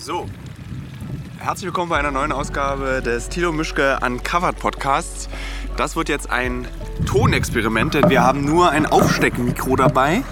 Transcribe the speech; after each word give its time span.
So, 0.00 0.24
herzlich 1.40 1.66
willkommen 1.66 1.90
bei 1.90 1.98
einer 1.98 2.10
neuen 2.10 2.32
Ausgabe 2.32 3.02
des 3.04 3.28
Tilo 3.28 3.52
Mischke 3.52 3.98
Uncovered 4.02 4.58
Podcasts. 4.58 5.28
Das 5.76 5.94
wird 5.94 6.08
jetzt 6.08 6.30
ein 6.30 6.66
Tonexperiment, 7.04 7.92
denn 7.92 8.08
wir 8.08 8.22
haben 8.22 8.46
nur 8.46 8.70
ein 8.70 8.86
Aufsteckmikro 8.86 9.76
dabei 9.76 10.22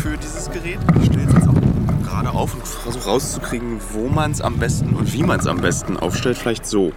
für 0.00 0.16
dieses 0.16 0.48
Gerät. 0.52 0.78
Ich 1.00 1.06
stelle 1.06 1.24
es 1.26 1.34
jetzt 1.34 1.48
auch 1.48 2.08
gerade 2.08 2.30
auf 2.30 2.54
und 2.54 2.64
versuche 2.64 3.04
rauszukriegen, 3.08 3.80
wo 3.90 4.06
man 4.06 4.30
es 4.30 4.40
am 4.40 4.58
besten 4.58 4.94
und 4.94 5.12
wie 5.12 5.24
man 5.24 5.40
es 5.40 5.48
am 5.48 5.60
besten 5.60 5.96
aufstellt. 5.96 6.38
Vielleicht 6.38 6.64
so. 6.64 6.92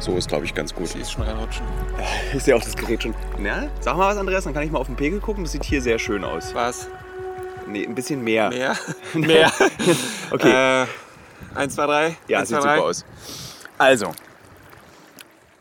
So 0.00 0.18
ist, 0.18 0.28
glaube 0.28 0.44
ich, 0.44 0.54
ganz 0.54 0.74
gut. 0.74 0.92
Die 0.92 0.98
ist 0.98 1.12
schon 1.12 1.22
reinrutschen. 1.22 1.64
Ich 2.34 2.42
sehe 2.42 2.54
auch 2.54 2.62
das 2.62 2.76
Gerät 2.76 3.02
schon. 3.02 3.14
Na, 3.38 3.68
sag 3.80 3.96
mal 3.96 4.10
was, 4.10 4.18
Andreas, 4.18 4.44
dann 4.44 4.52
kann 4.52 4.64
ich 4.64 4.70
mal 4.70 4.78
auf 4.78 4.88
den 4.88 4.96
Pegel 4.96 5.20
gucken. 5.20 5.44
Das 5.44 5.52
sieht 5.52 5.64
hier 5.64 5.80
sehr 5.80 5.98
schön 5.98 6.22
aus. 6.22 6.54
Was? 6.54 6.88
Nee, 7.66 7.86
ein 7.86 7.94
bisschen 7.94 8.22
mehr. 8.22 8.50
Mehr? 8.50 8.76
Mehr. 9.14 9.50
Okay. 10.30 10.82
Äh, 10.82 10.86
eins, 11.54 11.74
zwei, 11.74 11.86
drei. 11.86 12.16
Ja, 12.28 12.40
eins, 12.40 12.48
sieht 12.48 12.60
zwei, 12.60 12.66
drei. 12.66 12.76
super 12.76 12.88
aus. 12.88 13.04
Also, 13.78 14.12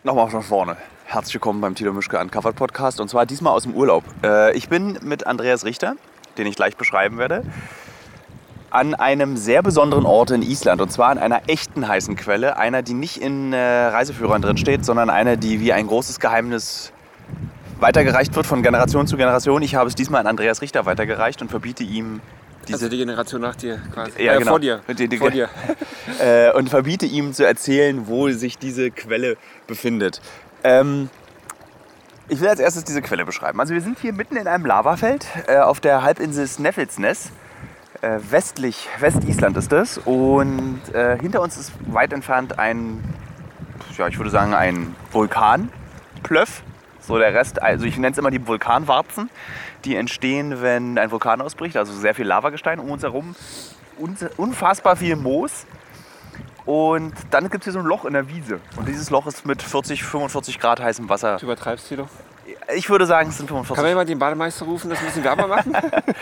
nochmal 0.04 0.30
von 0.30 0.42
vorne. 0.42 0.78
Herzlich 1.06 1.36
willkommen 1.36 1.62
beim 1.62 1.76
Tilo 1.76 1.94
Mischke 1.94 2.20
Uncovered 2.20 2.56
Podcast 2.56 3.00
und 3.00 3.10
zwar 3.10 3.26
diesmal 3.26 3.54
aus 3.54 3.64
dem 3.64 3.76
Urlaub. 3.76 4.04
Äh, 4.24 4.56
ich 4.56 4.70
bin 4.70 4.98
mit 5.02 5.28
Andreas 5.28 5.66
Richter, 5.66 5.96
den 6.38 6.48
ich 6.48 6.56
gleich 6.56 6.76
beschreiben 6.78 7.18
werde, 7.18 7.44
an 8.72 8.96
einem 8.96 9.38
sehr 9.38 9.62
besonderen 9.62 10.06
Ort 10.06 10.32
in 10.32 10.42
Island 10.42 10.82
und 10.82 10.92
zwar 10.92 11.10
an 11.10 11.20
einer 11.20 11.42
echten 11.48 11.88
heißen 11.88 12.16
Quelle. 12.16 12.58
Einer, 12.58 12.82
die 12.82 12.96
nicht 12.96 13.18
in 13.18 13.54
äh, 13.54 13.58
Reiseführern 13.58 14.42
drin 14.42 14.58
steht, 14.58 14.86
sondern 14.86 15.10
eine, 15.10 15.38
die 15.38 15.60
wie 15.60 15.74
ein 15.74 15.88
großes 15.88 16.20
Geheimnis 16.20 16.92
weitergereicht 17.80 18.36
wird 18.36 18.48
von 18.48 18.64
Generation 18.64 19.06
zu 19.06 19.18
Generation. 19.18 19.62
Ich 19.62 19.76
habe 19.76 19.90
es 19.90 19.96
diesmal 19.96 20.22
an 20.22 20.28
Andreas 20.28 20.62
Richter 20.62 20.86
weitergereicht 20.86 21.42
und 21.42 21.50
verbiete 21.50 21.84
ihm 21.84 22.22
diese 22.68 22.76
Also 22.78 22.90
die 22.90 22.98
Generation 22.98 23.42
nach 23.42 23.56
dir 23.56 23.80
quasi. 23.94 24.24
Ja, 24.24 24.34
äh, 24.36 24.40
genau. 24.40 24.52
Vor 24.52 24.60
dir. 24.60 24.82
Die- 24.88 25.08
die- 25.08 25.18
vor 25.18 25.32
dir. 25.32 25.50
äh, 26.22 26.52
und 26.54 26.70
verbiete 26.70 27.06
ihm 27.06 27.34
zu 27.34 27.46
erzählen, 27.46 28.08
wo 28.08 28.30
sich 28.32 28.58
diese 28.58 28.92
Quelle 28.92 29.38
befindet. 29.68 30.22
Ähm, 30.64 31.10
ich 32.30 32.40
will 32.40 32.48
als 32.48 32.60
erstes 32.60 32.84
diese 32.86 33.02
Quelle 33.02 33.26
beschreiben. 33.26 33.60
Also 33.60 33.74
wir 33.74 33.82
sind 33.82 34.00
hier 34.00 34.14
mitten 34.14 34.38
in 34.38 34.48
einem 34.48 34.66
Lavafeld 34.66 35.28
äh, 35.48 35.58
auf 35.58 35.80
der 35.80 36.04
Halbinsel 36.04 36.48
Snæfellsnes. 36.48 37.32
Äh, 38.02 38.20
westlich, 38.32 38.88
Westisland 39.00 39.56
ist 39.58 39.72
das. 39.72 39.98
Und 39.98 40.82
äh, 40.94 41.18
hinter 41.20 41.42
uns 41.42 41.58
ist 41.58 41.72
weit 41.88 42.12
entfernt 42.14 42.60
ein, 42.60 43.04
ja, 43.98 44.08
ich 44.08 44.18
würde 44.18 44.30
sagen, 44.30 44.54
ein 44.54 44.96
Vulkanplöff. 45.12 46.64
So 47.06 47.18
der 47.18 47.34
Rest, 47.34 47.62
also 47.62 47.86
ich 47.86 47.98
nenne 47.98 48.12
es 48.14 48.18
immer 48.18 48.32
die 48.32 48.48
Vulkanwarzen, 48.48 49.30
die 49.86 49.96
entstehen, 49.96 50.62
wenn 50.62 50.98
ein 50.98 51.12
Vulkan 51.12 51.42
ausbricht. 51.42 51.78
Also 51.78 51.94
sehr 51.94 52.16
viel 52.16 52.26
Lavagestein 52.26 52.80
um 52.80 52.90
uns 52.92 53.04
herum. 53.04 53.36
Un- 54.00 54.18
Unfassbar 54.38 54.96
viel 54.96 55.16
Moos. 55.16 55.66
Und 56.66 57.14
dann 57.32 57.50
gibt 57.50 57.64
es 57.64 57.66
hier 57.66 57.74
so 57.74 57.80
ein 57.80 57.86
Loch 57.86 58.06
in 58.06 58.14
der 58.14 58.30
Wiese. 58.30 58.60
Und 58.78 58.88
dieses 58.88 59.10
Loch 59.10 59.28
ist 59.28 59.46
mit 59.46 59.62
40, 59.62 60.04
45 60.04 60.60
Grad 60.60 60.80
heißem 60.80 61.10
Wasser. 61.10 61.38
Du 61.38 61.46
übertreibst, 61.46 61.90
Tilo. 61.90 62.08
Ich 62.76 62.90
würde 62.90 63.06
sagen, 63.06 63.30
es 63.30 63.38
sind 63.38 63.48
Kann 63.48 63.56
man 63.58 63.66
45. 63.66 63.90
jemand 63.90 64.10
den 64.10 64.20
Bademeister 64.20 64.66
rufen, 64.66 64.90
das 64.90 65.00
ein 65.00 65.06
bisschen 65.06 65.24
wärmer 65.24 65.48
machen? 65.48 65.74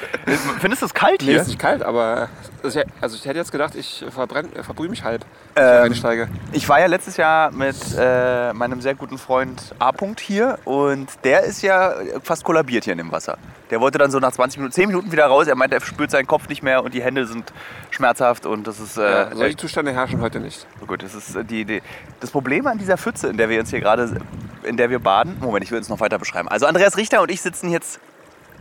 Findest 0.60 0.82
du 0.82 0.86
es 0.86 0.94
kalt 0.94 1.22
nee, 1.22 1.32
hier? 1.32 1.42
ist 1.42 1.48
nicht 1.48 1.60
kalt, 1.60 1.82
aber 1.82 2.30
ich, 2.64 2.78
also 3.02 3.16
ich 3.16 3.26
hätte 3.26 3.40
jetzt 3.40 3.52
gedacht, 3.52 3.74
ich 3.76 4.06
verbrühe 4.12 4.90
mich 4.90 5.04
halb, 5.04 5.26
wenn 5.56 5.64
Ähm, 5.64 5.74
ich 5.76 5.82
reinsteige. 5.84 6.28
Ich 6.52 6.70
war 6.70 6.80
ja 6.80 6.86
letztes 6.86 7.18
Jahr 7.18 7.52
mit 7.52 7.76
äh, 7.98 8.54
meinem 8.54 8.82
sehr 8.82 8.94
guten 8.96 9.18
Freund 9.18 9.74
A. 9.80 9.90
-Punkt 9.90 10.20
hier 10.20 10.60
und 10.66 11.10
der 11.24 11.44
ist 11.44 11.62
ja 11.64 11.94
fast 12.24 12.44
kollabiert 12.44 12.84
hier 12.84 12.94
in 12.94 13.00
dem 13.00 13.12
Wasser. 13.12 13.38
Der 13.72 13.80
wollte 13.82 13.98
dann 13.98 14.12
so 14.12 14.20
nach 14.20 14.32
20 14.34 14.58
Minuten, 14.60 14.74
10 14.74 14.88
Minuten 14.88 15.12
wieder 15.12 15.26
raus. 15.28 15.48
Er 15.48 15.56
meinte, 15.56 15.76
er 15.78 15.82
spürt 15.82 16.12
seinen 16.12 16.28
Kopf 16.28 16.50
nicht 16.50 16.62
mehr 16.62 16.84
und 16.84 16.94
die 16.94 17.02
Hände 17.02 17.26
sind 17.26 17.52
schmerzhaft 17.90 18.46
und 18.46 18.68
das 18.68 18.80
ist 18.80 18.98
äh, 18.98 19.02
Ja, 19.02 19.30
solche 19.30 19.46
echt 19.46 19.60
Zustände 19.62 19.94
herrschen 19.94 20.22
heute 20.22 20.40
nicht. 20.40 20.68
gut. 20.86 21.02
Das 21.02 21.16
ist 21.16 21.36
äh, 21.36 21.44
die, 21.46 21.66
die, 21.66 21.82
das 22.20 22.30
Problem 22.32 22.68
an 22.68 22.78
dieser 22.78 22.98
Pfütze, 22.98 23.30
in 23.30 23.38
der 23.38 23.50
wir 23.50 23.60
uns 23.62 23.70
hier 23.70 23.80
gerade, 23.80 24.22
in 24.64 24.76
der 24.78 24.90
wir 24.90 25.00
baden. 25.00 25.38
Moment, 25.40 25.64
ich 25.64 25.72
will 25.72 25.80
es 25.80 25.88
noch 25.90 26.00
weiter 26.02 26.11
beschreiben. 26.18 26.48
Also 26.48 26.66
Andreas 26.66 26.98
Richter 26.98 27.22
und 27.22 27.32
ich 27.32 27.42
sitzen 27.42 27.72
jetzt 27.72 28.00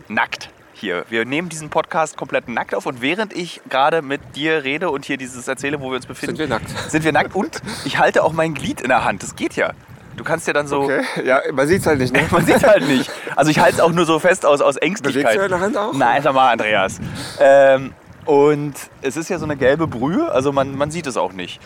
nackt 0.09 0.51
hier. 0.73 1.05
Wir 1.11 1.25
nehmen 1.25 1.49
diesen 1.49 1.69
Podcast 1.71 2.17
komplett 2.17 2.49
nackt 2.49 2.75
auf 2.75 2.87
und 2.87 3.03
während 3.03 3.33
ich 3.37 3.61
gerade 3.69 4.03
mit 4.03 4.21
dir 4.37 4.65
rede 4.65 4.91
und 4.91 5.05
hier 5.05 5.17
dieses 5.19 5.47
erzähle, 5.47 5.81
wo 5.81 5.91
wir 5.91 5.97
uns 5.97 6.07
befinden, 6.07 6.37
Sind 6.37 6.49
wir 6.51 6.57
nackt. 6.59 6.91
sind 6.91 7.05
wir 7.05 7.13
nackt 7.13 7.35
und 7.35 7.61
ich 7.85 7.99
halte 7.99 8.23
auch 8.25 8.33
mein 8.33 8.55
Glied 8.55 8.81
in 8.81 8.89
der 8.89 9.05
Hand. 9.05 9.23
Das 9.23 9.37
geht 9.37 9.57
ja. 9.57 9.73
Du 10.17 10.25
kannst 10.25 10.47
ja 10.47 10.53
dann 10.53 10.67
so. 10.67 10.83
Okay, 10.83 11.03
ja, 11.25 11.41
man 11.53 11.67
sieht 11.69 11.81
es 11.81 11.87
halt 11.87 11.99
nicht, 11.99 12.13
ne? 12.13 12.27
Man 12.31 12.45
sieht 12.45 12.63
halt 12.67 12.87
nicht. 12.87 13.11
Also 13.37 13.51
ich 13.51 13.59
halte 13.59 13.77
es 13.77 13.81
auch 13.81 13.93
nur 13.93 14.05
so 14.05 14.19
fest 14.19 14.45
aus, 14.45 14.61
aus 14.61 14.75
Bewegst 14.75 15.03
Ängstlichkeit. 15.03 15.37
du 15.37 15.49
deine 15.49 15.61
Hand 15.61 15.77
auch? 15.77 15.95
Nein, 15.95 16.23
sag 16.23 16.35
mal, 16.35 16.51
Andreas. 16.51 16.99
Ähm, 17.39 17.95
und 18.27 18.75
es 19.03 19.17
ist 19.17 19.31
ja 19.31 19.39
so 19.39 19.45
eine 19.45 19.57
gelbe 19.57 19.87
Brühe, 19.87 20.31
also 20.31 20.53
man, 20.53 20.77
man 20.77 20.91
sieht 20.91 21.07
es 21.07 21.17
auch 21.17 21.33
nicht. 21.33 21.61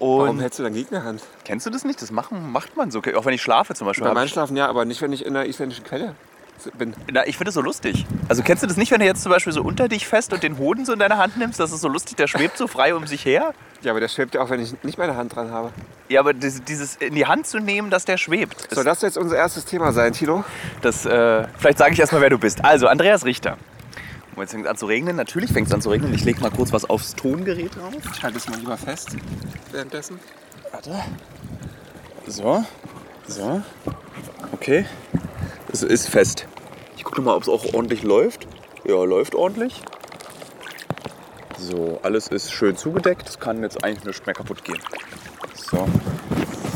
Und 0.00 0.18
Warum 0.18 0.40
hältst 0.40 0.58
du 0.58 0.62
dein 0.64 0.72
Glied 0.72 0.88
in 0.88 0.94
der 0.94 1.04
Hand? 1.04 1.22
kennst 1.44 1.66
du 1.66 1.70
das 1.70 1.84
nicht? 1.84 2.00
Das 2.02 2.10
machen, 2.10 2.50
macht 2.50 2.76
man 2.76 2.90
so. 2.90 3.00
Auch 3.16 3.24
wenn 3.26 3.34
ich 3.34 3.42
schlafe 3.42 3.74
zum 3.74 3.86
Beispiel. 3.86 4.02
Beim 4.04 4.10
hab 4.10 4.16
ich- 4.16 4.22
Einschlafen 4.30 4.56
ja, 4.56 4.66
aber 4.66 4.84
nicht, 4.84 5.00
wenn 5.02 5.12
ich 5.12 5.24
in 5.24 5.34
der 5.34 5.46
isländischen 5.46 5.84
Quelle 5.84 6.14
bin. 6.76 6.94
Na, 7.10 7.26
ich 7.26 7.36
finde 7.38 7.48
es 7.50 7.54
so 7.54 7.62
lustig. 7.62 8.04
Also 8.28 8.42
kennst 8.42 8.62
du 8.62 8.66
das 8.66 8.76
nicht, 8.76 8.90
wenn 8.92 9.00
du 9.00 9.06
jetzt 9.06 9.22
zum 9.22 9.30
Beispiel 9.32 9.52
so 9.52 9.62
unter 9.62 9.88
dich 9.88 10.06
fest 10.06 10.32
und 10.34 10.42
den 10.42 10.58
Hoden 10.58 10.84
so 10.84 10.92
in 10.92 10.98
deine 10.98 11.16
Hand 11.16 11.38
nimmst? 11.38 11.58
Das 11.60 11.72
ist 11.72 11.80
so 11.80 11.88
lustig, 11.88 12.16
der 12.16 12.26
schwebt 12.26 12.56
so 12.58 12.66
frei 12.66 12.94
um 12.94 13.06
sich 13.06 13.24
her. 13.24 13.54
Ja, 13.82 13.92
aber 13.92 14.00
der 14.00 14.08
schwebt 14.08 14.34
ja 14.34 14.42
auch, 14.42 14.50
wenn 14.50 14.60
ich 14.60 14.74
nicht 14.82 14.98
meine 14.98 15.16
Hand 15.16 15.34
dran 15.34 15.50
habe. 15.52 15.70
Ja, 16.10 16.20
aber 16.20 16.34
das- 16.34 16.62
dieses 16.64 16.96
in 16.96 17.14
die 17.14 17.24
Hand 17.26 17.46
zu 17.46 17.60
nehmen, 17.60 17.88
dass 17.90 18.04
der 18.04 18.18
schwebt. 18.18 18.68
Soll 18.74 18.84
das 18.84 19.00
jetzt 19.00 19.16
unser 19.16 19.36
erstes 19.36 19.64
Thema 19.64 19.92
sein, 19.92 20.12
Tilo? 20.12 20.44
Das, 20.82 21.06
äh, 21.06 21.46
vielleicht 21.58 21.78
sage 21.78 21.92
ich 21.94 22.00
erstmal, 22.00 22.20
wer 22.22 22.30
du 22.30 22.38
bist. 22.38 22.62
Also, 22.64 22.88
Andreas 22.88 23.24
Richter. 23.24 23.56
Und 24.36 24.42
jetzt 24.42 24.52
fängt 24.52 24.64
es 24.64 24.70
an 24.70 24.76
zu 24.76 24.86
regnen. 24.86 25.16
Natürlich 25.16 25.52
fängt 25.52 25.68
es 25.68 25.74
an 25.74 25.82
zu 25.82 25.90
regnen. 25.90 26.14
Ich 26.14 26.24
lege 26.24 26.40
mal 26.40 26.50
kurz 26.50 26.72
was 26.72 26.88
aufs 26.88 27.14
Tongerät 27.14 27.76
drauf. 27.76 27.92
Ich 28.14 28.22
halte 28.22 28.38
es 28.38 28.48
mal 28.48 28.58
lieber 28.58 28.76
fest 28.76 29.16
währenddessen. 29.72 30.18
Warte. 30.70 30.94
So. 32.26 32.64
So. 33.26 33.62
Okay. 34.52 34.86
Es 35.72 35.82
ist 35.82 36.08
fest. 36.08 36.46
Ich 36.96 37.04
gucke 37.04 37.22
mal, 37.22 37.34
ob 37.34 37.42
es 37.42 37.48
auch 37.48 37.74
ordentlich 37.74 38.02
läuft. 38.02 38.46
Ja, 38.84 39.04
läuft 39.04 39.34
ordentlich. 39.34 39.82
So, 41.58 42.00
alles 42.02 42.28
ist 42.28 42.52
schön 42.52 42.76
zugedeckt. 42.76 43.28
Es 43.28 43.38
kann 43.38 43.62
jetzt 43.62 43.84
eigentlich 43.84 44.04
nicht 44.04 44.26
mehr 44.26 44.34
kaputt 44.34 44.64
gehen. 44.64 44.80
So. 45.70 45.86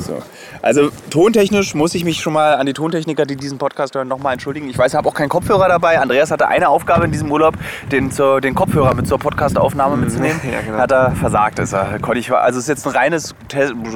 So. 0.00 0.22
Also 0.62 0.90
tontechnisch 1.10 1.74
muss 1.74 1.94
ich 1.94 2.04
mich 2.04 2.20
schon 2.20 2.32
mal 2.32 2.54
an 2.54 2.66
die 2.66 2.74
Tontechniker, 2.74 3.26
die 3.26 3.36
diesen 3.36 3.58
Podcast 3.58 3.94
hören, 3.94 4.06
nochmal 4.06 4.34
entschuldigen. 4.34 4.68
Ich 4.68 4.78
weiß, 4.78 4.92
ich 4.92 4.96
habe 4.96 5.08
auch 5.08 5.14
keinen 5.14 5.28
Kopfhörer 5.28 5.68
dabei. 5.68 5.98
Andreas 6.00 6.30
hatte 6.30 6.46
eine 6.48 6.68
Aufgabe 6.68 7.04
in 7.04 7.12
diesem 7.12 7.30
Urlaub, 7.32 7.54
den, 7.90 8.10
zur, 8.10 8.40
den 8.40 8.54
Kopfhörer 8.54 8.94
mit 8.94 9.08
zur 9.08 9.18
Podcastaufnahme 9.18 9.96
mitzunehmen. 9.96 10.40
ja, 10.52 10.60
genau. 10.60 10.78
Hat 10.78 10.92
er 10.92 11.12
versagt. 11.12 11.58
Ist 11.58 11.72
er. 11.72 11.98
Konnte 11.98 12.20
ich, 12.20 12.32
also 12.32 12.58
es 12.58 12.64
ist 12.64 12.68
jetzt 12.68 12.86
ein 12.86 12.92
reines 12.92 13.34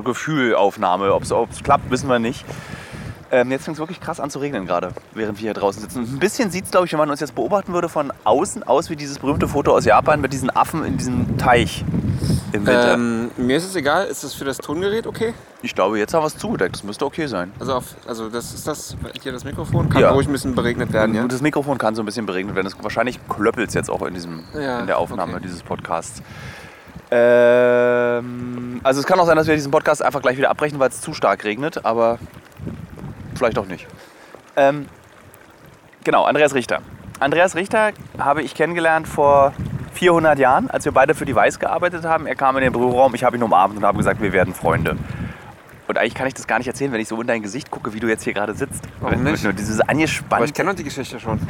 Gefühlaufnahme. 0.05 1.13
Ob 1.15 1.23
es 1.23 1.63
klappt, 1.63 1.91
wissen 1.91 2.09
wir 2.09 2.19
nicht. 2.19 2.45
Ähm, 3.31 3.51
jetzt 3.51 3.65
fängt 3.65 3.77
es 3.77 3.79
wirklich 3.79 4.01
krass 4.01 4.21
an 4.21 4.31
zu 4.31 4.39
regnen 4.39 4.67
gerade, 4.67 4.93
während 5.13 5.39
wir 5.39 5.43
hier 5.43 5.55
draußen 5.55 5.83
sitzen. 5.83 5.99
Und 5.99 6.15
ein 6.15 6.19
bisschen 6.19 6.51
sieht 6.51 6.65
es, 6.65 6.71
glaube 6.71 6.87
ich, 6.87 6.93
wenn 6.93 6.99
man 6.99 7.11
uns 7.11 7.21
jetzt 7.21 7.35
beobachten 7.35 7.75
würde, 7.75 7.91
von 7.91 8.11
außen 8.25 8.63
aus 8.63 8.89
wie 8.89 8.97
dieses 8.97 9.19
berühmte 9.19 9.49
Foto 9.49 9.73
aus 9.73 9.85
Japan 9.85 10.21
mit 10.21 10.33
diesen 10.33 10.49
Affen 10.49 10.83
in 10.85 10.97
diesem 10.97 11.37
Teich 11.37 11.85
im 12.53 12.67
Winter. 12.67 12.95
Ähm, 12.95 13.31
mir 13.37 13.57
ist 13.57 13.65
es 13.65 13.77
egal, 13.77 14.07
ist 14.07 14.25
das 14.25 14.35
für 14.35 14.45
das 14.45 14.59
Tongerät 14.59 15.07
okay? 15.07 15.35
ich 15.61 15.75
glaube, 15.75 15.99
jetzt 15.99 16.15
haben 16.15 16.23
wir 16.23 16.29
es 16.29 16.37
zugedeckt. 16.39 16.77
Das 16.77 16.85
müsste 16.85 17.05
okay 17.05 17.27
sein. 17.27 17.53
Also, 17.59 17.75
auf, 17.75 17.95
also 18.07 18.29
das 18.29 18.55
ist 18.55 18.67
das 18.67 18.97
hier 19.23 19.33
das 19.33 19.45
Mikrofon, 19.45 19.89
kann 19.89 20.01
Ja. 20.03 20.11
ruhig 20.11 20.29
ein 20.29 20.33
bisschen 20.33 20.55
beregnet 20.55 20.93
werden, 20.93 21.15
ja? 21.15 21.27
Das 21.27 21.43
Mikrofon 21.43 21.79
kann 21.79 21.95
so 21.95 22.03
ein 22.03 22.07
bisschen 22.07 22.27
beregnet 22.27 22.55
werden. 22.55 22.67
Das, 22.71 22.77
wahrscheinlich 22.83 23.19
klöppelt 23.29 23.69
es 23.69 23.75
jetzt 23.75 23.91
auch 23.91 24.03
in, 24.03 24.15
diesem, 24.15 24.45
Ja, 24.55 24.81
in 24.81 24.87
der 24.87 24.99
Aufnahme 24.99 25.33
okay. 25.35 25.43
dieses 25.43 25.63
Podcasts. 25.63 26.23
Ähm, 27.11 28.81
also 28.85 29.01
es 29.01 29.07
kann 29.07 29.19
auch 29.19 29.27
sein, 29.27 29.37
dass 29.37 29.47
wir 29.47 29.55
diesen 29.55 29.71
Podcast 29.71 30.03
einfach 30.03 30.23
gleich 30.23 30.37
wieder 30.37 30.51
abbrechen, 30.51 30.79
weil 30.79 30.91
es 30.91 31.01
zu 31.01 31.15
stark 31.15 31.45
regnet, 31.45 31.85
aber 31.85 32.19
vielleicht 33.35 33.59
auch 33.59 33.67
nicht. 33.67 33.87
Ähm, 34.57 34.87
genau, 36.05 36.25
Andreas 36.25 36.55
Richter. 36.55 36.81
Andreas 37.21 37.57
Richter 37.57 37.93
habe 38.19 38.43
ich 38.43 38.55
kennengelernt 38.55 39.09
vor 39.09 39.53
400 39.95 40.39
Jahren, 40.39 40.71
als 40.71 40.85
wir 40.85 40.93
beide 40.93 41.15
für 41.15 41.25
die 41.25 41.35
Weiß 41.35 41.59
gearbeitet 41.59 42.05
haben. 42.05 42.27
Er 42.27 42.37
kam 42.37 42.57
in 42.57 42.63
den 42.63 42.73
Büroraum, 42.73 43.15
ich 43.15 43.25
habe 43.25 43.37
ihn 43.37 43.43
umarmt 43.43 43.77
und 43.77 43.85
habe 43.85 43.99
gesagt, 43.99 44.23
wir 44.23 44.33
werden 44.33 44.55
Freunde. 44.55 44.97
Und 45.89 45.97
eigentlich 45.97 46.15
kann 46.15 46.27
ich 46.27 46.35
das 46.35 46.47
gar 46.47 46.59
nicht 46.59 46.67
erzählen, 46.69 46.93
wenn 46.93 47.01
ich 47.01 47.09
so 47.09 47.19
in 47.19 47.27
dein 47.27 47.43
Gesicht 47.43 47.71
gucke, 47.71 47.95
wie 47.95 48.01
du 48.01 48.09
jetzt 48.09 48.23
hier 48.23 48.35
gerade 48.35 48.53
sitzt. 48.53 48.85
Warum 49.01 49.23
nicht? 49.25 49.43
Nur 49.43 49.55
dieses 49.55 49.81
Aber 49.81 49.91
angespannt. 49.91 50.45
ich 50.45 50.53
kenne 50.53 50.75
die 50.75 50.85
Geschichte 50.85 51.19
schon. 51.19 51.41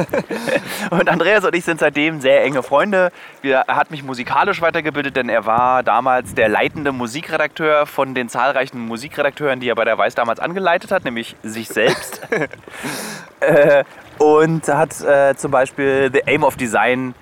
Und 0.90 1.08
Andreas 1.08 1.44
und 1.44 1.54
ich 1.56 1.64
sind 1.64 1.80
seitdem 1.80 2.20
sehr 2.20 2.44
enge 2.44 2.62
Freunde. 2.62 3.10
Er 3.42 3.64
hat 3.66 3.90
mich 3.90 4.04
musikalisch 4.04 4.62
weitergebildet, 4.62 5.16
denn 5.16 5.28
er 5.28 5.44
war 5.44 5.82
damals 5.82 6.34
der 6.34 6.48
leitende 6.48 6.92
Musikredakteur 6.92 7.86
von 7.86 8.14
den 8.14 8.28
zahlreichen 8.28 8.78
Musikredakteuren, 8.78 9.58
die 9.58 9.68
er 9.68 9.74
bei 9.74 9.84
der 9.84 9.98
Weiß 9.98 10.14
damals 10.14 10.38
angeleitet 10.38 10.92
hat, 10.92 11.04
nämlich 11.04 11.34
sich 11.42 11.68
selbst. 11.68 12.26
und 14.18 14.68
hat 14.68 15.00
äh, 15.00 15.34
zum 15.36 15.50
Beispiel 15.50 16.10
The 16.12 16.22
Aim 16.26 16.42
of 16.44 16.56
Design 16.56 17.14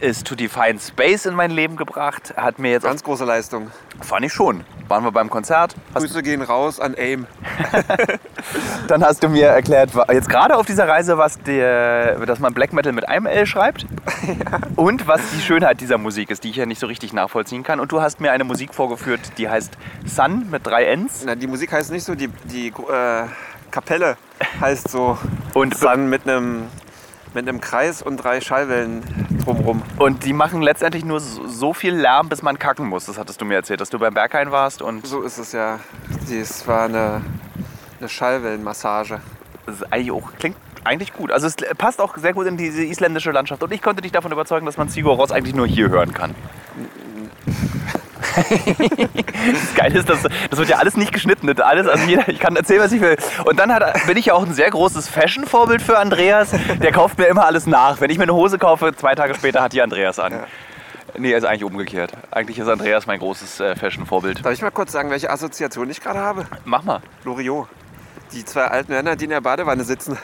ist 0.00 0.26
To 0.26 0.34
Define 0.34 0.78
Space 0.78 1.26
in 1.26 1.34
mein 1.34 1.50
Leben 1.50 1.76
gebracht. 1.76 2.34
Hat 2.36 2.58
mir 2.58 2.72
jetzt, 2.72 2.82
Ganz 2.82 3.02
große 3.02 3.24
Leistung. 3.24 3.70
fand 4.02 4.24
ich 4.26 4.32
schon. 4.32 4.64
Waren 4.88 5.02
wir 5.02 5.12
beim 5.12 5.30
Konzert. 5.30 5.74
Hast, 5.94 6.02
Grüße 6.02 6.22
gehen 6.22 6.42
raus 6.42 6.78
an 6.78 6.94
AIM. 6.94 7.26
dann 8.88 9.02
hast 9.02 9.22
du 9.22 9.28
mir 9.28 9.46
erklärt, 9.46 9.90
jetzt 10.12 10.28
gerade 10.28 10.56
auf 10.56 10.66
dieser 10.66 10.86
Reise, 10.86 11.16
was 11.16 11.40
der, 11.42 12.16
dass 12.26 12.38
man 12.38 12.52
Black 12.52 12.74
Metal 12.74 12.92
mit 12.92 13.08
einem 13.08 13.24
L 13.24 13.46
schreibt. 13.46 13.86
Und 14.76 15.08
was 15.08 15.22
die 15.30 15.40
Schönheit 15.40 15.80
dieser 15.80 15.96
Musik 15.96 16.30
ist, 16.30 16.44
die 16.44 16.50
ich 16.50 16.56
ja 16.56 16.66
nicht 16.66 16.80
so 16.80 16.86
richtig 16.86 17.14
nachvollziehen 17.14 17.62
kann. 17.62 17.80
Und 17.80 17.92
du 17.92 18.02
hast 18.02 18.20
mir 18.20 18.32
eine 18.32 18.44
Musik 18.44 18.74
vorgeführt, 18.74 19.20
die 19.38 19.48
heißt 19.48 19.72
Sun 20.04 20.50
mit 20.50 20.66
drei 20.66 20.84
Ns. 20.96 21.22
Na, 21.24 21.34
die 21.34 21.46
Musik 21.46 21.72
heißt 21.72 21.90
nicht 21.90 22.04
so, 22.04 22.14
die, 22.14 22.28
die 22.44 22.68
äh, 22.68 23.24
Kapelle 23.74 24.16
heißt 24.60 24.88
so. 24.88 25.18
Und- 25.52 25.82
dann 25.82 26.08
mit 26.08 26.22
einem 26.28 26.68
mit 27.34 27.48
einem 27.48 27.60
Kreis 27.60 28.00
und 28.00 28.18
drei 28.18 28.40
Schallwellen 28.40 29.02
drumrum. 29.44 29.82
Und 29.98 30.24
die 30.24 30.32
machen 30.32 30.62
letztendlich 30.62 31.04
nur 31.04 31.18
so 31.18 31.74
viel 31.74 31.92
Lärm, 31.92 32.28
bis 32.28 32.42
man 32.42 32.60
kacken 32.60 32.86
muss. 32.86 33.06
Das 33.06 33.18
hattest 33.18 33.40
du 33.40 33.44
mir 33.44 33.54
erzählt, 33.56 33.80
dass 33.80 33.90
du 33.90 33.98
beim 33.98 34.14
Berghain 34.14 34.52
warst. 34.52 34.82
Und 34.82 35.04
So 35.04 35.22
ist 35.22 35.38
es 35.38 35.50
ja. 35.50 35.80
Das 36.30 36.68
war 36.68 36.84
eine, 36.84 37.22
eine 37.98 38.08
Schallwellenmassage. 38.08 39.20
das 39.66 39.74
ist 39.80 39.92
eigentlich 39.92 40.12
auch, 40.12 40.30
klingt 40.38 40.56
eigentlich 40.84 41.12
gut. 41.12 41.32
Also 41.32 41.48
es 41.48 41.56
passt 41.76 42.00
auch 42.00 42.16
sehr 42.16 42.34
gut 42.34 42.46
in 42.46 42.56
diese 42.56 42.84
isländische 42.84 43.32
Landschaft. 43.32 43.64
Und 43.64 43.72
ich 43.72 43.82
konnte 43.82 44.00
dich 44.00 44.12
davon 44.12 44.30
überzeugen, 44.30 44.64
dass 44.66 44.76
man 44.76 44.88
Sigur 44.88 45.16
Rós 45.16 45.32
eigentlich 45.32 45.56
nur 45.56 45.66
hier 45.66 45.88
hören 45.88 46.14
kann. 46.14 46.36
das 48.34 49.74
Geile 49.74 49.98
ist, 49.98 50.08
dass, 50.08 50.22
das 50.22 50.58
wird 50.58 50.68
ja 50.68 50.76
alles 50.78 50.96
nicht 50.96 51.12
geschnitten. 51.12 51.46
Das 51.46 51.60
Alles, 51.60 51.86
also 51.86 52.04
jeder, 52.08 52.28
ich 52.28 52.38
kann 52.38 52.56
erzählen, 52.56 52.80
was 52.80 52.92
ich 52.92 53.00
will. 53.00 53.16
Und 53.44 53.58
dann 53.58 53.72
hat, 53.72 54.06
bin 54.06 54.16
ich 54.16 54.26
ja 54.26 54.34
auch 54.34 54.44
ein 54.44 54.52
sehr 54.52 54.70
großes 54.70 55.08
Fashion-Vorbild 55.08 55.82
für 55.82 55.98
Andreas. 55.98 56.50
Der 56.82 56.92
kauft 56.92 57.18
mir 57.18 57.26
immer 57.26 57.46
alles 57.46 57.66
nach. 57.66 58.00
Wenn 58.00 58.10
ich 58.10 58.18
mir 58.18 58.24
eine 58.24 58.34
Hose 58.34 58.58
kaufe, 58.58 58.94
zwei 58.94 59.14
Tage 59.14 59.34
später 59.34 59.62
hat 59.62 59.72
die 59.72 59.82
Andreas 59.82 60.18
an. 60.18 60.40
Nee, 61.16 61.32
ist 61.32 61.44
eigentlich 61.44 61.64
umgekehrt. 61.64 62.12
Eigentlich 62.30 62.58
ist 62.58 62.68
Andreas 62.68 63.06
mein 63.06 63.20
großes 63.20 63.60
äh, 63.60 63.76
Fashion-Vorbild. 63.76 64.44
Darf 64.44 64.52
ich 64.52 64.62
mal 64.62 64.70
kurz 64.70 64.90
sagen, 64.90 65.10
welche 65.10 65.30
Assoziation 65.30 65.88
ich 65.88 66.00
gerade 66.00 66.18
habe? 66.18 66.46
Mach 66.64 66.82
mal. 66.82 67.00
Loriot. 67.24 67.68
Die 68.32 68.44
zwei 68.44 68.64
alten 68.64 68.92
Männer, 68.92 69.14
die 69.14 69.24
in 69.24 69.30
der 69.30 69.40
Badewanne 69.40 69.84
sitzen 69.84 70.18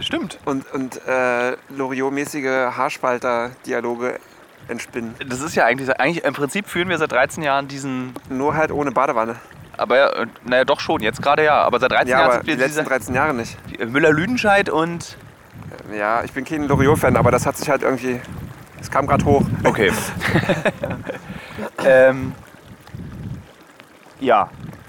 Stimmt. 0.00 0.38
und, 0.44 0.70
und 0.74 1.00
äh, 1.06 1.56
Loriot-mäßige 1.70 2.76
Haarspalter-Dialoge 2.76 4.18
entspinnen. 4.68 5.14
Das 5.28 5.40
ist 5.40 5.54
ja 5.54 5.64
eigentlich, 5.64 5.90
eigentlich, 6.00 6.24
im 6.24 6.34
Prinzip 6.34 6.66
führen 6.68 6.88
wir 6.88 6.98
seit 6.98 7.12
13 7.12 7.42
Jahren 7.42 7.68
diesen, 7.68 8.12
Nur 8.28 8.54
halt 8.54 8.70
ohne 8.72 8.90
Badewanne. 8.92 9.36
aber 9.76 9.96
ja, 9.96 10.08
äh, 10.10 10.26
naja 10.44 10.64
doch 10.64 10.80
schon, 10.80 11.00
jetzt 11.02 11.20
gerade 11.22 11.44
ja, 11.44 11.62
aber 11.62 11.78
seit 11.80 11.92
13 11.92 12.08
Ja, 12.08 12.18
Jahren 12.18 12.24
aber 12.26 12.34
sind 12.38 12.46
wir 12.46 12.54
die 12.56 12.60
letzten 12.62 12.78
diese, 12.80 12.88
13 12.88 13.14
Jahre 13.14 13.34
nicht. 13.34 13.56
Müller-Lüdenscheid 13.86 14.68
und, 14.70 15.16
Ja, 15.96 16.22
ich 16.24 16.32
bin 16.32 16.44
kein 16.44 16.66
Loriot-Fan, 16.68 17.16
aber 17.16 17.30
das 17.30 17.46
hat 17.46 17.56
sich 17.56 17.68
halt 17.68 17.82
irgendwie. 17.82 18.20
Es 18.80 18.90
kam 18.90 19.06
gerade 19.06 19.24
hoch. 19.24 19.42
okay. 19.64 19.90
ähm, 21.84 22.32
ja, 24.20 24.48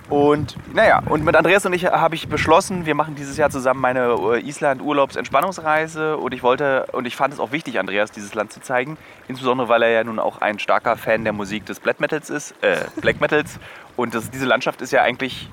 und 0.10 0.56
naja, 0.74 1.02
und 1.08 1.24
mit 1.26 1.36
Andreas 1.36 1.66
und 1.66 1.74
ich 1.74 1.86
habe 1.86 2.16
ich 2.16 2.28
beschlossen, 2.28 2.86
wir 2.86 2.94
machen 2.96 3.16
dieses 3.16 3.38
Jahr 3.38 3.50
zusammen 3.50 3.82
meine 3.82 4.16
äh, 4.34 4.40
Island-Urlaubs-Entspannungsreise 4.40 6.18
und 6.18 6.34
ich 6.34 6.44
wollte, 6.44 6.86
und 6.92 7.06
ich 7.06 7.16
fand 7.16 7.34
es 7.34 7.40
auch 7.40 7.52
wichtig, 7.52 7.80
Andreas 7.80 8.12
dieses 8.12 8.34
Land 8.36 8.52
zu 8.54 8.62
zeigen, 8.62 8.98
insbesondere 9.28 9.68
weil 9.70 9.82
er 9.84 9.90
ja 9.90 10.04
nun 10.04 10.20
auch 10.20 10.42
ein 10.42 10.60
starker 10.60 10.96
Fan 10.98 11.24
der 11.24 11.34
Musik 11.34 11.66
des 11.66 11.80
Black 11.80 12.00
Metals 12.00 12.30
ist, 12.30 12.54
äh, 12.62 12.78
Black 13.02 13.20
Metals 13.22 13.60
und 13.96 14.14
das, 14.14 14.30
diese 14.30 14.46
Landschaft 14.46 14.82
ist 14.82 14.92
ja 14.92 15.02
eigentlich, 15.02 15.50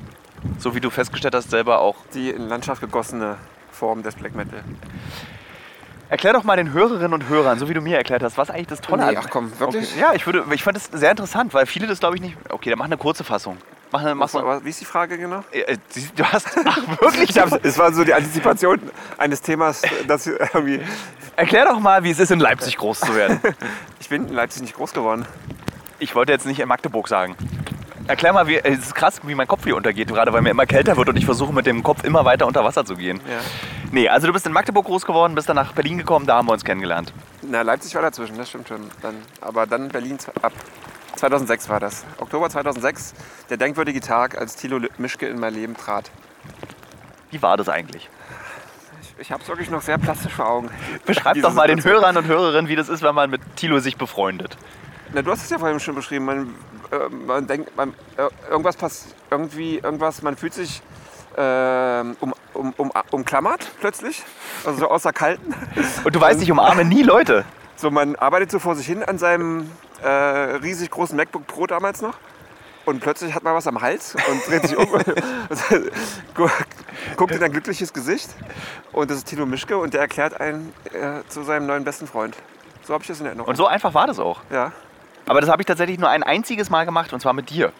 so 0.58 0.74
wie 0.74 0.80
du 0.80 0.90
festgestellt 0.90 1.34
hast, 1.34 1.50
selber 1.50 1.80
auch 1.80 1.96
Die 2.14 2.30
in 2.30 2.48
Landschaft 2.48 2.80
gegossene 2.80 3.36
Form 3.70 4.02
des 4.02 4.14
Black 4.16 4.34
Metal. 4.34 4.62
Erklär 6.10 6.34
doch 6.34 6.44
mal 6.44 6.56
den 6.56 6.74
Hörerinnen 6.74 7.14
und 7.14 7.28
Hörern, 7.30 7.58
so 7.58 7.70
wie 7.70 7.74
du 7.74 7.80
mir 7.80 7.96
erklärt 7.96 8.22
hast, 8.22 8.36
was 8.36 8.50
eigentlich 8.50 8.66
das 8.66 8.82
Tolle 8.82 9.02
Nee, 9.06 9.16
an- 9.16 9.24
ach 9.24 9.30
komm, 9.30 9.58
wirklich? 9.58 9.92
Okay. 9.92 10.00
Ja, 10.00 10.12
ich, 10.12 10.26
würde, 10.26 10.44
ich 10.52 10.62
fand 10.62 10.76
es 10.76 10.84
sehr 10.92 11.10
interessant, 11.10 11.54
weil 11.54 11.64
viele 11.64 11.86
das 11.86 12.00
glaube 12.00 12.16
ich 12.16 12.20
nicht. 12.20 12.36
Okay, 12.50 12.68
dann 12.68 12.78
mach 12.78 12.84
eine 12.84 12.98
kurze 12.98 13.24
Fassung. 13.24 13.56
Mach 13.92 14.02
mach 14.14 14.24
Was, 14.24 14.36
aber 14.36 14.64
wie 14.64 14.70
ist 14.70 14.80
die 14.80 14.86
Frage 14.86 15.18
genau? 15.18 15.44
äh, 15.52 15.60
äh, 15.60 15.76
du 16.16 16.24
hast. 16.24 16.48
Ach, 16.64 16.78
wirklich? 17.00 17.36
Es 17.62 17.78
war 17.78 17.92
so 17.92 18.04
die 18.04 18.14
Antizipation 18.14 18.80
eines 19.18 19.42
Themas, 19.42 19.82
das 20.08 20.26
irgendwie. 20.26 20.80
Erklär 21.36 21.66
doch 21.66 21.78
mal, 21.78 22.02
wie 22.02 22.10
es 22.10 22.18
ist, 22.18 22.30
in 22.30 22.40
Leipzig 22.40 22.76
groß 22.78 23.00
zu 23.00 23.14
werden. 23.14 23.40
Ich 24.00 24.08
bin 24.08 24.26
in 24.26 24.34
Leipzig 24.34 24.62
nicht 24.62 24.74
groß 24.74 24.92
geworden. 24.92 25.24
Ich 26.00 26.14
wollte 26.16 26.32
jetzt 26.32 26.44
nicht 26.44 26.58
in 26.58 26.66
Magdeburg 26.68 27.06
sagen. 27.06 27.36
Erklär 28.08 28.32
mal, 28.32 28.48
wie, 28.48 28.56
es 28.56 28.78
ist 28.80 28.94
krass, 28.96 29.20
wie 29.22 29.34
mein 29.34 29.46
Kopf 29.46 29.62
hier 29.62 29.76
untergeht, 29.76 30.08
gerade 30.08 30.32
weil 30.32 30.42
mir 30.42 30.50
immer 30.50 30.66
kälter 30.66 30.96
wird 30.96 31.08
und 31.08 31.16
ich 31.16 31.24
versuche 31.24 31.52
mit 31.52 31.66
dem 31.66 31.84
Kopf 31.84 32.02
immer 32.02 32.24
weiter 32.24 32.46
unter 32.48 32.64
Wasser 32.64 32.84
zu 32.84 32.96
gehen. 32.96 33.20
Ja. 33.30 33.38
Nee, 33.92 34.08
also 34.08 34.26
du 34.26 34.32
bist 34.32 34.44
in 34.44 34.52
Magdeburg 34.52 34.86
groß 34.86 35.06
geworden, 35.06 35.36
bist 35.36 35.48
dann 35.48 35.54
nach 35.54 35.72
Berlin 35.72 35.98
gekommen, 35.98 36.26
da 36.26 36.36
haben 36.36 36.48
wir 36.48 36.52
uns 36.52 36.64
kennengelernt. 36.64 37.12
Na, 37.42 37.62
Leipzig 37.62 37.94
war 37.94 38.02
dazwischen, 38.02 38.36
das 38.36 38.48
stimmt 38.48 38.68
schon. 38.68 38.90
Dann, 39.02 39.14
aber 39.40 39.66
dann 39.66 39.88
Berlin 39.88 40.18
ab 40.42 40.52
2006 41.22 41.68
war 41.68 41.78
das. 41.78 42.04
Oktober 42.18 42.50
2006, 42.50 43.14
der 43.48 43.56
denkwürdige 43.56 44.00
Tag, 44.00 44.36
als 44.36 44.56
Thilo 44.56 44.80
Mischke 44.98 45.28
in 45.28 45.38
mein 45.38 45.54
Leben 45.54 45.76
trat. 45.76 46.10
Wie 47.30 47.40
war 47.40 47.56
das 47.56 47.68
eigentlich? 47.68 48.10
Ich, 49.02 49.14
ich 49.20 49.30
habe 49.30 49.40
es 49.40 49.48
wirklich 49.48 49.70
noch 49.70 49.82
sehr 49.82 49.98
plastisch 49.98 50.32
vor 50.32 50.48
Augen. 50.48 50.70
Beschreib 51.06 51.40
doch 51.40 51.54
mal 51.54 51.68
den. 51.68 51.84
Hörern 51.84 52.16
und 52.16 52.26
Hörerinnen, 52.26 52.68
wie 52.68 52.74
das 52.74 52.88
ist, 52.88 53.02
wenn 53.02 53.14
man 53.14 53.30
mit 53.30 53.40
Thilo 53.54 53.78
sich 53.78 53.96
befreundet. 53.96 54.56
Na, 55.12 55.22
du 55.22 55.30
hast 55.30 55.44
es 55.44 55.50
ja 55.50 55.60
vorhin 55.60 55.78
schon 55.78 55.94
beschrieben. 55.94 56.24
Man, 56.24 56.54
äh, 56.90 57.08
man 57.08 57.46
denkt, 57.46 57.76
man, 57.76 57.94
äh, 58.16 58.28
irgendwas 58.50 58.76
passt, 58.76 59.14
irgendwie, 59.30 59.78
irgendwas, 59.78 60.22
man 60.22 60.36
fühlt 60.36 60.54
sich 60.54 60.82
ähm, 61.36 62.16
um, 62.18 62.34
um, 62.52 62.74
um, 62.76 62.90
umklammert 63.12 63.70
plötzlich, 63.78 64.24
also 64.64 64.80
so 64.80 64.88
außer 64.90 65.12
Kalten. 65.12 65.54
Und 66.02 66.16
du 66.16 66.20
weißt, 66.20 66.42
ich 66.42 66.50
umarme 66.50 66.84
nie 66.84 67.04
Leute. 67.04 67.44
So, 67.76 67.90
man 67.90 68.16
arbeitet 68.16 68.50
so 68.50 68.58
vor 68.58 68.74
sich 68.76 68.86
hin 68.86 69.02
an 69.02 69.18
seinem 69.18 69.70
äh, 70.02 70.08
riesig 70.08 70.90
großen 70.90 71.16
MacBook 71.16 71.46
Pro 71.46 71.66
damals 71.66 72.00
noch. 72.02 72.14
Und 72.84 72.98
plötzlich 73.00 73.32
hat 73.34 73.44
man 73.44 73.54
was 73.54 73.66
am 73.68 73.80
Hals 73.80 74.16
und 74.28 74.46
dreht 74.48 74.66
sich 74.66 74.76
um, 74.76 74.86
gu- 76.34 76.48
guckt 77.16 77.32
in 77.32 77.42
ein 77.42 77.52
glückliches 77.52 77.92
Gesicht. 77.92 78.30
Und 78.92 79.10
das 79.10 79.18
ist 79.18 79.28
Tilo 79.28 79.46
Mischke 79.46 79.76
und 79.78 79.94
der 79.94 80.00
erklärt 80.00 80.40
einen 80.40 80.72
äh, 80.92 81.20
zu 81.28 81.44
seinem 81.44 81.66
neuen 81.66 81.84
besten 81.84 82.06
Freund. 82.08 82.36
So 82.82 82.92
habe 82.94 83.02
ich 83.02 83.08
das 83.08 83.20
in 83.20 83.26
Erinnerung. 83.26 83.48
Und 83.48 83.56
so 83.56 83.66
einfach 83.66 83.94
war 83.94 84.08
das 84.08 84.18
auch. 84.18 84.40
Ja. 84.50 84.72
Aber 85.26 85.40
das 85.40 85.48
habe 85.48 85.62
ich 85.62 85.66
tatsächlich 85.66 86.00
nur 86.00 86.08
ein 86.08 86.24
einziges 86.24 86.70
Mal 86.70 86.84
gemacht 86.84 87.12
und 87.12 87.20
zwar 87.20 87.32
mit 87.32 87.50
dir. 87.50 87.72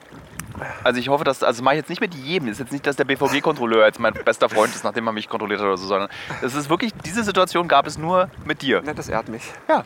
Also 0.85 0.99
ich 1.01 1.09
hoffe, 1.09 1.25
dass, 1.25 1.43
also 1.43 1.59
das 1.59 1.65
mache 1.65 1.75
ich 1.75 1.81
jetzt 1.81 1.89
nicht 1.91 2.01
mit 2.01 2.15
jedem. 2.15 2.49
Es 2.49 2.55
ist 2.55 2.59
jetzt 2.61 2.73
nicht, 2.73 2.87
dass 2.87 2.97
der 2.97 3.05
BVG-Kontrolleur 3.05 3.87
jetzt 3.87 3.99
mein 4.01 4.15
bester 4.15 4.49
Freund 4.49 4.75
ist, 4.75 4.85
nachdem 4.85 5.07
er 5.07 5.13
mich 5.13 5.29
kontrolliert 5.29 5.61
hat 5.61 5.67
oder 5.67 5.77
so, 5.77 5.87
sondern 5.87 6.09
es 6.43 6.55
ist 6.55 6.69
wirklich, 6.71 6.93
diese 7.05 7.23
Situation 7.25 7.69
gab 7.69 7.87
es 7.87 7.99
nur 7.99 8.29
mit 8.45 8.63
dir. 8.63 8.83
Na, 8.85 8.95
das 8.95 9.09
ehrt 9.09 9.29
mich. 9.29 9.43
Ja. 9.69 9.85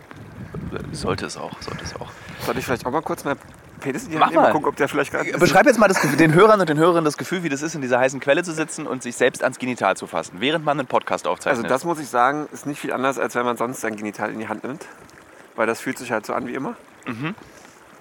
Sollte 0.93 1.27
es 1.27 1.37
auch, 1.37 1.53
sollte 1.61 1.85
es 1.85 1.95
auch. 1.97 2.09
Sollte 2.45 2.61
ich 2.61 2.67
vielleicht 2.67 2.85
auch 2.87 2.91
mal 2.91 3.03
kurz 3.03 3.25
meinen 3.25 3.39
Penis 3.81 4.09
in 4.09 4.19
Mach 4.19 4.31
mal. 4.33 4.53
gucken, 4.53 4.69
ob 4.69 4.77
der 4.77 4.89
vielleicht 4.89 5.13
gerade... 5.13 5.31
Beschreib 5.39 5.67
jetzt 5.67 5.79
mal 5.79 5.89
das, 5.89 6.01
den 6.17 6.35
Hörern 6.35 6.61
und 6.61 6.69
den 6.69 6.79
Hörerinnen 6.79 7.05
das 7.05 7.17
Gefühl, 7.19 7.43
wie 7.43 7.49
das 7.49 7.63
ist, 7.63 7.75
in 7.75 7.83
dieser 7.83 7.99
heißen 7.99 8.21
Quelle 8.21 8.43
zu 8.43 8.53
sitzen 8.53 8.87
und 8.87 9.03
sich 9.03 9.17
selbst 9.17 9.43
ans 9.43 9.59
Genital 9.59 9.97
zu 9.97 10.07
fassen, 10.07 10.37
während 10.41 10.65
man 10.65 10.79
einen 10.79 10.89
Podcast 10.89 11.27
Also 11.27 11.33
aufzeichnet. 11.33 11.71
das 11.71 11.85
muss 11.85 11.99
ich 11.99 12.09
sagen, 12.09 12.49
ist 12.53 12.67
nicht 12.67 12.81
viel 12.81 12.93
anders, 12.93 13.19
als 13.19 13.35
wenn 13.35 13.45
man 13.45 13.57
sonst 13.57 13.81
sein 13.81 13.97
Genital 13.97 14.31
in 14.33 14.39
die 14.39 14.49
Hand 14.49 14.65
nimmt. 14.65 14.87
Weil 15.57 15.67
das 15.67 15.81
fühlt 15.81 15.99
sich 15.99 16.11
halt 16.13 16.27
so 16.27 16.35
an 16.35 16.47
wie 16.47 16.55
immer. 16.55 16.75
Mhm. 17.07 17.35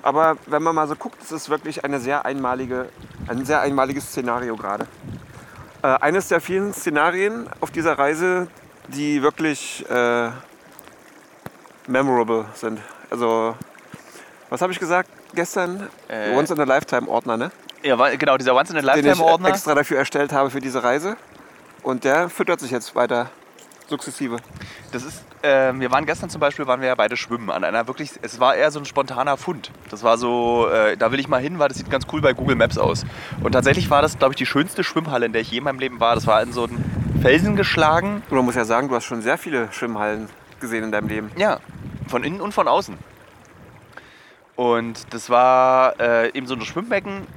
Aber 0.05 0.37
wenn 0.45 0.61
man 0.61 0.75
mal 0.75 0.87
so 0.87 0.95
guckt, 0.95 1.19
es 1.23 1.31
ist 1.31 1.49
wirklich 1.49 1.83
eine 1.83 1.99
sehr 1.99 2.27
einmalige, 2.27 2.89
ein 3.27 3.43
sehr 3.43 3.61
einmaliges 3.61 4.05
Szenario 4.05 4.55
gerade. 4.55 4.85
Äh, 5.81 5.87
eines 5.87 6.27
der 6.27 6.39
vielen 6.41 6.75
Szenarien 6.75 7.49
auf 7.59 7.71
dieser 7.71 7.97
Reise, 7.97 8.47
die 8.89 9.23
wirklich 9.23 9.83
äh, 9.89 10.29
memorable 11.87 12.45
sind. 12.53 12.79
Also, 13.09 13.55
was 14.51 14.61
habe 14.61 14.71
ich 14.71 14.79
gesagt 14.79 15.09
gestern? 15.33 15.89
Äh, 16.07 16.35
Once 16.35 16.51
in 16.51 16.59
a 16.59 16.65
Lifetime 16.65 17.07
Ordner, 17.07 17.35
ne? 17.35 17.51
ja, 17.81 17.95
genau, 18.15 18.37
dieser 18.37 18.53
Once 18.53 18.69
in 18.69 18.77
a 18.77 18.93
Den 18.93 19.07
ich 19.07 19.47
extra 19.47 19.73
dafür 19.73 19.97
erstellt 19.97 20.31
habe 20.31 20.51
für 20.51 20.59
diese 20.59 20.83
Reise. 20.83 21.17
Und 21.81 22.03
der 22.03 22.29
füttert 22.29 22.59
sich 22.59 22.69
jetzt 22.69 22.93
weiter 22.93 23.31
sukzessive. 23.89 24.37
Das 24.91 25.03
ist, 25.03 25.23
ähm, 25.43 25.79
wir 25.79 25.91
waren 25.91 26.05
gestern 26.05 26.29
zum 26.29 26.39
Beispiel, 26.39 26.67
waren 26.67 26.81
wir 26.81 26.87
ja 26.87 26.95
beide 26.95 27.17
schwimmen 27.17 27.49
an 27.49 27.63
einer 27.63 27.87
wirklich, 27.87 28.11
es 28.21 28.39
war 28.39 28.55
eher 28.55 28.71
so 28.71 28.79
ein 28.79 28.85
spontaner 28.85 29.37
Fund. 29.37 29.71
Das 29.89 30.03
war 30.03 30.17
so, 30.17 30.67
äh, 30.69 30.97
da 30.97 31.11
will 31.11 31.19
ich 31.19 31.27
mal 31.27 31.41
hin, 31.41 31.59
weil 31.59 31.67
das 31.67 31.77
sieht 31.77 31.89
ganz 31.89 32.05
cool 32.11 32.21
bei 32.21 32.33
Google 32.33 32.55
Maps 32.55 32.77
aus. 32.77 33.05
Und 33.41 33.51
tatsächlich 33.51 33.89
war 33.89 34.01
das, 34.01 34.17
glaube 34.17 34.33
ich, 34.33 34.37
die 34.37 34.45
schönste 34.45 34.83
Schwimmhalle, 34.83 35.25
in 35.25 35.33
der 35.33 35.41
ich 35.41 35.51
je 35.51 35.59
in 35.59 35.63
meinem 35.63 35.79
Leben 35.79 35.99
war. 35.99 36.15
Das 36.15 36.27
war 36.27 36.41
in 36.41 36.51
so 36.51 36.65
einen 36.65 37.19
Felsen 37.21 37.55
geschlagen. 37.55 38.23
Und 38.29 38.35
man 38.35 38.45
muss 38.45 38.55
ja 38.55 38.65
sagen, 38.65 38.89
du 38.89 38.95
hast 38.95 39.05
schon 39.05 39.21
sehr 39.21 39.37
viele 39.37 39.71
Schwimmhallen 39.71 40.29
gesehen 40.59 40.83
in 40.83 40.91
deinem 40.91 41.07
Leben. 41.07 41.31
Ja, 41.37 41.59
von 42.07 42.23
innen 42.23 42.41
und 42.41 42.53
von 42.53 42.67
außen. 42.67 42.97
Und 44.55 45.13
das 45.13 45.29
war 45.29 45.99
äh, 45.99 46.29
eben 46.35 46.47
so 46.47 46.55
ein 46.55 46.61
Schwimmbecken 46.61 47.27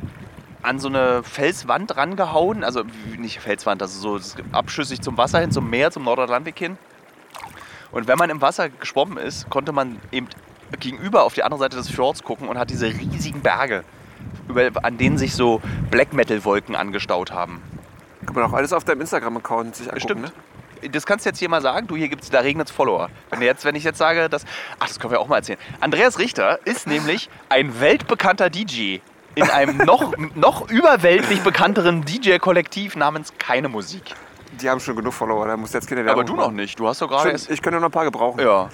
an 0.68 0.78
so 0.78 0.88
eine 0.88 1.22
Felswand 1.22 1.96
rangehauen, 1.96 2.62
also 2.62 2.84
nicht 3.16 3.40
Felswand, 3.40 3.80
also 3.80 3.98
so 3.98 4.18
das 4.18 4.28
ist 4.28 4.37
abschüssig 4.52 5.00
zum 5.00 5.16
Wasser 5.16 5.40
hin, 5.40 5.50
zum 5.50 5.70
Meer, 5.70 5.90
zum 5.90 6.04
Nordatlantik 6.04 6.58
hin. 6.58 6.76
Und 7.90 8.06
wenn 8.06 8.18
man 8.18 8.28
im 8.28 8.42
Wasser 8.42 8.68
geschwommen 8.68 9.16
ist, 9.16 9.48
konnte 9.48 9.72
man 9.72 9.98
eben 10.12 10.28
gegenüber 10.78 11.25
auf 11.25 11.32
die 11.32 11.42
andere 11.42 11.60
Seite 11.60 11.76
des 11.76 11.88
Fjords 11.88 12.22
gucken 12.22 12.48
und 12.48 12.58
hat 12.58 12.68
diese 12.68 12.87
riesigen 12.87 13.40
Berge, 13.40 13.82
über, 14.46 14.70
an 14.84 14.98
denen 14.98 15.16
sich 15.16 15.34
so 15.34 15.62
Black 15.90 16.12
Metal 16.12 16.44
Wolken 16.44 16.76
angestaut 16.76 17.32
haben. 17.32 17.62
Kann 18.26 18.34
man 18.34 18.44
auch 18.44 18.52
alles 18.52 18.75
auf 18.75 18.84
deinem 18.84 19.00
Instagram-Account 19.00 19.75
sich 19.75 19.87
angucken, 19.87 20.02
Stimmt. 20.02 20.22
ne? 20.22 20.32
das 20.92 21.06
kannst 21.06 21.25
du 21.25 21.30
jetzt 21.30 21.38
hier 21.38 21.48
mal 21.48 21.62
sagen, 21.62 21.87
du, 21.87 21.96
hier 21.96 22.08
gibt's, 22.08 22.30
da 22.30 22.40
regnet 22.40 22.68
Follower. 22.70 23.08
Wenn, 23.30 23.42
jetzt, 23.42 23.64
wenn 23.64 23.75
ich 23.75 23.84
jetzt 23.84 23.98
sage, 23.98 24.28
dass, 24.28 24.44
ach, 24.78 24.87
das 24.87 25.00
können 25.00 25.12
wir 25.12 25.20
auch 25.20 25.26
mal 25.28 25.37
erzählen. 25.37 25.58
Andreas 25.80 26.18
Richter 26.18 26.60
ist 26.66 26.87
nämlich 26.87 27.30
ein 27.48 27.80
weltbekannter 27.80 28.50
DJ 28.50 28.98
in 29.38 29.50
einem 29.50 29.78
noch, 29.78 30.12
noch 30.35 30.68
überweltlich 30.68 31.40
bekannteren 31.42 32.04
DJ-Kollektiv 32.04 32.97
namens 32.97 33.33
Keine 33.38 33.68
Musik. 33.68 34.14
Die 34.61 34.68
haben 34.68 34.80
schon 34.80 34.97
genug 34.97 35.14
Follower, 35.14 35.47
da 35.47 35.57
muss 35.57 35.73
jetzt 35.73 35.88
keine 35.88 36.00
Aber 36.00 36.09
Werbung 36.09 36.26
du 36.26 36.33
noch 36.35 36.45
machen. 36.47 36.57
nicht, 36.57 36.78
du 36.78 36.88
hast 36.88 37.00
doch 37.00 37.09
gerade 37.09 37.30
erst... 37.30 37.50
Ich 37.50 37.62
könnte 37.62 37.78
noch 37.78 37.87
ein 37.87 37.92
paar 37.92 38.04
gebrauchen. 38.04 38.40
Ja. 38.40 38.68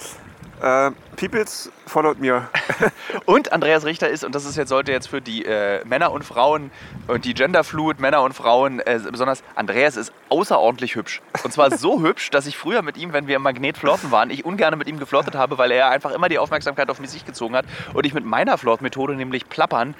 Äh, 0.62 0.92
Peoples 1.16 1.70
followed 1.86 2.18
mir. 2.20 2.48
Und 3.26 3.52
Andreas 3.52 3.84
Richter 3.84 4.08
ist, 4.08 4.24
und 4.24 4.34
das 4.34 4.46
ist 4.46 4.56
jetzt, 4.56 4.68
sollte 4.70 4.92
jetzt 4.92 5.08
für 5.08 5.20
die 5.20 5.44
äh, 5.44 5.84
Männer 5.84 6.12
und 6.12 6.24
Frauen 6.24 6.70
und 7.06 7.24
die 7.24 7.34
Genderfluid 7.34 8.00
Männer 8.00 8.22
und 8.22 8.32
Frauen 8.32 8.80
äh, 8.80 9.00
besonders, 9.10 9.42
Andreas 9.56 9.96
ist 9.96 10.12
außerordentlich 10.30 10.94
hübsch. 10.94 11.20
Und 11.42 11.52
zwar 11.52 11.70
so 11.76 12.00
hübsch, 12.02 12.30
dass 12.30 12.46
ich 12.46 12.56
früher 12.56 12.82
mit 12.82 12.96
ihm, 12.96 13.12
wenn 13.12 13.26
wir 13.26 13.36
im 13.36 13.42
Magnet 13.42 13.76
flirten 13.76 14.10
waren, 14.10 14.30
ich 14.30 14.44
ungern 14.44 14.78
mit 14.78 14.88
ihm 14.88 14.98
geflirtet 14.98 15.34
habe, 15.34 15.58
weil 15.58 15.70
er 15.70 15.90
einfach 15.90 16.12
immer 16.12 16.28
die 16.28 16.38
Aufmerksamkeit 16.38 16.88
auf 16.88 17.00
mich 17.00 17.26
gezogen 17.26 17.54
hat 17.54 17.66
und 17.92 18.06
ich 18.06 18.14
mit 18.14 18.24
meiner 18.24 18.56
Flirtmethode, 18.56 19.14
nämlich 19.14 19.48
Plappern, 19.48 19.94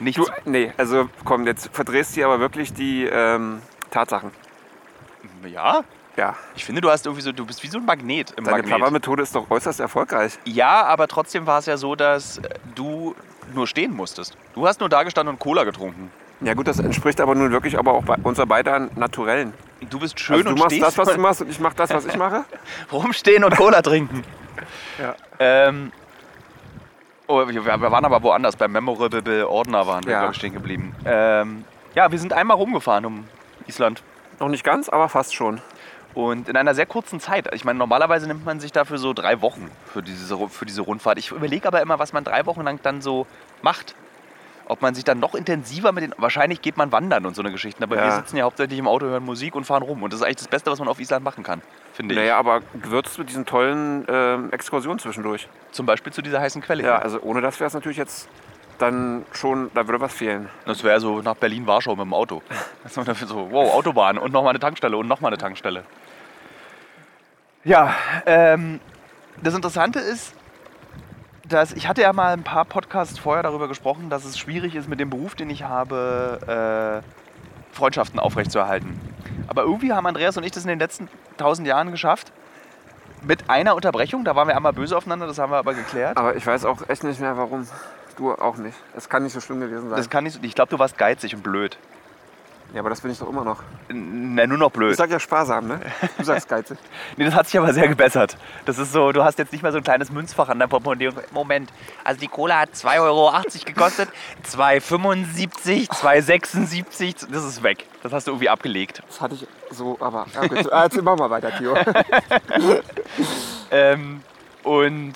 nichts... 0.00 0.24
Du, 0.24 0.50
nee, 0.50 0.72
also 0.76 1.08
komm, 1.24 1.46
jetzt 1.46 1.70
verdrehst 1.72 2.16
du 2.16 2.24
aber 2.24 2.40
wirklich 2.40 2.72
die 2.72 3.04
ähm, 3.04 3.62
Tatsachen. 3.90 4.30
ja? 5.46 5.84
Ja, 6.16 6.36
Ich 6.56 6.64
finde, 6.64 6.80
du 6.80 6.90
hast 6.90 7.06
irgendwie 7.06 7.22
so, 7.22 7.32
du 7.32 7.46
bist 7.46 7.62
wie 7.62 7.68
so 7.68 7.78
ein 7.78 7.84
Magnet 7.84 8.32
im 8.32 8.44
deine 8.44 8.58
Magnet. 8.58 8.76
Plappermethode 8.76 9.22
ist 9.22 9.34
doch 9.34 9.50
äußerst 9.50 9.80
erfolgreich. 9.80 10.38
Ja, 10.44 10.82
aber 10.84 11.06
trotzdem 11.08 11.46
war 11.46 11.60
es 11.60 11.66
ja 11.66 11.76
so, 11.76 11.94
dass 11.94 12.38
äh, 12.38 12.48
du 12.74 13.14
nur 13.54 13.66
stehen 13.66 13.94
musstest. 13.94 14.36
Du 14.54 14.66
hast 14.66 14.80
nur 14.80 14.88
da 14.88 15.02
gestanden 15.04 15.34
und 15.34 15.38
Cola 15.38 15.64
getrunken. 15.64 16.10
Ja 16.40 16.54
gut, 16.54 16.68
das 16.68 16.78
entspricht 16.78 17.20
aber 17.20 17.34
nun 17.34 17.52
wirklich 17.52 17.78
aber 17.78 17.92
auch 17.92 18.04
bei 18.04 18.16
unser 18.22 18.46
beider 18.46 18.88
Naturellen. 18.96 19.52
Du 19.88 19.98
bist 19.98 20.18
schön 20.18 20.36
Also 20.36 20.44
du 20.44 20.50
und 20.50 20.58
machst 20.58 20.72
stehst 20.72 20.86
das, 20.86 20.98
was 20.98 21.14
du 21.14 21.20
machst 21.20 21.40
und 21.42 21.50
ich 21.50 21.60
mach 21.60 21.74
das, 21.74 21.90
was 21.90 22.06
ich 22.06 22.16
mache. 22.16 22.44
rumstehen 22.92 23.44
und 23.44 23.56
Cola 23.56 23.80
trinken. 23.80 24.24
Ja. 24.98 25.14
Ähm, 25.38 25.92
oh, 27.30 27.48
wir, 27.48 27.64
waren 27.64 28.04
aber 28.04 28.22
woanders. 28.22 28.56
Beim 28.56 28.72
Memorable 28.72 29.48
Ordner 29.48 29.86
waren 29.86 30.04
wir, 30.04 30.12
Ja. 30.12 30.18
glaube 30.20 30.32
ich, 30.32 30.38
stehen 30.38 30.52
geblieben. 30.52 30.94
Ähm, 31.04 31.64
ja, 31.94 32.10
wir 32.10 32.18
sind 32.18 32.32
einmal 32.32 32.56
rumgefahren 32.56 33.04
um 33.04 33.24
Island. 33.66 34.02
Noch 34.38 34.48
nicht 34.48 34.64
ganz, 34.64 34.88
aber 34.88 35.08
fast 35.08 35.34
schon. 35.34 35.60
Und 36.14 36.48
in 36.48 36.56
einer 36.56 36.74
sehr 36.74 36.86
kurzen 36.86 37.20
Zeit. 37.20 37.52
Ich 37.54 37.64
meine, 37.64 37.78
normalerweise 37.78 38.26
nimmt 38.26 38.44
man 38.44 38.58
sich 38.58 38.72
dafür 38.72 38.98
so 38.98 39.12
drei 39.12 39.40
Wochen 39.42 39.70
für 39.92 40.02
diese, 40.02 40.36
für 40.48 40.66
diese 40.66 40.82
Rundfahrt. 40.82 41.18
Ich 41.18 41.30
überlege 41.30 41.68
aber 41.68 41.80
immer, 41.82 41.98
was 41.98 42.12
man 42.12 42.24
drei 42.24 42.46
Wochen 42.46 42.62
lang 42.62 42.80
dann 42.82 43.00
so 43.00 43.26
macht. 43.62 43.94
Ob 44.70 44.82
man 44.82 44.94
sich 44.94 45.02
dann 45.02 45.18
noch 45.18 45.34
intensiver 45.34 45.90
mit 45.90 46.04
den. 46.04 46.14
Wahrscheinlich 46.16 46.62
geht 46.62 46.76
man 46.76 46.92
wandern 46.92 47.26
und 47.26 47.34
so 47.34 47.42
eine 47.42 47.50
Geschichte. 47.50 47.82
Aber 47.82 47.96
wir 47.96 48.04
Ja. 48.04 48.10
sitzen 48.12 48.36
ja 48.36 48.44
hauptsächlich 48.44 48.78
im 48.78 48.86
Auto, 48.86 49.06
hören 49.06 49.24
Musik 49.24 49.56
und 49.56 49.64
fahren 49.64 49.82
rum. 49.82 50.00
Und 50.04 50.12
das 50.12 50.20
ist 50.20 50.24
eigentlich 50.24 50.36
das 50.36 50.46
Beste, 50.48 50.70
was 50.70 50.78
man 50.78 50.86
auf 50.86 51.00
Island 51.00 51.24
machen 51.24 51.42
kann, 51.42 51.60
finde 51.92 52.14
ich. 52.14 52.20
Naja, 52.20 52.36
aber 52.38 52.60
gewürzt 52.80 53.18
mit 53.18 53.28
diesen 53.28 53.46
tollen 53.46 54.06
ähm, 54.08 54.52
Exkursionen 54.52 55.00
zwischendurch. 55.00 55.48
Zum 55.72 55.86
Beispiel 55.86 56.12
zu 56.12 56.22
dieser 56.22 56.40
heißen 56.40 56.62
Quelle. 56.62 56.84
Ja, 56.84 56.98
also 56.98 57.20
ohne 57.20 57.40
das 57.40 57.58
wäre 57.58 57.66
es 57.66 57.74
natürlich 57.74 57.98
jetzt 57.98 58.28
dann 58.78 59.24
schon, 59.32 59.72
da 59.74 59.88
würde 59.88 60.00
was 60.00 60.14
fehlen. 60.14 60.48
Das 60.66 60.84
wäre 60.84 61.00
so 61.00 61.20
nach 61.20 61.34
Berlin-Warschau 61.34 61.96
mit 61.96 62.04
dem 62.04 62.14
Auto. 62.14 62.40
So, 63.26 63.48
wow, 63.50 63.74
Autobahn 63.74 64.18
und 64.18 64.32
nochmal 64.32 64.50
eine 64.50 64.60
Tankstelle 64.60 64.96
und 64.96 65.08
nochmal 65.08 65.30
eine 65.30 65.38
Tankstelle. 65.38 65.82
Ja, 67.64 67.92
ähm, 68.24 68.78
das 69.42 69.54
Interessante 69.54 69.98
ist, 69.98 70.32
dass 71.52 71.72
ich 71.72 71.88
hatte 71.88 72.02
ja 72.02 72.12
mal 72.12 72.32
ein 72.32 72.42
paar 72.42 72.64
Podcasts 72.64 73.18
vorher 73.18 73.42
darüber 73.42 73.68
gesprochen, 73.68 74.10
dass 74.10 74.24
es 74.24 74.38
schwierig 74.38 74.74
ist 74.74 74.88
mit 74.88 75.00
dem 75.00 75.10
Beruf, 75.10 75.34
den 75.34 75.50
ich 75.50 75.64
habe, 75.64 77.02
äh, 77.02 77.74
Freundschaften 77.74 78.18
aufrechtzuerhalten. 78.18 78.98
Aber 79.48 79.62
irgendwie 79.62 79.92
haben 79.92 80.06
Andreas 80.06 80.36
und 80.36 80.44
ich 80.44 80.52
das 80.52 80.64
in 80.64 80.68
den 80.68 80.78
letzten 80.78 81.08
tausend 81.36 81.66
Jahren 81.66 81.90
geschafft. 81.90 82.32
Mit 83.22 83.50
einer 83.50 83.74
Unterbrechung, 83.74 84.24
da 84.24 84.34
waren 84.34 84.48
wir 84.48 84.56
einmal 84.56 84.72
böse 84.72 84.96
aufeinander, 84.96 85.26
das 85.26 85.38
haben 85.38 85.52
wir 85.52 85.58
aber 85.58 85.74
geklärt. 85.74 86.16
Aber 86.16 86.36
ich 86.36 86.46
weiß 86.46 86.64
auch 86.64 86.88
echt 86.88 87.04
nicht 87.04 87.20
mehr, 87.20 87.36
warum. 87.36 87.66
Du 88.16 88.32
auch 88.32 88.56
nicht. 88.56 88.76
Es 88.96 89.08
kann 89.08 89.22
nicht 89.22 89.32
so 89.32 89.40
schlimm 89.40 89.60
gewesen 89.60 89.88
sein. 89.88 89.96
Das 89.96 90.08
kann 90.08 90.24
nicht, 90.24 90.42
ich 90.42 90.54
glaube, 90.54 90.70
du 90.70 90.78
warst 90.78 90.96
geizig 90.96 91.34
und 91.34 91.42
blöd. 91.42 91.78
Ja, 92.74 92.80
aber 92.80 92.90
das 92.90 93.00
bin 93.00 93.10
ich 93.10 93.18
doch 93.18 93.28
immer 93.28 93.44
noch. 93.44 93.62
Na, 93.88 94.46
nur 94.46 94.58
noch 94.58 94.70
blöd. 94.70 94.92
Ich 94.92 94.96
sag 94.96 95.10
ja 95.10 95.18
sparsam, 95.18 95.66
ne? 95.66 95.80
Du 96.18 96.24
sagst 96.24 96.48
geizig. 96.48 96.78
Nee, 97.16 97.24
das 97.24 97.34
hat 97.34 97.46
sich 97.46 97.58
aber 97.58 97.72
sehr 97.72 97.88
gebessert. 97.88 98.36
Das 98.64 98.78
ist 98.78 98.92
so, 98.92 99.10
du 99.12 99.24
hast 99.24 99.38
jetzt 99.38 99.52
nicht 99.52 99.62
mehr 99.62 99.72
so 99.72 99.78
ein 99.78 99.84
kleines 99.84 100.10
Münzfach 100.12 100.48
an 100.48 100.58
deinem 100.58 100.68
Portemonnaie. 100.68 101.08
und- 101.08 101.32
Moment, 101.32 101.72
also 102.04 102.20
die 102.20 102.28
Cola 102.28 102.60
hat 102.60 102.70
2,80 102.74 103.00
Euro 103.00 103.32
gekostet, 103.64 104.08
2,75, 104.48 105.88
2,76, 105.90 107.26
das 107.30 107.44
ist 107.44 107.62
weg. 107.62 107.86
Das 108.02 108.12
hast 108.12 108.26
du 108.26 108.30
irgendwie 108.32 108.48
abgelegt. 108.48 109.02
Das 109.08 109.20
hatte 109.20 109.34
ich 109.34 109.46
so, 109.70 109.96
aber. 110.00 110.26
Ja, 110.34 110.46
gut. 110.46 110.72
Ah, 110.72 110.84
Jetzt 110.84 111.02
machen 111.02 111.18
wir 111.18 111.30
weiter, 111.30 111.50
Theo. 111.56 111.76
Ähm, 113.72 114.22
und 114.64 115.12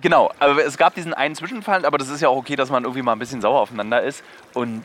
genau, 0.00 0.30
aber 0.38 0.64
es 0.64 0.76
gab 0.76 0.94
diesen 0.94 1.14
einen 1.14 1.34
Zwischenfall, 1.34 1.84
aber 1.86 1.96
das 1.98 2.08
ist 2.08 2.20
ja 2.20 2.28
auch 2.28 2.36
okay, 2.36 2.56
dass 2.56 2.70
man 2.70 2.84
irgendwie 2.84 3.02
mal 3.02 3.12
ein 3.12 3.18
bisschen 3.18 3.40
sauer 3.40 3.60
aufeinander 3.60 4.02
ist. 4.02 4.22
Und 4.54 4.84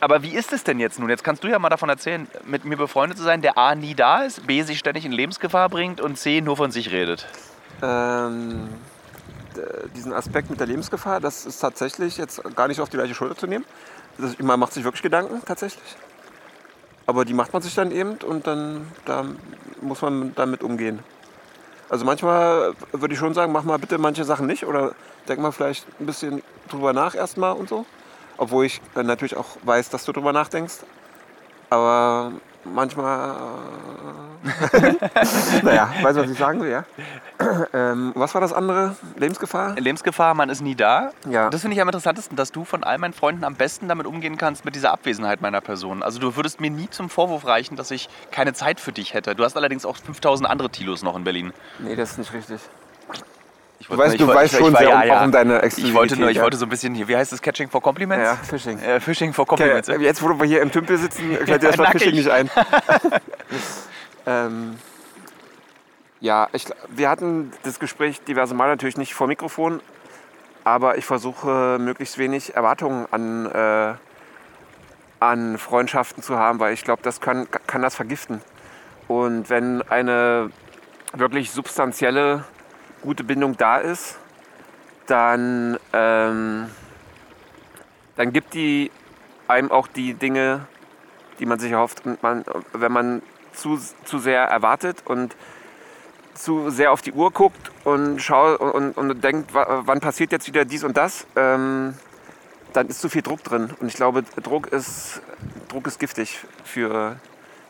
aber 0.00 0.22
wie 0.22 0.34
ist 0.34 0.52
es 0.52 0.64
denn 0.64 0.78
jetzt 0.78 0.98
nun? 0.98 1.08
Jetzt 1.08 1.24
kannst 1.24 1.42
du 1.44 1.48
ja 1.48 1.58
mal 1.58 1.68
davon 1.68 1.88
erzählen, 1.88 2.26
mit 2.44 2.64
mir 2.64 2.76
befreundet 2.76 3.18
zu 3.18 3.24
sein, 3.24 3.42
der 3.42 3.58
A 3.58 3.74
nie 3.74 3.94
da 3.94 4.22
ist, 4.22 4.46
B 4.46 4.62
sich 4.62 4.78
ständig 4.78 5.04
in 5.04 5.12
Lebensgefahr 5.12 5.68
bringt 5.68 6.00
und 6.00 6.16
C 6.16 6.40
nur 6.40 6.56
von 6.56 6.70
sich 6.70 6.92
redet. 6.92 7.26
ähm, 7.82 8.68
diesen 9.96 10.12
Aspekt 10.12 10.50
mit 10.50 10.60
der 10.60 10.66
Lebensgefahr, 10.66 11.20
das 11.20 11.46
ist 11.46 11.58
tatsächlich 11.58 12.16
jetzt 12.16 12.42
gar 12.54 12.68
nicht 12.68 12.80
auf 12.80 12.88
die 12.88 12.96
gleiche 12.96 13.14
Schulter 13.14 13.36
zu 13.36 13.46
nehmen. 13.46 13.64
Das, 14.18 14.38
man 14.38 14.58
macht 14.58 14.72
sich 14.72 14.84
wirklich 14.84 15.02
Gedanken, 15.02 15.42
tatsächlich. 15.44 15.96
Aber 17.06 17.24
die 17.24 17.34
macht 17.34 17.52
man 17.52 17.62
sich 17.62 17.74
dann 17.74 17.90
eben 17.90 18.18
und 18.26 18.46
dann 18.46 18.86
da 19.04 19.24
muss 19.80 20.02
man 20.02 20.34
damit 20.34 20.62
umgehen. 20.62 21.00
Also 21.88 22.04
manchmal 22.04 22.74
würde 22.92 23.14
ich 23.14 23.18
schon 23.18 23.32
sagen, 23.32 23.50
mach 23.50 23.62
mal 23.62 23.78
bitte 23.78 23.96
manche 23.96 24.24
Sachen 24.24 24.46
nicht 24.46 24.66
oder 24.66 24.92
denk 25.26 25.40
mal 25.40 25.52
vielleicht 25.52 25.86
ein 26.00 26.06
bisschen 26.06 26.42
drüber 26.68 26.92
nach 26.92 27.14
erstmal 27.14 27.52
und 27.52 27.68
so. 27.68 27.86
Obwohl 28.38 28.66
ich 28.66 28.80
äh, 28.96 29.02
natürlich 29.02 29.36
auch 29.36 29.56
weiß, 29.62 29.90
dass 29.90 30.04
du 30.04 30.12
drüber 30.12 30.32
nachdenkst. 30.32 30.78
Aber 31.70 32.32
manchmal. 32.64 33.36
Äh, 34.44 34.94
naja, 35.62 35.90
weißt 36.00 36.16
du, 36.16 36.22
was 36.22 36.30
ich 36.30 36.38
sagen 36.38 36.60
will, 36.60 36.70
ja? 36.70 36.84
ähm, 37.74 38.12
was 38.14 38.34
war 38.34 38.40
das 38.40 38.52
andere? 38.52 38.96
Lebensgefahr? 39.16 39.74
Lebensgefahr, 39.78 40.34
man 40.34 40.48
ist 40.48 40.62
nie 40.62 40.74
da. 40.74 41.10
Ja. 41.28 41.50
Das 41.50 41.62
finde 41.62 41.74
ich 41.74 41.82
am 41.82 41.88
interessantesten, 41.88 42.36
dass 42.36 42.52
du 42.52 42.64
von 42.64 42.84
all 42.84 42.98
meinen 42.98 43.12
Freunden 43.12 43.44
am 43.44 43.56
besten 43.56 43.88
damit 43.88 44.06
umgehen 44.06 44.38
kannst, 44.38 44.64
mit 44.64 44.74
dieser 44.74 44.92
Abwesenheit 44.92 45.40
meiner 45.40 45.60
Person. 45.60 46.02
Also 46.02 46.20
du 46.20 46.36
würdest 46.36 46.60
mir 46.60 46.70
nie 46.70 46.88
zum 46.88 47.10
Vorwurf 47.10 47.46
reichen, 47.46 47.76
dass 47.76 47.90
ich 47.90 48.08
keine 48.30 48.54
Zeit 48.54 48.80
für 48.80 48.92
dich 48.92 49.12
hätte. 49.12 49.34
Du 49.34 49.44
hast 49.44 49.56
allerdings 49.56 49.84
auch 49.84 49.96
5000 49.96 50.48
andere 50.48 50.70
Tilos 50.70 51.02
noch 51.02 51.16
in 51.16 51.24
Berlin. 51.24 51.52
Nee, 51.80 51.96
das 51.96 52.12
ist 52.12 52.18
nicht 52.18 52.32
richtig. 52.32 52.60
Ich 53.80 53.86
Du 53.86 53.96
weißt, 53.96 54.14
ich 54.14 54.18
du 54.20 54.26
wollte- 54.26 54.40
weißt 54.40 54.52
ich- 54.54 54.58
schon 54.58 54.68
ich 54.68 54.72
war- 54.74 54.80
sehr 54.80 54.88
ja, 54.90 55.04
ja. 55.04 55.24
um 55.24 55.30
deine 55.30 55.52
Ich 55.52 55.54
wollte 55.62 55.66
Exklusivität, 55.66 56.18
nur, 56.18 56.30
ich 56.30 56.36
ja. 56.38 56.42
wollte 56.42 56.56
so 56.56 56.66
ein 56.66 56.68
bisschen 56.68 56.94
hier, 56.94 57.06
wie 57.06 57.16
heißt 57.16 57.30
das, 57.32 57.40
Catching 57.40 57.70
for 57.70 57.80
Compliments? 57.80 58.24
Ja, 58.24 58.34
Fishing. 58.36 58.78
Äh, 58.80 58.98
Fishing 59.00 59.32
for 59.32 59.44
Okay, 59.44 59.50
Compliments. 59.62 59.88
jetzt, 59.88 60.22
wo 60.22 60.28
wir 60.38 60.46
hier 60.46 60.62
im 60.62 60.72
Tümpel 60.72 60.98
sitzen, 60.98 61.36
fällt 61.46 61.62
dir 61.62 61.68
das 61.68 61.78
Wort. 61.78 61.90
Fishing 61.92 62.14
nicht 62.14 62.28
ein. 62.28 62.50
ähm, 64.26 64.76
ja, 66.20 66.48
ich, 66.52 66.66
wir 66.88 67.08
hatten 67.08 67.52
das 67.62 67.78
Gespräch 67.78 68.20
diverse 68.24 68.54
Mal 68.54 68.68
natürlich 68.68 68.96
nicht 68.96 69.14
vor 69.14 69.26
Mikrofon, 69.28 69.80
aber 70.64 70.98
ich 70.98 71.06
versuche 71.06 71.78
möglichst 71.80 72.18
wenig 72.18 72.56
Erwartungen 72.56 73.06
an, 73.12 73.46
äh, 73.46 73.94
an 75.20 75.56
Freundschaften 75.58 76.22
zu 76.22 76.36
haben, 76.36 76.58
weil 76.58 76.74
ich 76.74 76.82
glaube, 76.84 77.02
das 77.02 77.20
kann, 77.20 77.46
kann 77.66 77.82
das 77.82 77.94
vergiften. 77.94 78.40
Und 79.06 79.48
wenn 79.48 79.82
eine 79.82 80.50
wirklich 81.14 81.50
substanzielle, 81.52 82.44
gute 83.02 83.24
Bindung 83.24 83.56
da 83.56 83.78
ist, 83.78 84.18
dann, 85.06 85.78
ähm, 85.92 86.68
dann 88.16 88.32
gibt 88.32 88.54
die 88.54 88.90
einem 89.46 89.70
auch 89.70 89.86
die 89.86 90.14
Dinge, 90.14 90.66
die 91.38 91.46
man 91.46 91.58
sich 91.58 91.72
erhofft. 91.72 92.04
Und 92.04 92.22
man, 92.22 92.44
wenn 92.72 92.92
man 92.92 93.22
zu, 93.52 93.80
zu 94.04 94.18
sehr 94.18 94.42
erwartet 94.42 95.02
und 95.04 95.34
zu 96.34 96.70
sehr 96.70 96.92
auf 96.92 97.02
die 97.02 97.12
Uhr 97.12 97.32
guckt 97.32 97.72
und 97.84 98.20
schaut 98.20 98.60
und, 98.60 98.96
und 98.96 99.24
denkt, 99.24 99.54
wa- 99.54 99.82
wann 99.84 100.00
passiert 100.00 100.30
jetzt 100.30 100.46
wieder 100.46 100.64
dies 100.64 100.84
und 100.84 100.96
das, 100.96 101.26
ähm, 101.34 101.94
dann 102.72 102.86
ist 102.88 103.00
zu 103.00 103.08
viel 103.08 103.22
Druck 103.22 103.42
drin. 103.42 103.70
Und 103.80 103.88
ich 103.88 103.94
glaube, 103.94 104.22
Druck 104.42 104.68
ist, 104.68 105.22
Druck 105.68 105.86
ist 105.86 105.98
giftig 105.98 106.40
für 106.64 107.16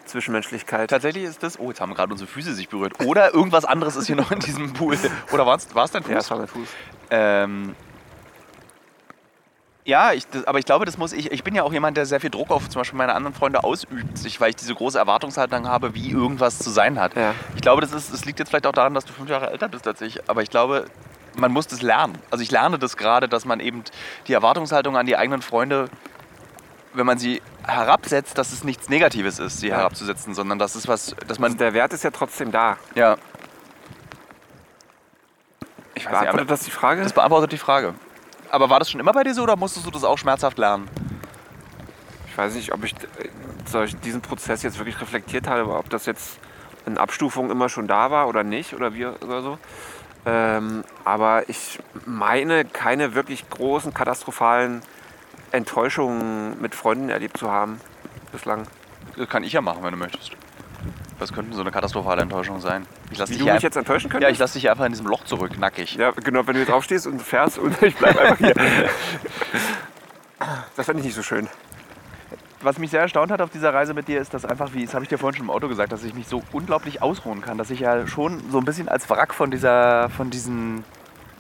Zwischenmenschlichkeit. 0.09 0.91
Tatsächlich 0.91 1.25
ist 1.25 1.43
das, 1.43 1.59
oh, 1.59 1.69
jetzt 1.69 1.81
haben 1.81 1.95
gerade 1.95 2.13
unsere 2.13 2.29
Füße 2.29 2.55
sich 2.55 2.69
berührt. 2.69 2.95
Oder 3.05 3.35
irgendwas 3.35 3.65
anderes 3.65 3.97
ist 3.97 4.07
hier 4.07 4.17
noch 4.17 4.31
in 4.31 4.41
diesem 4.41 4.73
Pool. 4.73 4.97
Oder 5.33 5.47
war 5.47 5.57
es 5.57 5.67
dein 5.69 6.03
Fuß? 6.03 6.11
Ja, 6.11 6.17
das 6.17 6.31
war 6.31 6.39
mein 6.39 6.49
Fuß. 6.49 6.69
Ähm, 7.11 7.75
ja, 9.89 10.13
ich, 10.13 10.27
das, 10.27 10.47
aber 10.47 10.59
ich 10.59 10.67
glaube, 10.67 10.85
das 10.85 10.99
muss 10.99 11.15
ich. 11.15 11.33
Ich 11.33 11.43
bin 11.43 11.55
ja 11.55 11.63
auch 11.63 11.73
jemand, 11.73 11.97
der 11.97 12.05
sehr 12.05 12.21
viel 12.21 12.29
Druck 12.29 12.51
auf 12.51 12.69
zum 12.69 12.81
Beispiel 12.81 12.99
meine 12.99 13.15
anderen 13.15 13.35
Freunde 13.35 13.65
ausübt, 13.65 14.19
sich, 14.19 14.39
weil 14.39 14.51
ich 14.51 14.57
diese 14.57 14.75
große 14.75 14.99
Erwartungshaltung 14.99 15.67
habe, 15.67 15.95
wie 15.95 16.11
irgendwas 16.11 16.59
zu 16.59 16.69
sein 16.69 17.01
hat. 17.01 17.17
Ja. 17.17 17.35
Ich 17.55 17.63
glaube, 17.63 17.81
das, 17.81 17.93
ist, 17.93 18.13
das 18.13 18.27
liegt 18.27 18.39
jetzt 18.39 18.51
vielleicht 18.51 18.67
auch 18.67 18.73
daran, 18.73 18.93
dass 18.93 19.07
du 19.07 19.15
fünf 19.15 19.31
Jahre 19.31 19.51
älter 19.51 19.69
bist 19.69 19.87
als 19.87 20.03
ich. 20.03 20.29
Aber 20.29 20.43
ich 20.43 20.51
glaube, 20.51 20.85
man 21.39 21.53
muss 21.53 21.69
das 21.69 21.81
lernen. 21.81 22.19
Also 22.31 22.43
ich 22.43 22.51
lerne 22.51 22.79
das 22.79 22.99
gerade, 22.99 23.29
dass 23.29 23.47
man 23.47 23.61
eben 23.61 23.83
die 24.27 24.35
Erwartungshaltung 24.35 24.95
an 24.97 25.07
die 25.07 25.17
eigenen 25.17 25.41
Freunde 25.41 25.89
wenn 26.99 27.07
man 27.07 27.17
sie 27.19 27.41
herabsetzt, 27.67 28.37
dass 28.37 28.53
es 28.53 28.65
nichts 28.65 28.89
Negatives 28.89 29.39
ist, 29.39 29.61
sie 29.61 29.69
Ja. 29.69 29.77
herabzusetzen, 29.79 30.35
sondern 30.35 30.59
das 30.59 30.77
ist 30.77 30.89
was, 30.89 31.15
dass 31.27 31.39
man, 31.39 31.53
Also 31.53 31.59
der 31.59 31.73
Wert 31.73 31.93
ist 31.93 32.05
ja 32.05 32.11
trotzdem 32.11 32.51
da. 32.53 32.77
ja. 32.95 33.17
Ich 35.95 36.05
weiß 36.05 36.13
nicht, 36.13 36.21
Beantwortet 36.21 36.51
das 36.51 36.61
die 36.61 36.71
Frage? 36.71 37.03
das 37.03 37.13
beantwortet 37.13 37.53
die 37.53 37.59
Frage. 37.59 37.95
Aber 38.51 38.71
war 38.71 38.79
das 38.79 38.91
schon 38.91 39.01
immer 39.01 39.13
bei 39.13 39.25
dir 39.25 39.35
so 39.35 39.43
oder 39.43 39.57
musstest 39.57 39.85
du 39.87 39.91
das 39.91 40.05
auch 40.05 40.17
schmerzhaft 40.17 40.57
lernen? 40.59 40.89
Ich 42.29 42.39
weiß 42.39 42.55
nicht, 42.55 42.73
ob 42.73 42.85
ich 42.85 42.93
äh, 42.95 43.29
solch- 43.67 43.99
diesen 44.01 44.21
Prozess 44.21 44.63
jetzt 44.63 44.79
wirklich 44.79 45.01
reflektiert 45.01 45.49
habe, 45.49 45.75
ob 45.77 45.91
das 45.91 46.07
jetzt 46.07 46.39
in 46.87 46.99
Abstufung 46.99 47.51
immer 47.51 47.69
schon 47.69 47.89
da 47.89 48.11
war 48.13 48.29
oder 48.29 48.45
nicht 48.45 48.75
oder 48.75 48.95
wie 48.95 49.07
oder 49.07 49.43
so. 49.43 49.59
Ähm, 50.25 50.85
aber 51.05 51.49
ich 51.49 51.79
meine, 52.07 52.65
keine 52.65 53.15
wirklich 53.15 53.49
großen 53.51 53.93
katastrophalen 53.93 54.83
Enttäuschungen 55.53 56.61
mit 56.61 56.75
Freunden 56.75 57.09
erlebt 57.09 57.37
zu 57.37 57.51
haben 57.51 57.81
bislang. 58.33 58.67
Das 59.17 59.29
kann 59.29 59.43
ich 59.43 59.53
ja 59.53 59.61
machen, 59.61 59.83
wenn 59.83 59.93
du 59.93 59.99
möchtest. 59.99 60.33
Was 61.19 61.33
könnte 61.33 61.55
so 61.55 61.63
eine 61.63 61.73
katastrophale 61.73 62.23
Enttäuschung 62.23 62.61
sein? 62.61 62.87
Ich 63.11 63.19
lasse 63.19 63.31
Wie 63.31 63.35
dich, 63.35 63.39
du 63.41 63.45
hier 63.47 63.55
mich 63.55 63.63
jetzt 63.63 63.77
enttäuschen 63.77 64.07
ja, 64.07 64.13
könntest? 64.13 64.33
ich 64.33 64.39
lass 64.39 64.53
dich 64.53 64.63
hier 64.63 64.71
einfach 64.71 64.85
in 64.85 64.93
diesem 64.93 65.07
Loch 65.07 65.25
zurück, 65.25 65.59
nackig. 65.59 65.97
Ja, 65.97 66.13
genau, 66.13 66.47
wenn 66.47 66.55
du 66.55 66.61
jetzt 66.61 66.71
aufstehst 66.71 67.07
und 67.07 67.21
fährst 67.21 67.59
und 67.59 67.83
ich 67.83 67.97
bleib 67.97 68.17
einfach 68.17 68.39
hier. 68.39 68.55
Das 70.77 70.87
fände 70.87 71.01
ich 71.01 71.07
nicht 71.07 71.17
so 71.17 71.23
schön. 71.23 71.49
Was 72.61 72.79
mich 72.79 72.91
sehr 72.91 73.01
erstaunt 73.01 73.33
hat 73.33 73.41
auf 73.41 73.51
dieser 73.51 73.75
Reise 73.75 73.95
mit 73.95 74.09
dir, 74.09 74.21
ist, 74.21 74.35
dass 74.35 74.45
einfach, 74.45 74.73
wie 74.75 74.85
das 74.85 74.95
habe 74.95 75.05
ich 75.05 75.09
dir 75.09 75.19
vorhin 75.19 75.37
schon 75.37 75.47
im 75.47 75.51
Auto 75.51 75.69
gesagt, 75.69 75.93
dass 75.93 76.05
ich 76.05 76.15
mich 76.15 76.29
so 76.29 76.43
unglaublich 76.53 77.03
ausruhen 77.03 77.41
kann, 77.41 77.59
dass 77.59 77.71
ich 77.71 77.81
ja 77.81 78.07
schon 78.07 78.41
so 78.51 78.59
ein 78.59 78.65
bisschen 78.65 78.89
als 78.89 79.09
Wrack 79.11 79.35
von 79.35 79.51
dieser, 79.51 80.09
von 80.11 80.31
diesen, 80.31 80.85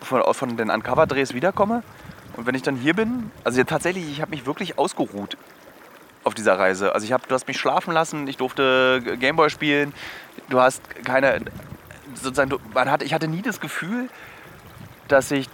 von, 0.00 0.22
von 0.32 0.56
den 0.56 0.70
Uncover-Drehs 0.70 1.34
wiederkomme. 1.34 1.82
Und 2.38 2.46
wenn 2.46 2.54
ich 2.54 2.62
dann 2.62 2.76
hier 2.76 2.94
bin, 2.94 3.32
also 3.42 3.58
ja, 3.58 3.64
tatsächlich, 3.64 4.08
ich 4.08 4.20
habe 4.20 4.30
mich 4.30 4.46
wirklich 4.46 4.78
ausgeruht 4.78 5.36
auf 6.22 6.34
dieser 6.34 6.56
Reise. 6.56 6.94
Also 6.94 7.04
ich 7.04 7.12
habe, 7.12 7.24
du 7.26 7.34
hast 7.34 7.48
mich 7.48 7.58
schlafen 7.58 7.92
lassen, 7.92 8.28
ich 8.28 8.36
durfte 8.36 9.02
Gameboy 9.18 9.50
spielen, 9.50 9.92
du 10.48 10.60
hast 10.60 10.80
keine, 11.04 11.40
sozusagen, 12.14 12.54
man 12.72 12.92
hat, 12.92 13.02
ich 13.02 13.12
hatte 13.12 13.26
nie 13.26 13.42
das 13.42 13.58
Gefühl, 13.58 14.08
dass 15.08 15.32
ich 15.32 15.48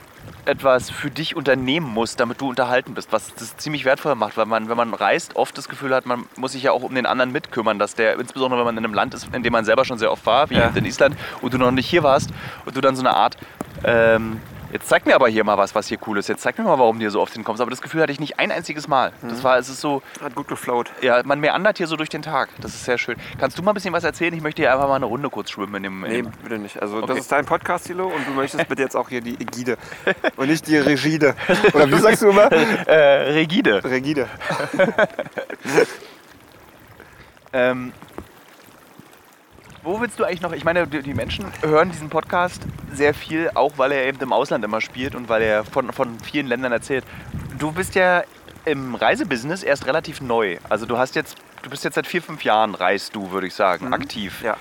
etwas 0.45 0.91
für 0.91 1.11
dich 1.11 1.37
unternehmen 1.37 1.87
muss, 1.89 2.17
damit 2.17 2.43
du 2.43 2.51
unterhalten 2.51 2.93
bist, 2.93 3.13
was 3.13 3.35
das 3.35 3.57
ziemlich 3.57 3.87
wertvoll 3.87 4.15
macht, 4.15 4.37
weil 4.37 4.45
man, 4.45 4.69
wenn 4.69 4.77
man 4.77 4.93
reist, 4.93 5.37
oft 5.37 5.57
das 5.57 5.71
Gefühl 5.71 5.95
hat, 5.95 6.05
man 6.05 6.27
muss 6.37 6.53
sich 6.53 6.65
ja 6.65 6.73
auch 6.73 6.83
um 6.83 6.95
den 6.95 7.07
anderen 7.07 7.33
mitkümmern, 7.33 7.79
dass 7.79 7.95
der, 7.95 8.19
insbesondere 8.21 8.61
wenn 8.61 8.67
man 8.67 8.77
in 8.77 8.85
einem 8.85 8.93
Land 8.93 9.15
ist, 9.15 9.35
in 9.35 9.43
dem 9.43 9.53
man 9.55 9.65
selber 9.65 9.87
schon 9.87 9.97
sehr 9.97 10.13
oft 10.13 10.27
war, 10.27 10.51
wie 10.51 10.57
Ja. 10.57 10.71
in 10.75 10.85
Island, 10.85 11.17
und 11.41 11.55
du 11.55 11.57
noch 11.57 11.71
nicht 11.71 11.89
hier 11.89 12.03
warst, 12.03 12.29
und 12.67 12.77
du 12.77 12.83
dann 12.83 12.95
so 12.95 13.01
eine 13.01 13.15
Art, 13.15 13.39
ähm, 13.85 14.41
jetzt 14.75 14.89
zeig 14.89 15.07
mir 15.07 15.15
aber 15.15 15.29
hier 15.29 15.45
mal 15.45 15.57
was, 15.57 15.75
was 15.75 15.87
hier 15.89 15.97
cool 16.07 16.19
ist, 16.19 16.29
jetzt 16.29 16.43
zeig 16.43 16.59
mir 16.59 16.65
mal, 16.65 16.79
warum 16.79 16.97
du 16.99 17.03
hier 17.05 17.11
so 17.11 17.21
oft 17.23 17.33
hinkommst, 17.33 17.63
aber 17.63 17.71
das 17.71 17.81
Gefühl 17.81 18.03
hatte 18.03 18.13
ich 18.13 18.21
nicht 18.21 18.39
ein 18.39 18.51
einziges 18.53 18.89
Mal. 18.89 19.13
Das 19.23 19.43
war, 19.43 19.57
es 19.57 19.69
ist 19.71 19.81
so, 19.81 20.03
Hat 20.21 20.35
gut 20.35 20.49
geflowt. 20.49 20.91
ja, 21.01 21.23
man 21.25 21.41
meandert 21.41 21.79
hier 21.79 21.87
so 21.87 21.97
durch 21.97 22.09
den 22.11 22.21
Tag, 22.23 22.49
das 22.61 22.75
ist 22.75 22.85
sehr 22.85 22.99
schön. 22.99 23.17
Kannst 23.39 23.57
du 23.57 23.63
mal 23.63 23.71
ein 23.71 23.75
bisschen 23.75 23.95
was 23.95 24.05
erzählen? 24.05 24.35
Ich 24.35 24.43
möchte 24.43 24.61
hier 24.63 24.73
einfach 24.73 24.89
mal 24.89 24.97
eine 24.97 25.07
Runde 25.07 25.31
kurz 25.31 25.51
schwimmen 25.51 25.77
in 25.77 25.83
dem, 25.85 26.05
in 26.05 26.11
Nee, 26.11 26.23
dem 26.23 26.33
bitte 26.43 26.59
nicht. 26.59 26.83
Also 26.83 26.97
Okay. 26.99 27.07
das 27.07 27.19
ist 27.21 27.33
dein 27.33 27.47
Podcast, 27.47 27.87
Thilo, 27.87 28.09
und 28.09 28.27
du 28.27 28.33
möchtest 28.33 28.69
bitte 28.69 28.83
jetzt 28.83 28.97
auch 28.97 29.09
hier 29.09 29.21
die 29.21 29.35
Ägide 29.41 29.79
und 30.37 30.49
nicht 30.49 30.67
die 30.67 30.77
Regide. 30.77 31.35
Oder 31.73 31.89
wie 31.91 31.99
sagst 31.99 32.23
du 32.23 32.29
immer? 32.31 32.51
äh, 32.53 33.33
Rigide. 33.33 33.83
Regide. 33.85 34.29
Ähm, 37.57 37.93
wo 39.85 40.01
willst 40.01 40.19
du 40.19 40.25
eigentlich 40.25 40.41
noch? 40.41 40.53
Ich 40.53 40.65
meine, 40.65 40.87
die 40.87 41.15
Menschen 41.15 41.47
hören 41.63 41.91
diesen 41.91 42.09
Podcast 42.09 42.63
sehr 42.93 43.15
viel, 43.15 43.51
auch 43.55 43.73
weil 43.77 43.93
er 43.93 44.07
eben 44.07 44.19
im 44.21 44.33
Ausland 44.33 44.65
immer 44.65 44.81
spielt 44.81 45.15
und 45.15 45.29
weil 45.29 45.43
er 45.43 45.65
von, 45.65 45.93
von 45.93 46.19
vielen 46.21 46.47
Ländern 46.47 46.73
erzählt. 46.73 47.05
Du 47.59 47.71
bist 47.71 47.95
ja 47.95 48.25
im 48.65 48.95
Reisebusiness 48.95 49.63
erst 49.63 49.87
relativ 49.87 50.23
neu. 50.23 50.57
Also 50.69 50.87
du 50.87 50.97
hast 50.97 51.15
jetzt, 51.15 51.37
du 51.63 51.71
bist 51.71 51.85
jetzt 51.85 51.95
seit 51.95 52.07
vier, 52.07 52.23
fünf 52.23 52.45
Jahren 52.45 52.75
reist 52.75 53.15
du, 53.15 53.31
würde 53.31 53.47
ich 53.47 53.55
sagen, 53.55 53.93
aktiv. 53.93 54.43
Ja. 54.43 54.57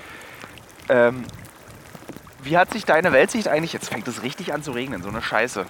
Ähm, 0.90 1.24
wie 2.42 2.58
hat 2.58 2.70
sich 2.70 2.84
deine 2.84 3.12
Weltsicht 3.12 3.48
eigentlich, 3.48 3.72
jetzt 3.72 3.88
fängt 3.88 4.06
es 4.06 4.22
richtig 4.22 4.52
an 4.52 4.62
zu 4.62 4.72
regnen, 4.72 5.02
so 5.02 5.08
eine 5.08 5.22
Scheiße. 5.22 5.64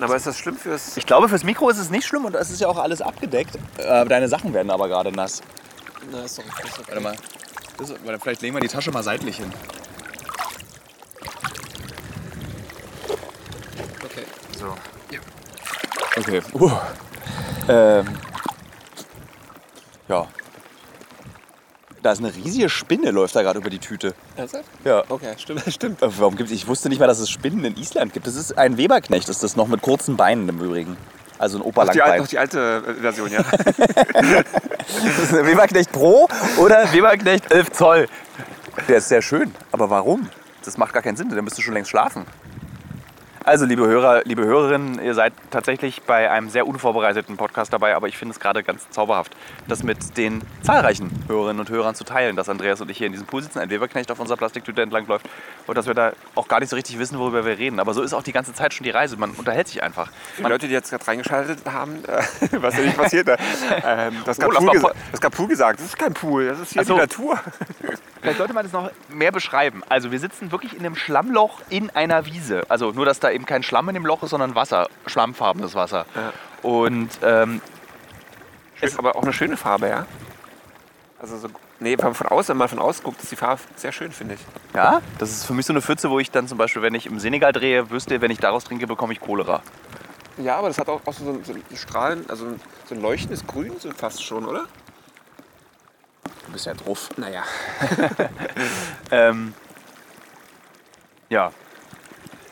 Aber 0.00 0.14
ist 0.14 0.26
das 0.26 0.38
schlimm 0.38 0.56
fürs... 0.56 0.96
Ich 0.96 1.06
glaube, 1.06 1.28
fürs 1.28 1.42
Mikro 1.42 1.68
ist 1.68 1.78
es 1.78 1.90
nicht 1.90 2.06
schlimm 2.06 2.24
und 2.24 2.36
es 2.36 2.50
ist 2.50 2.60
ja 2.60 2.68
auch 2.68 2.78
alles 2.78 3.00
abgedeckt. 3.02 3.58
Äh, 3.78 4.04
deine 4.06 4.28
Sachen 4.28 4.54
werden 4.54 4.70
aber 4.70 4.88
gerade 4.88 5.10
nass. 5.10 5.42
Na, 6.12 6.20
ist 6.20 6.38
doch 6.38 6.44
ist 6.44 6.78
okay. 6.78 6.86
Warte 6.86 7.00
mal. 7.00 7.16
Das, 7.78 7.90
warte, 7.90 8.20
vielleicht 8.20 8.42
legen 8.42 8.54
wir 8.54 8.60
die 8.60 8.68
Tasche 8.68 8.90
mal 8.90 9.02
seitlich 9.02 9.36
hin. 9.36 9.52
Okay. 14.04 14.24
So. 14.56 14.74
Okay. 16.16 16.42
Uh. 16.54 16.70
Ähm. 17.68 18.06
Ja. 20.08 20.28
Da 22.02 22.12
ist 22.12 22.18
eine 22.18 22.34
riesige 22.34 22.68
Spinne, 22.68 23.10
läuft 23.10 23.34
da 23.34 23.42
gerade 23.42 23.58
über 23.58 23.70
die 23.70 23.78
Tüte. 23.78 24.14
Ernsthaft? 24.36 24.68
Ja. 24.84 25.02
Okay, 25.08 25.34
stimmt, 25.38 25.62
stimmt. 25.72 26.02
Äh, 26.02 26.18
Warum 26.18 26.36
gibt's, 26.36 26.52
ich 26.52 26.68
wusste 26.68 26.90
nicht 26.90 26.98
mal, 26.98 27.06
dass 27.06 27.18
es 27.18 27.30
Spinnen 27.30 27.64
in 27.64 27.76
Island 27.78 28.12
gibt. 28.12 28.26
Das 28.26 28.36
ist 28.36 28.58
ein 28.58 28.76
Weberknecht, 28.76 29.28
ist 29.30 29.42
das 29.42 29.56
noch 29.56 29.68
mit 29.68 29.80
kurzen 29.80 30.16
Beinen 30.16 30.48
im 30.48 30.60
Übrigen. 30.60 30.98
Also 31.38 31.58
ein 31.58 31.62
Oberlangbein. 31.62 32.02
alte, 32.10 32.22
noch 32.22 32.28
die 32.28 32.38
alte 32.38 32.82
äh, 32.86 32.94
Version, 33.00 33.30
ja. 33.30 33.42
Das 33.42 35.18
ist 35.18 35.34
ein 35.34 35.46
Weberknecht 35.46 35.92
Pro 35.92 36.28
oder 36.58 36.92
Weberknecht 36.92 37.50
11 37.50 37.72
Zoll. 37.72 38.08
Der 38.88 38.98
ist 38.98 39.08
sehr 39.08 39.22
schön. 39.22 39.52
Aber 39.72 39.90
warum? 39.90 40.28
Das 40.64 40.78
macht 40.78 40.92
gar 40.92 41.02
keinen 41.02 41.16
Sinn. 41.16 41.28
Der 41.28 41.42
müsste 41.42 41.62
schon 41.62 41.74
längst 41.74 41.90
schlafen. 41.90 42.24
Also, 43.46 43.66
liebe 43.66 43.86
Hörer, 43.86 44.22
liebe 44.24 44.42
Hörerinnen, 44.42 44.98
ihr 45.04 45.12
seid 45.12 45.34
tatsächlich 45.50 46.00
bei 46.04 46.30
einem 46.30 46.48
sehr 46.48 46.66
unvorbereiteten 46.66 47.36
Podcast 47.36 47.74
dabei, 47.74 47.94
aber 47.94 48.08
ich 48.08 48.16
finde 48.16 48.32
es 48.32 48.40
gerade 48.40 48.62
ganz 48.62 48.88
zauberhaft, 48.88 49.36
das 49.68 49.82
mit 49.82 50.16
den 50.16 50.40
zahlreichen 50.62 51.10
Hörerinnen 51.28 51.60
und 51.60 51.68
Hörern 51.68 51.94
zu 51.94 52.04
teilen, 52.04 52.36
dass 52.36 52.48
Andreas 52.48 52.80
und 52.80 52.90
ich 52.90 52.96
hier 52.96 53.06
in 53.06 53.12
diesem 53.12 53.26
Pool 53.26 53.42
sitzen, 53.42 53.58
ein 53.58 53.68
Weberknecht 53.68 54.10
auf 54.10 54.18
unserer 54.18 54.38
Plastiktüte 54.38 54.80
entlangläuft 54.80 55.28
und 55.66 55.76
dass 55.76 55.86
wir 55.86 55.92
da 55.92 56.14
auch 56.34 56.48
gar 56.48 56.60
nicht 56.60 56.70
so 56.70 56.76
richtig 56.76 56.98
wissen, 56.98 57.18
worüber 57.18 57.44
wir 57.44 57.58
reden. 57.58 57.80
Aber 57.80 57.92
so 57.92 58.00
ist 58.00 58.14
auch 58.14 58.22
die 58.22 58.32
ganze 58.32 58.54
Zeit 58.54 58.72
schon 58.72 58.84
die 58.84 58.90
Reise. 58.90 59.18
Man 59.18 59.32
unterhält 59.32 59.68
sich 59.68 59.82
einfach. 59.82 60.10
Die 60.38 60.42
Leute, 60.42 60.66
die 60.66 60.72
jetzt 60.72 60.88
gerade 60.88 61.06
reingeschaltet 61.06 61.58
haben, 61.70 62.02
äh, 62.06 62.22
was 62.62 62.78
ja 62.78 62.82
nicht 62.82 62.96
passiert, 62.96 63.28
äh, 63.28 63.36
ähm, 63.84 64.22
das, 64.24 64.38
Oh, 64.38 64.48
gab 64.48 64.52
lass 64.54 64.80
Pool 64.80 64.92
das 65.12 65.30
Pool 65.30 65.48
gesagt. 65.48 65.80
Das 65.80 65.86
ist 65.86 65.98
kein 65.98 66.14
Pool, 66.14 66.46
das 66.46 66.60
ist 66.60 66.72
hier 66.72 66.80
Ach 66.80 66.86
so. 66.86 66.94
die 66.94 67.00
Natur. 67.00 67.38
Vielleicht 68.24 68.38
sollte 68.38 68.54
man 68.54 68.64
das 68.64 68.72
noch 68.72 68.90
mehr 69.10 69.30
beschreiben. 69.32 69.82
Also 69.90 70.10
wir 70.10 70.18
sitzen 70.18 70.50
wirklich 70.50 70.72
in 70.72 70.80
einem 70.80 70.96
Schlammloch 70.96 71.60
in 71.68 71.90
einer 71.90 72.24
Wiese. 72.24 72.62
Also 72.70 72.90
nur, 72.90 73.04
dass 73.04 73.20
da 73.20 73.30
eben 73.30 73.44
kein 73.44 73.62
Schlamm 73.62 73.86
in 73.90 73.94
dem 73.94 74.06
Loch 74.06 74.22
ist, 74.22 74.30
sondern 74.30 74.54
Wasser, 74.54 74.88
schlammfarbenes 75.06 75.74
Wasser. 75.74 76.06
Ja. 76.14 76.32
Und 76.68 77.10
ähm, 77.22 77.60
Ist 78.80 78.98
aber 78.98 79.14
auch 79.16 79.22
eine 79.22 79.34
schöne 79.34 79.58
Farbe, 79.58 79.88
ja. 79.90 80.06
Also 81.20 81.36
so, 81.36 81.48
nee, 81.80 81.98
von 81.98 82.14
von 82.14 82.26
außen, 82.28 82.54
wenn 82.54 82.58
man 82.58 82.68
von 82.68 82.78
außen 82.78 83.04
guckt, 83.04 83.22
ist 83.22 83.30
die 83.30 83.36
Farbe 83.36 83.60
sehr 83.76 83.92
schön, 83.92 84.10
finde 84.10 84.34
ich. 84.34 84.40
ja, 84.74 85.02
das 85.18 85.30
ist 85.30 85.44
für 85.44 85.52
mich 85.52 85.66
so 85.66 85.74
eine 85.74 85.82
Pfütze, 85.82 86.08
wo 86.08 86.18
ich 86.18 86.30
dann 86.30 86.48
zum 86.48 86.56
Beispiel, 86.56 86.80
wenn 86.80 86.94
ich 86.94 87.04
im 87.04 87.18
Senegal 87.18 87.52
drehe, 87.52 87.90
wüsste, 87.90 88.22
wenn 88.22 88.30
ich 88.30 88.38
daraus 88.38 88.64
trinke, 88.64 88.86
bekomme 88.86 89.12
ich 89.12 89.20
Cholera. 89.20 89.62
Ja, 90.38 90.56
aber 90.56 90.68
das 90.68 90.78
hat 90.78 90.88
auch, 90.88 91.00
auch 91.04 91.12
so, 91.12 91.38
so 91.44 91.52
ein 91.52 91.62
Strahlen, 91.76 92.24
also 92.28 92.46
so 92.86 92.94
ein 92.94 93.02
leuchtendes 93.02 93.46
Grün 93.46 93.72
so 93.78 93.90
fast 93.92 94.24
schon, 94.24 94.46
oder? 94.46 94.64
Du 96.46 96.52
bist 96.52 96.66
ja 96.66 96.74
drauf. 96.74 97.08
Naja. 97.16 97.42
Ähm, 99.10 99.54
ja, 101.28 101.52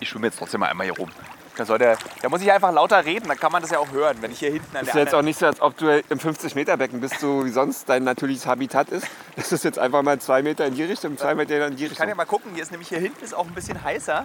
ich 0.00 0.08
schwimme 0.08 0.26
jetzt 0.26 0.38
trotzdem 0.38 0.60
mal 0.60 0.68
einmal 0.68 0.84
hier 0.86 0.96
rum. 0.96 1.10
Da, 1.56 1.64
soll 1.66 1.78
der, 1.78 1.98
da 2.22 2.28
muss 2.28 2.40
ich 2.40 2.50
einfach 2.50 2.72
lauter 2.72 3.04
reden, 3.04 3.28
dann 3.28 3.38
kann 3.38 3.52
man 3.52 3.60
das 3.62 3.70
ja 3.70 3.78
auch 3.78 3.90
hören, 3.90 4.16
wenn 4.20 4.30
ich 4.32 4.38
hier 4.38 4.50
hinten 4.52 4.74
an 4.76 4.82
Ist 4.84 4.94
der 4.94 5.00
ja 5.00 5.04
jetzt 5.04 5.14
auch 5.14 5.18
anderen- 5.18 5.26
nicht 5.26 5.38
so, 5.38 5.46
als 5.46 5.60
ob 5.60 5.76
du 5.76 5.88
im 6.08 6.18
50-Meter-Becken 6.18 7.00
bist, 7.00 7.18
so 7.20 7.44
wie 7.44 7.50
sonst 7.50 7.88
dein 7.88 8.04
natürliches 8.04 8.46
Habitat 8.46 8.88
ist. 8.90 9.06
Das 9.36 9.52
ist 9.52 9.64
jetzt 9.64 9.78
einfach 9.78 10.02
mal 10.02 10.18
zwei 10.20 10.42
Meter 10.42 10.64
in 10.66 10.74
die 10.74 10.84
Richtung, 10.84 11.18
zwei 11.18 11.34
Meter 11.34 11.66
in 11.66 11.76
die 11.76 11.86
Ich 11.86 11.94
kann 11.96 12.08
ja 12.08 12.14
mal 12.14 12.24
gucken, 12.24 12.52
hier 12.54 12.62
ist 12.62 12.70
nämlich 12.70 12.88
hier 12.88 13.00
hinten 13.00 13.22
ist 13.24 13.34
auch 13.34 13.46
ein 13.46 13.54
bisschen 13.54 13.82
heißer. 13.82 14.24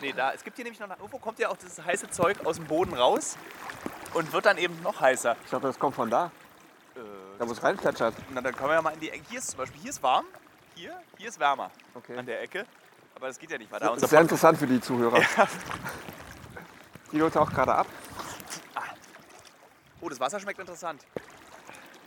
Nee, 0.00 0.12
da, 0.16 0.32
es 0.32 0.42
gibt 0.42 0.56
hier 0.56 0.64
nämlich 0.64 0.80
noch, 0.80 0.88
irgendwo 0.90 1.18
kommt 1.18 1.38
ja 1.38 1.50
auch 1.50 1.56
das 1.56 1.84
heiße 1.84 2.10
Zeug 2.10 2.36
aus 2.44 2.56
dem 2.56 2.64
Boden 2.66 2.94
raus 2.94 3.36
und 4.14 4.32
wird 4.32 4.46
dann 4.46 4.56
eben 4.58 4.80
noch 4.82 5.00
heißer. 5.00 5.36
Ich 5.44 5.50
glaube, 5.50 5.66
das 5.68 5.78
kommt 5.78 5.94
von 5.94 6.10
da, 6.10 6.30
da 7.40 7.48
wo 7.48 7.52
es 7.52 7.62
reinplätschert. 7.62 8.14
Na, 8.34 8.42
dann 8.42 8.54
können 8.54 8.68
wir 8.68 8.74
ja 8.74 8.82
mal 8.82 8.90
in 8.92 9.00
die 9.00 9.08
Ecke. 9.10 9.24
Hier 9.30 9.38
ist 9.38 9.48
zum 9.50 9.58
Beispiel, 9.58 9.80
hier 9.80 9.90
ist 9.90 10.02
warm, 10.02 10.26
hier, 10.74 10.94
hier 11.16 11.28
ist 11.28 11.40
wärmer 11.40 11.70
Okay. 11.94 12.16
an 12.16 12.26
der 12.26 12.42
Ecke. 12.42 12.66
Aber 13.14 13.28
das 13.28 13.38
geht 13.38 13.50
ja 13.50 13.56
nicht 13.58 13.72
weiter. 13.72 13.86
Das 13.86 13.94
Unser 13.94 14.04
ist 14.04 14.10
sehr 14.10 14.18
Podcast- 14.20 14.32
interessant 14.32 14.58
für 14.58 14.66
die 14.66 14.80
Zuhörer. 14.80 15.20
Die 17.12 17.18
Leute 17.18 17.40
auch 17.40 17.50
gerade 17.50 17.74
ab. 17.74 17.86
oh, 20.02 20.08
das 20.10 20.20
Wasser 20.20 20.38
schmeckt 20.38 20.58
interessant. 20.60 21.02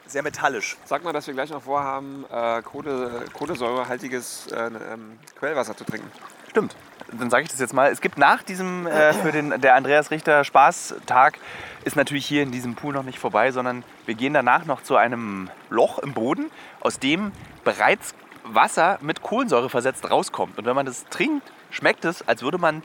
Sehr 0.06 0.22
metallisch. 0.22 0.78
Sag 0.86 1.04
mal, 1.04 1.14
dass 1.14 1.26
wir 1.26 1.34
gleich 1.34 1.50
noch 1.50 1.64
vorhaben, 1.64 2.26
äh, 2.30 2.62
Kohle, 2.62 3.26
kohlensäurehaltiges 3.34 4.48
äh, 4.52 4.66
ähm, 4.68 5.18
Quellwasser 5.40 5.76
zu 5.76 5.84
trinken. 5.84 6.12
Stimmt. 6.54 6.76
Dann 7.12 7.32
sage 7.32 7.46
ich 7.46 7.50
das 7.50 7.60
jetzt 7.60 7.74
mal. 7.74 7.92
Es 7.92 8.00
gibt 8.00 8.20
nach 8.20 8.44
diesem, 8.44 8.86
äh, 8.86 9.12
für 9.14 9.32
den 9.32 9.60
der 9.60 9.74
Andreas 9.74 10.12
Richter 10.12 10.44
Spaßtag, 10.44 11.40
ist 11.84 11.96
natürlich 11.96 12.28
hier 12.28 12.44
in 12.44 12.52
diesem 12.52 12.76
Pool 12.76 12.94
noch 12.94 13.02
nicht 13.02 13.18
vorbei, 13.18 13.52
sondern 13.52 13.84
wir 14.06 14.14
gehen 14.14 14.36
danach 14.36 14.66
noch 14.66 14.84
zu 14.84 14.96
einem 14.96 15.50
Loch 15.72 15.98
im 15.98 16.14
Boden, 16.14 16.52
aus 16.80 17.00
dem 17.00 17.32
bereits 17.64 18.14
Wasser 18.44 19.00
mit 19.02 19.24
Kohlensäure 19.24 19.72
versetzt 19.72 20.12
rauskommt. 20.12 20.60
Und 20.60 20.66
wenn 20.66 20.76
man 20.76 20.86
das 20.86 21.06
trinkt, 21.06 21.52
schmeckt 21.72 22.06
es, 22.06 22.28
als 22.28 22.44
würde 22.44 22.60
man 22.60 22.84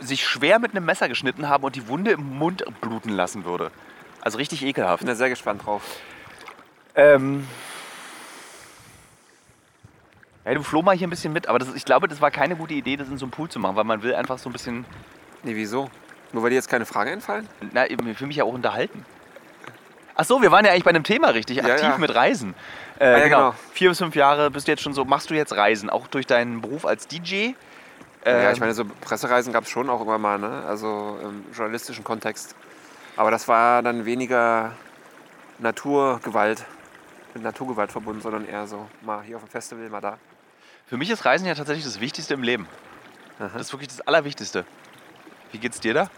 sich 0.00 0.26
schwer 0.26 0.58
mit 0.58 0.70
einem 0.70 0.86
Messer 0.86 1.10
geschnitten 1.10 1.46
haben 1.50 1.64
und 1.64 1.76
die 1.76 1.88
Wunde 1.88 2.12
im 2.12 2.38
Mund 2.38 2.64
bluten 2.80 3.10
lassen 3.10 3.44
würde. 3.44 3.70
Also 4.22 4.38
richtig 4.38 4.64
ekelhaft. 4.64 5.00
Bin 5.00 5.08
da 5.08 5.14
sehr 5.14 5.28
gespannt 5.28 5.66
drauf. 5.66 5.82
Ähm. 6.94 7.46
Ja, 10.48 10.54
du 10.54 10.62
floh 10.62 10.80
mal 10.80 10.96
hier 10.96 11.06
ein 11.06 11.10
bisschen 11.10 11.34
mit, 11.34 11.46
aber 11.46 11.58
das, 11.58 11.74
ich 11.74 11.84
glaube, 11.84 12.08
das 12.08 12.22
war 12.22 12.30
keine 12.30 12.56
gute 12.56 12.72
Idee, 12.72 12.96
das 12.96 13.08
in 13.08 13.18
so 13.18 13.26
einem 13.26 13.32
Pool 13.32 13.50
zu 13.50 13.58
machen, 13.58 13.76
weil 13.76 13.84
man 13.84 14.02
will 14.02 14.14
einfach 14.14 14.38
so 14.38 14.48
ein 14.48 14.52
bisschen, 14.52 14.86
Nee, 15.42 15.54
wieso? 15.54 15.90
Nur 16.32 16.42
weil 16.42 16.48
dir 16.50 16.56
jetzt 16.56 16.70
keine 16.70 16.86
Fragen 16.86 17.10
einfallen? 17.12 17.46
na, 17.72 17.84
ich 17.88 17.98
will 18.00 18.26
mich 18.26 18.36
ja 18.36 18.44
auch 18.44 18.52
unterhalten. 18.54 19.04
Ach 20.16 20.24
so, 20.24 20.40
wir 20.40 20.50
waren 20.50 20.64
ja 20.64 20.72
eigentlich 20.72 20.84
bei 20.84 20.90
einem 20.90 21.04
Thema 21.04 21.28
richtig, 21.28 21.58
Ja, 21.58 21.64
aktiv 21.66 21.88
ja. 21.90 21.98
mit 21.98 22.14
Reisen. 22.14 22.54
Äh, 22.98 23.04
Ah, 23.04 23.18
ja, 23.18 23.24
genau. 23.24 23.36
genau. 23.50 23.54
Vier 23.72 23.90
bis 23.90 23.98
fünf 23.98 24.16
Jahre 24.16 24.50
bist 24.50 24.66
du 24.66 24.72
jetzt 24.72 24.82
schon 24.82 24.94
so, 24.94 25.04
machst 25.04 25.28
du 25.28 25.34
jetzt 25.34 25.54
Reisen, 25.54 25.90
auch 25.90 26.06
durch 26.06 26.26
deinen 26.26 26.62
Beruf 26.62 26.86
als 26.86 27.06
DJ? 27.06 27.34
ja, 27.34 27.52
Ähm, 28.24 28.52
ich 28.54 28.58
meine, 28.60 28.72
so 28.72 28.84
Pressereisen 29.02 29.52
gab 29.52 29.64
es 29.64 29.70
schon 29.70 29.90
auch 29.90 30.00
immer 30.00 30.16
mal, 30.18 30.38
ne? 30.38 30.64
Also 30.66 31.18
im 31.22 31.44
journalistischen 31.54 32.04
Kontext. 32.04 32.56
Aber 33.16 33.30
das 33.30 33.46
war 33.48 33.82
dann 33.82 34.06
weniger 34.06 34.72
Naturgewalt, 35.58 36.64
mit 37.34 37.42
Naturgewalt 37.42 37.92
verbunden, 37.92 38.20
sondern 38.22 38.46
eher 38.46 38.66
so 38.66 38.86
mal 39.02 39.22
hier 39.22 39.36
auf 39.36 39.44
dem 39.44 39.50
Festival, 39.50 39.88
mal 39.90 40.00
da. 40.00 40.16
Für 40.88 40.96
mich 40.96 41.10
ist 41.10 41.24
Reisen 41.24 41.46
ja 41.46 41.54
tatsächlich 41.54 41.84
das 41.84 42.00
Wichtigste 42.00 42.34
im 42.34 42.42
Leben. 42.42 42.66
Aha. 43.38 43.50
Das 43.54 43.62
ist 43.68 43.72
wirklich 43.72 43.88
das 43.88 44.00
Allerwichtigste. 44.06 44.64
Wie 45.52 45.58
geht's 45.58 45.80
dir 45.80 45.94
da? 45.94 46.10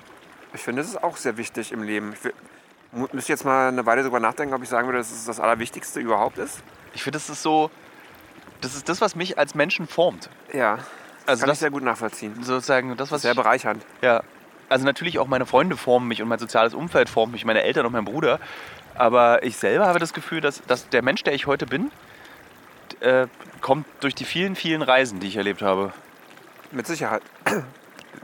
Ich 0.54 0.60
finde, 0.60 0.82
das 0.82 0.90
ist 0.90 1.02
auch 1.02 1.16
sehr 1.16 1.36
wichtig 1.36 1.72
im 1.72 1.82
Leben. 1.82 2.14
Ich 2.14 3.12
müsste 3.12 3.32
jetzt 3.32 3.44
mal 3.44 3.68
eine 3.68 3.86
Weile 3.86 4.02
darüber 4.02 4.20
nachdenken, 4.20 4.54
ob 4.54 4.62
ich 4.62 4.68
sagen 4.68 4.86
würde, 4.88 4.98
dass 4.98 5.10
es 5.10 5.24
das 5.24 5.38
Allerwichtigste 5.38 6.00
überhaupt 6.00 6.38
ist. 6.38 6.60
Ich 6.94 7.02
finde, 7.02 7.18
das 7.18 7.30
ist 7.30 7.42
so, 7.42 7.70
das 8.60 8.74
ist 8.74 8.88
das, 8.88 9.00
was 9.00 9.14
mich 9.14 9.38
als 9.38 9.54
Menschen 9.54 9.86
formt. 9.86 10.28
Ja, 10.52 10.78
Also 11.26 11.40
kann 11.42 11.48
das 11.48 11.58
ich 11.58 11.60
sehr 11.60 11.70
gut 11.70 11.84
nachvollziehen. 11.84 12.42
sozusagen 12.42 12.96
das, 12.96 13.12
was 13.12 13.22
Sehr 13.22 13.32
ich, 13.32 13.36
bereichernd. 13.36 13.84
ja, 14.02 14.22
also 14.68 14.84
natürlich 14.84 15.18
auch 15.18 15.26
meine 15.28 15.46
Freunde 15.46 15.76
formen 15.76 16.08
mich 16.08 16.22
und 16.22 16.28
mein 16.28 16.38
soziales 16.38 16.74
Umfeld 16.74 17.08
formt 17.08 17.32
mich, 17.32 17.44
meine 17.44 17.62
Eltern 17.62 17.86
und 17.86 17.92
mein 17.92 18.04
Bruder. 18.04 18.38
Aber 18.94 19.42
ich 19.44 19.56
selber 19.56 19.86
habe 19.86 19.98
das 19.98 20.12
Gefühl, 20.12 20.40
dass, 20.40 20.62
dass 20.66 20.88
der 20.88 21.02
Mensch, 21.02 21.22
der 21.24 21.32
ich 21.32 21.46
heute 21.46 21.66
bin, 21.66 21.90
äh, 23.00 23.26
kommt 23.60 23.86
durch 24.00 24.14
die 24.14 24.24
vielen, 24.24 24.56
vielen 24.56 24.82
Reisen, 24.82 25.20
die 25.20 25.28
ich 25.28 25.36
erlebt 25.36 25.62
habe. 25.62 25.92
Mit 26.70 26.86
Sicherheit. 26.86 27.22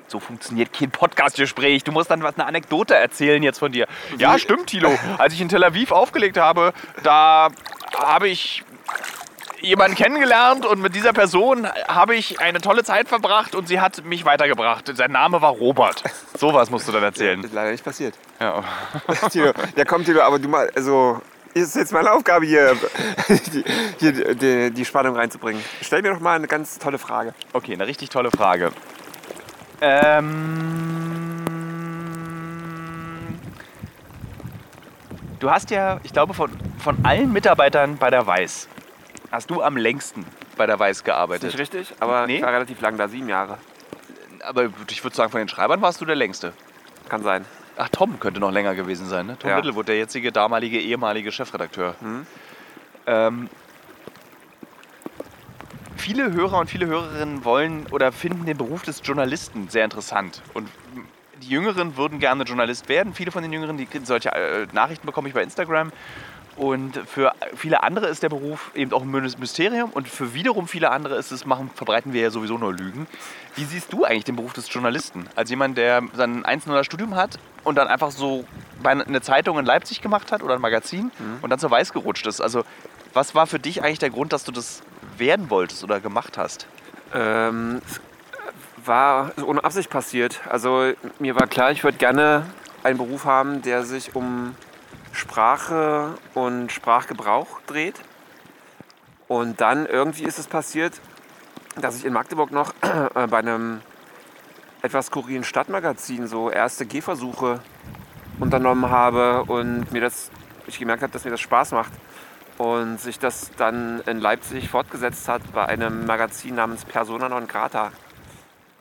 So 0.08 0.20
funktioniert 0.20 0.72
kein 0.72 0.90
Podcastgespräch. 0.90 1.82
Du 1.82 1.90
musst 1.90 2.10
dann 2.10 2.22
was 2.22 2.36
eine 2.36 2.46
Anekdote 2.46 2.94
erzählen 2.94 3.42
jetzt 3.42 3.58
von 3.58 3.72
dir. 3.72 3.86
Ja, 4.18 4.38
stimmt, 4.38 4.68
Thilo. 4.68 4.96
Als 5.18 5.34
ich 5.34 5.40
in 5.40 5.48
Tel 5.48 5.64
Aviv 5.64 5.90
aufgelegt 5.90 6.38
habe, 6.38 6.72
da 7.02 7.48
habe 7.98 8.28
ich 8.28 8.62
jemanden 9.60 9.96
kennengelernt 9.96 10.64
und 10.64 10.80
mit 10.80 10.94
dieser 10.94 11.12
Person 11.12 11.66
habe 11.88 12.14
ich 12.14 12.40
eine 12.40 12.60
tolle 12.60 12.84
Zeit 12.84 13.08
verbracht 13.08 13.54
und 13.54 13.66
sie 13.66 13.80
hat 13.80 14.04
mich 14.04 14.24
weitergebracht. 14.24 14.90
Sein 14.96 15.10
Name 15.10 15.42
war 15.42 15.50
Robert. 15.50 16.04
Sowas 16.38 16.70
musst 16.70 16.86
du 16.86 16.92
dann 16.92 17.02
erzählen. 17.02 17.42
Ist 17.42 17.54
leider 17.54 17.72
nicht 17.72 17.84
passiert. 17.84 18.14
Ja. 18.38 18.62
Tilo, 19.30 19.52
ja 19.74 19.84
komm 19.84 20.04
Tilo, 20.04 20.22
aber 20.22 20.38
du 20.38 20.48
mal, 20.48 20.70
also 20.74 21.20
ist 21.62 21.76
jetzt 21.76 21.92
meine 21.92 22.12
Aufgabe 22.12 22.46
hier, 22.46 22.76
die, 23.28 23.64
hier 23.98 24.34
die, 24.34 24.70
die 24.70 24.84
Spannung 24.84 25.16
reinzubringen. 25.16 25.62
Stell 25.80 26.02
mir 26.02 26.12
doch 26.12 26.20
mal 26.20 26.36
eine 26.36 26.46
ganz 26.48 26.78
tolle 26.78 26.98
Frage. 26.98 27.34
Okay, 27.52 27.72
eine 27.72 27.86
richtig 27.86 28.10
tolle 28.10 28.30
Frage. 28.30 28.72
Ähm, 29.80 30.26
du 35.40 35.50
hast 35.50 35.70
ja, 35.70 36.00
ich 36.02 36.12
glaube, 36.12 36.34
von, 36.34 36.50
von 36.78 37.04
allen 37.04 37.32
Mitarbeitern 37.32 37.96
bei 37.98 38.10
der 38.10 38.26
Weiß 38.26 38.68
hast 39.30 39.50
du 39.50 39.62
am 39.62 39.76
längsten 39.76 40.24
bei 40.56 40.66
der 40.66 40.78
Weiß 40.78 40.98
Ist 40.98 41.04
gearbeitet. 41.04 41.44
nicht 41.44 41.58
richtig, 41.58 41.92
aber 42.00 42.26
Nee. 42.26 42.36
ich 42.36 42.42
war 42.42 42.52
relativ 42.52 42.80
lang 42.80 42.96
da, 42.96 43.08
sieben 43.08 43.28
Jahre. 43.28 43.58
Aber 44.42 44.68
ich 44.90 45.04
würde 45.04 45.16
sagen, 45.16 45.30
von 45.30 45.38
den 45.40 45.48
Schreibern 45.48 45.82
warst 45.82 46.00
du 46.00 46.04
der 46.04 46.14
längste. 46.16 46.52
Kann 47.08 47.22
sein. 47.22 47.44
Ach, 47.76 47.88
Tom 47.90 48.18
könnte 48.18 48.40
noch 48.40 48.50
länger 48.50 48.74
gewesen 48.74 49.06
sein, 49.06 49.26
ne? 49.26 49.38
Tom 49.38 49.50
Ja. 49.50 49.56
Littlewood, 49.56 49.88
der 49.88 49.98
jetzige, 49.98 50.32
damalige, 50.32 50.80
ehemalige 50.80 51.30
Chefredakteur. 51.30 51.94
Mhm. 52.00 52.26
Ähm, 53.06 53.48
viele 55.96 56.32
Hörer 56.32 56.58
und 56.58 56.70
viele 56.70 56.86
Hörerinnen 56.86 57.44
wollen 57.44 57.86
oder 57.90 58.12
finden 58.12 58.46
den 58.46 58.56
Beruf 58.56 58.82
des 58.82 59.02
Journalisten 59.04 59.68
sehr 59.68 59.84
interessant. 59.84 60.42
Und 60.54 60.68
die 61.42 61.48
Jüngeren 61.48 61.96
würden 61.96 62.18
gerne 62.18 62.44
Journalist 62.44 62.88
werden. 62.88 63.12
Viele 63.14 63.30
von 63.30 63.42
den 63.42 63.52
Jüngeren, 63.52 63.76
die 63.76 63.86
solche 64.04 64.32
äh, 64.32 64.66
Nachrichten 64.72 65.06
bekomme 65.06 65.28
ich 65.28 65.34
bei 65.34 65.42
Instagram. 65.42 65.92
Und 66.56 66.98
für 67.06 67.32
viele 67.54 67.82
andere 67.82 68.06
ist 68.06 68.22
der 68.22 68.30
Beruf 68.30 68.70
eben 68.74 68.92
auch 68.92 69.02
ein 69.02 69.10
Mysterium. 69.10 69.90
Und 69.90 70.08
für 70.08 70.32
wiederum 70.32 70.68
viele 70.68 70.90
andere 70.90 71.16
ist 71.16 71.30
es, 71.30 71.44
machen, 71.44 71.70
verbreiten 71.74 72.12
wir 72.14 72.22
ja 72.22 72.30
sowieso 72.30 72.56
nur 72.56 72.72
Lügen. 72.72 73.06
Wie 73.56 73.64
siehst 73.64 73.92
du 73.92 74.04
eigentlich 74.04 74.24
den 74.24 74.36
Beruf 74.36 74.54
des 74.54 74.72
Journalisten? 74.72 75.28
Als 75.36 75.50
jemand, 75.50 75.76
der 75.76 76.02
sein 76.14 76.44
1-0er 76.44 76.82
Studium 76.84 77.14
hat 77.14 77.38
und 77.64 77.76
dann 77.76 77.88
einfach 77.88 78.10
so 78.10 78.44
eine 78.82 79.20
Zeitung 79.20 79.58
in 79.58 79.66
Leipzig 79.66 80.00
gemacht 80.00 80.32
hat 80.32 80.42
oder 80.42 80.54
ein 80.54 80.60
Magazin 80.60 81.10
und 81.42 81.50
dann 81.50 81.58
zur 81.58 81.70
Weiß 81.70 81.92
gerutscht 81.92 82.26
ist. 82.26 82.40
Also 82.40 82.64
was 83.12 83.34
war 83.34 83.46
für 83.46 83.58
dich 83.58 83.82
eigentlich 83.82 83.98
der 83.98 84.10
Grund, 84.10 84.32
dass 84.32 84.44
du 84.44 84.52
das 84.52 84.82
werden 85.16 85.50
wolltest 85.50 85.82
oder 85.82 86.00
gemacht 86.00 86.38
hast? 86.38 86.66
Ähm, 87.14 87.80
es 87.86 88.00
war 88.86 89.32
ohne 89.44 89.64
Absicht 89.64 89.90
passiert. 89.90 90.40
Also 90.48 90.92
mir 91.18 91.34
war 91.34 91.46
klar, 91.46 91.70
ich 91.70 91.82
würde 91.82 91.98
gerne 91.98 92.46
einen 92.82 92.98
Beruf 92.98 93.24
haben, 93.24 93.62
der 93.62 93.84
sich 93.84 94.14
um 94.14 94.54
Sprache 95.16 96.14
und 96.34 96.70
Sprachgebrauch 96.70 97.60
dreht. 97.66 98.00
Und 99.28 99.60
dann 99.60 99.86
irgendwie 99.86 100.24
ist 100.24 100.38
es 100.38 100.46
passiert, 100.46 101.00
dass 101.80 101.96
ich 101.96 102.04
in 102.04 102.12
Magdeburg 102.12 102.52
noch 102.52 102.74
äh, 103.14 103.26
bei 103.26 103.38
einem 103.38 103.80
etwas 104.82 105.06
skurrilen 105.06 105.42
Stadtmagazin 105.42 106.26
so 106.26 106.50
erste 106.50 106.86
Gehversuche 106.86 107.60
unternommen 108.38 108.90
habe 108.90 109.44
und 109.44 109.90
mir 109.90 110.02
das, 110.02 110.30
ich 110.66 110.78
gemerkt 110.78 111.02
habe, 111.02 111.12
dass 111.12 111.24
mir 111.24 111.30
das 111.30 111.40
Spaß 111.40 111.72
macht. 111.72 111.92
Und 112.58 113.00
sich 113.00 113.18
das 113.18 113.50
dann 113.56 114.00
in 114.06 114.18
Leipzig 114.18 114.70
fortgesetzt 114.70 115.28
hat 115.28 115.42
bei 115.52 115.66
einem 115.66 116.06
Magazin 116.06 116.54
namens 116.54 116.86
Persona 116.86 117.28
non 117.28 117.46
grata, 117.46 117.92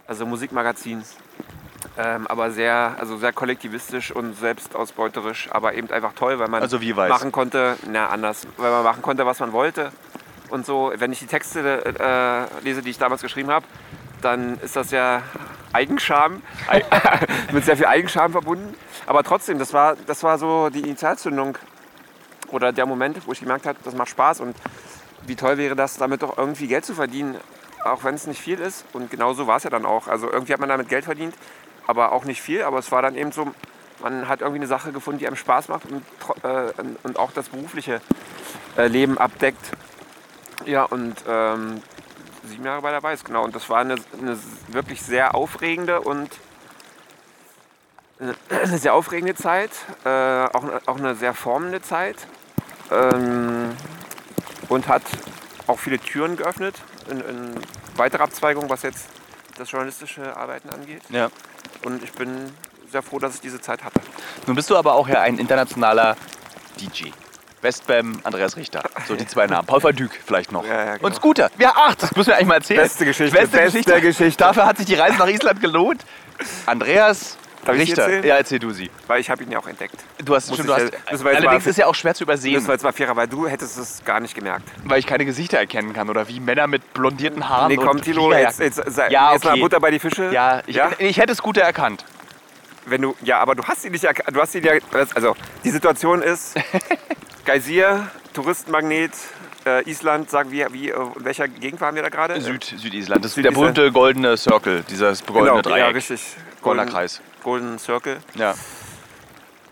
also 0.07 0.25
Musikmagazin. 0.25 1.03
Ähm, 1.97 2.27
aber 2.27 2.51
sehr, 2.51 2.95
also 2.99 3.17
sehr 3.17 3.31
kollektivistisch 3.31 4.11
und 4.11 4.37
selbstausbeuterisch, 4.37 5.49
aber 5.51 5.75
eben 5.75 5.89
einfach 5.91 6.13
toll, 6.13 6.39
weil 6.39 6.49
man 6.49 6.61
Also 6.61 6.77
machen 7.09 7.31
konnte, 7.31 7.77
na 7.89 8.09
anders, 8.09 8.45
weil 8.57 8.69
man 8.69 8.83
machen 8.83 9.01
konnte, 9.01 9.25
was 9.25 9.39
man 9.39 9.53
wollte. 9.53 9.91
Und 10.49 10.65
so, 10.65 10.91
wenn 10.95 11.11
ich 11.13 11.19
die 11.19 11.27
Texte 11.27 11.85
äh, 11.85 12.63
lese, 12.63 12.81
die 12.81 12.89
ich 12.89 12.97
damals 12.97 13.21
geschrieben 13.21 13.49
habe, 13.49 13.65
dann 14.21 14.59
ist 14.59 14.75
das 14.75 14.91
ja 14.91 15.21
Eigenscham, 15.71 16.41
mit 17.53 17.63
sehr 17.63 17.77
viel 17.77 17.85
Eigenscham 17.85 18.31
verbunden. 18.33 18.75
Aber 19.05 19.23
trotzdem, 19.23 19.57
das 19.57 19.71
war, 19.73 19.95
das 20.07 20.21
war 20.23 20.37
so 20.37 20.69
die 20.69 20.81
Initialzündung 20.81 21.57
oder 22.51 22.73
der 22.73 22.85
Moment, 22.85 23.25
wo 23.25 23.31
ich 23.31 23.39
gemerkt 23.39 23.65
habe, 23.65 23.77
das 23.83 23.95
macht 23.95 24.09
Spaß 24.09 24.41
und 24.41 24.55
wie 25.27 25.35
toll 25.35 25.57
wäre 25.57 25.75
das, 25.75 25.97
damit 25.97 26.21
doch 26.21 26.37
irgendwie 26.37 26.67
Geld 26.67 26.85
zu 26.85 26.93
verdienen, 26.93 27.35
auch 27.83 28.03
wenn 28.03 28.15
es 28.15 28.27
nicht 28.27 28.41
viel 28.41 28.59
ist. 28.59 28.85
Und 28.93 29.09
genau 29.09 29.33
so 29.33 29.47
war 29.47 29.57
es 29.57 29.63
ja 29.63 29.69
dann 29.69 29.85
auch. 29.85 30.07
Also 30.07 30.31
irgendwie 30.31 30.53
hat 30.53 30.59
man 30.59 30.69
damit 30.69 30.89
Geld 30.89 31.05
verdient, 31.05 31.35
aber 31.87 32.11
auch 32.11 32.25
nicht 32.25 32.41
viel. 32.41 32.63
Aber 32.63 32.79
es 32.79 32.91
war 32.91 33.01
dann 33.01 33.15
eben 33.15 33.31
so, 33.31 33.51
man 34.01 34.27
hat 34.27 34.41
irgendwie 34.41 34.59
eine 34.59 34.67
Sache 34.67 34.91
gefunden, 34.91 35.19
die 35.19 35.27
einem 35.27 35.35
Spaß 35.35 35.67
macht 35.69 35.83
und, 35.85 36.03
äh, 36.43 36.71
und 37.03 37.17
auch 37.17 37.31
das 37.31 37.49
berufliche 37.49 38.01
äh, 38.77 38.87
Leben 38.87 39.17
abdeckt. 39.17 39.71
Ja, 40.65 40.83
und 40.83 41.15
ähm, 41.27 41.81
sieben 42.43 42.65
Jahre 42.65 42.81
bei 42.81 42.91
der 42.91 43.03
Weiß, 43.03 43.23
genau. 43.23 43.43
Und 43.43 43.55
das 43.55 43.69
war 43.69 43.79
eine, 43.79 43.95
eine 44.19 44.37
wirklich 44.69 45.01
sehr 45.01 45.35
aufregende 45.35 46.01
und 46.01 46.29
eine 48.49 48.77
sehr 48.77 48.93
aufregende 48.93 49.35
Zeit, 49.35 49.71
äh, 50.05 50.09
auch, 50.09 50.63
auch 50.85 50.97
eine 50.97 51.15
sehr 51.15 51.33
formende 51.33 51.81
Zeit 51.81 52.15
ähm, 52.91 53.75
und 54.69 54.87
hat 54.87 55.03
auch 55.67 55.79
viele 55.79 55.99
Türen 55.99 56.37
geöffnet 56.37 56.75
in, 57.09 57.19
in 57.19 57.55
weitere 57.95 58.23
Abzweigungen, 58.23 58.69
was 58.69 58.83
jetzt 58.83 59.09
das 59.57 59.71
journalistische 59.71 60.35
Arbeiten 60.35 60.69
angeht. 60.69 61.01
Ja. 61.09 61.29
Und 61.83 62.03
ich 62.03 62.11
bin 62.11 62.51
sehr 62.91 63.01
froh, 63.01 63.19
dass 63.19 63.35
ich 63.35 63.41
diese 63.41 63.59
Zeit 63.59 63.83
hatte. 63.83 63.99
Nun 64.47 64.55
bist 64.55 64.69
du 64.69 64.77
aber 64.77 64.93
auch 64.93 65.07
ja 65.07 65.21
ein 65.21 65.37
internationaler 65.37 66.15
DJ. 66.79 67.09
Westbam, 67.61 68.19
Andreas 68.23 68.57
Richter. 68.57 68.83
So 69.07 69.15
die 69.15 69.25
zwei 69.25 69.47
Namen. 69.47 69.65
Paul 69.65 69.81
Verdyk 69.81 70.21
vielleicht 70.23 70.51
noch. 70.51 70.63
Ja, 70.65 70.85
ja, 70.85 70.95
genau. 70.97 71.07
Und 71.07 71.15
Scooter. 71.15 71.49
Ja, 71.57 71.73
ach, 71.75 71.95
das 71.95 72.15
müssen 72.15 72.27
wir 72.27 72.35
eigentlich 72.35 72.47
mal 72.47 72.55
erzählen. 72.55 72.81
Beste 72.81 73.05
Geschichte, 73.05 73.35
Beste, 73.35 73.57
beste 73.57 73.79
Geschichte. 73.79 74.01
Geschichte. 74.01 74.43
Dafür 74.43 74.65
hat 74.67 74.77
sich 74.77 74.85
die 74.85 74.93
Reise 74.93 75.17
nach 75.17 75.27
Island 75.27 75.61
gelohnt. 75.61 76.05
Andreas 76.67 77.37
Darf 77.65 77.75
ich 77.75 77.81
Richter. 77.89 78.03
erzählen? 78.03 78.23
Ja, 78.25 78.35
erzähl 78.37 78.59
du 78.59 78.71
sie. 78.71 78.89
Weil 79.07 79.19
ich 79.21 79.29
habe 79.29 79.43
ihn 79.43 79.51
ja 79.51 79.59
auch 79.59 79.67
entdeckt. 79.67 79.95
Du 80.23 80.35
hast, 80.35 80.45
stimmt, 80.45 80.59
ich 80.61 80.65
du 80.65 80.71
ja- 80.71 80.77
hast 80.77 81.11
jetzt 81.11 81.25
allerdings 81.25 81.65
ist 81.67 81.77
ja 81.77 81.87
auch 81.87 81.95
schwer 81.95 82.13
zu 82.15 82.23
übersehen, 82.23 82.55
Das 82.55 82.67
war 82.67 82.75
jetzt 82.75 82.83
mal 82.83 82.93
fairer, 82.93 83.15
weil 83.15 83.27
du 83.27 83.47
hättest 83.47 83.77
es 83.77 84.03
gar 84.05 84.19
nicht 84.19 84.35
gemerkt. 84.35 84.67
weil 84.85 84.99
ich 84.99 85.07
keine 85.07 85.25
Gesichter 85.25 85.57
erkennen 85.57 85.93
kann 85.93 86.09
oder 86.09 86.27
wie 86.27 86.39
Männer 86.39 86.67
mit 86.67 86.93
blondierten 86.93 87.47
Haaren 87.49 87.67
Nee, 87.69 87.77
komm, 87.77 88.01
Tilo, 88.01 88.31
jetzt, 88.33 88.59
jetzt, 88.59 88.81
sei- 88.87 89.09
Ja, 89.09 89.33
jetzt 89.33 89.43
mal 89.43 89.51
okay. 89.51 89.61
Butter 89.61 89.79
bei 89.79 89.91
die 89.91 89.99
Fische. 89.99 90.29
Ja, 90.31 90.61
ich, 90.67 90.75
ja? 90.75 90.91
ich 90.99 91.17
hätte 91.17 91.35
Scooter 91.35 91.61
erkannt. 91.61 92.05
Wenn 92.85 93.01
du, 93.01 93.15
ja, 93.23 93.39
aber 93.39 93.55
du 93.55 93.63
hast 93.63 93.83
ihn 93.83 93.91
nicht 93.93 94.03
erkannt. 94.03 94.35
Du 94.37 94.39
hast 94.41 94.53
ihn 94.53 94.63
ja, 94.63 94.73
also 95.15 95.35
die 95.63 95.71
Situation 95.71 96.21
ist, 96.21 96.55
Geysir, 97.45 98.07
Touristenmagnet, 98.33 99.11
äh, 99.65 99.89
Island, 99.89 100.29
sagen 100.29 100.51
wir, 100.51 100.71
wie, 100.73 100.89
äh, 100.89 100.93
in 100.95 101.25
welcher 101.25 101.47
Gegend 101.47 101.81
waren 101.81 101.95
wir 101.95 102.03
da 102.03 102.09
gerade? 102.09 102.39
Süd, 102.41 102.63
Südisland. 102.63 103.23
Das 103.25 103.31
ist 103.31 103.37
der 103.37 103.45
Südisland. 103.51 103.75
berühte 103.75 103.91
goldene 103.91 104.37
Circle, 104.37 104.83
dieses 104.89 105.25
goldene 105.25 105.49
genau, 105.49 105.61
Dreieck. 105.61 105.77
ja, 105.79 105.87
richtig. 105.87 106.21
Golden- 106.65 106.89
Kreis. 106.89 107.21
Golden 107.43 107.79
Circle. 107.79 108.17
Ja. 108.35 108.53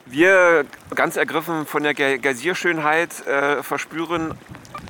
Wir, 0.05 0.65
ganz 0.95 1.15
ergriffen 1.15 1.65
von 1.65 1.83
der 1.83 1.93
Ge- 1.93 2.17
Geysirschönheit, 2.17 3.25
äh, 3.25 3.63
verspüren 3.63 4.33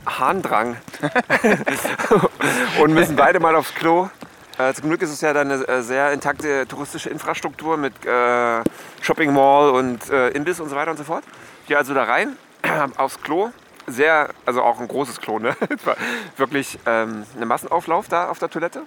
Harndrang 0.05 0.75
und 2.81 2.93
müssen 2.93 3.15
beide 3.15 3.39
mal 3.39 3.55
aufs 3.55 3.73
Klo. 3.75 4.09
Äh, 4.57 4.73
zum 4.73 4.89
Glück 4.89 5.01
ist 5.01 5.11
es 5.11 5.21
ja 5.21 5.33
dann 5.33 5.51
eine 5.51 5.67
äh, 5.67 5.81
sehr 5.81 6.11
intakte 6.13 6.67
touristische 6.67 7.09
Infrastruktur 7.09 7.77
mit 7.77 7.93
äh, 8.05 8.61
Shopping 9.01 9.33
Mall 9.33 9.69
und 9.71 10.09
äh, 10.09 10.29
Imbiss 10.29 10.59
und 10.59 10.69
so 10.69 10.75
weiter 10.75 10.91
und 10.91 10.97
so 10.97 11.03
fort. 11.03 11.23
Wir 11.67 11.77
also 11.77 11.93
da 11.93 12.03
rein, 12.03 12.35
aufs 12.97 13.21
Klo. 13.21 13.49
Sehr, 13.85 14.29
also 14.45 14.61
auch 14.61 14.79
ein 14.79 14.87
großes 14.87 15.19
Klo, 15.19 15.39
ne? 15.39 15.55
Wirklich 16.37 16.79
ähm, 16.85 17.25
ein 17.39 17.47
Massenauflauf 17.47 18.07
da 18.07 18.29
auf 18.29 18.39
der 18.39 18.49
Toilette. 18.49 18.81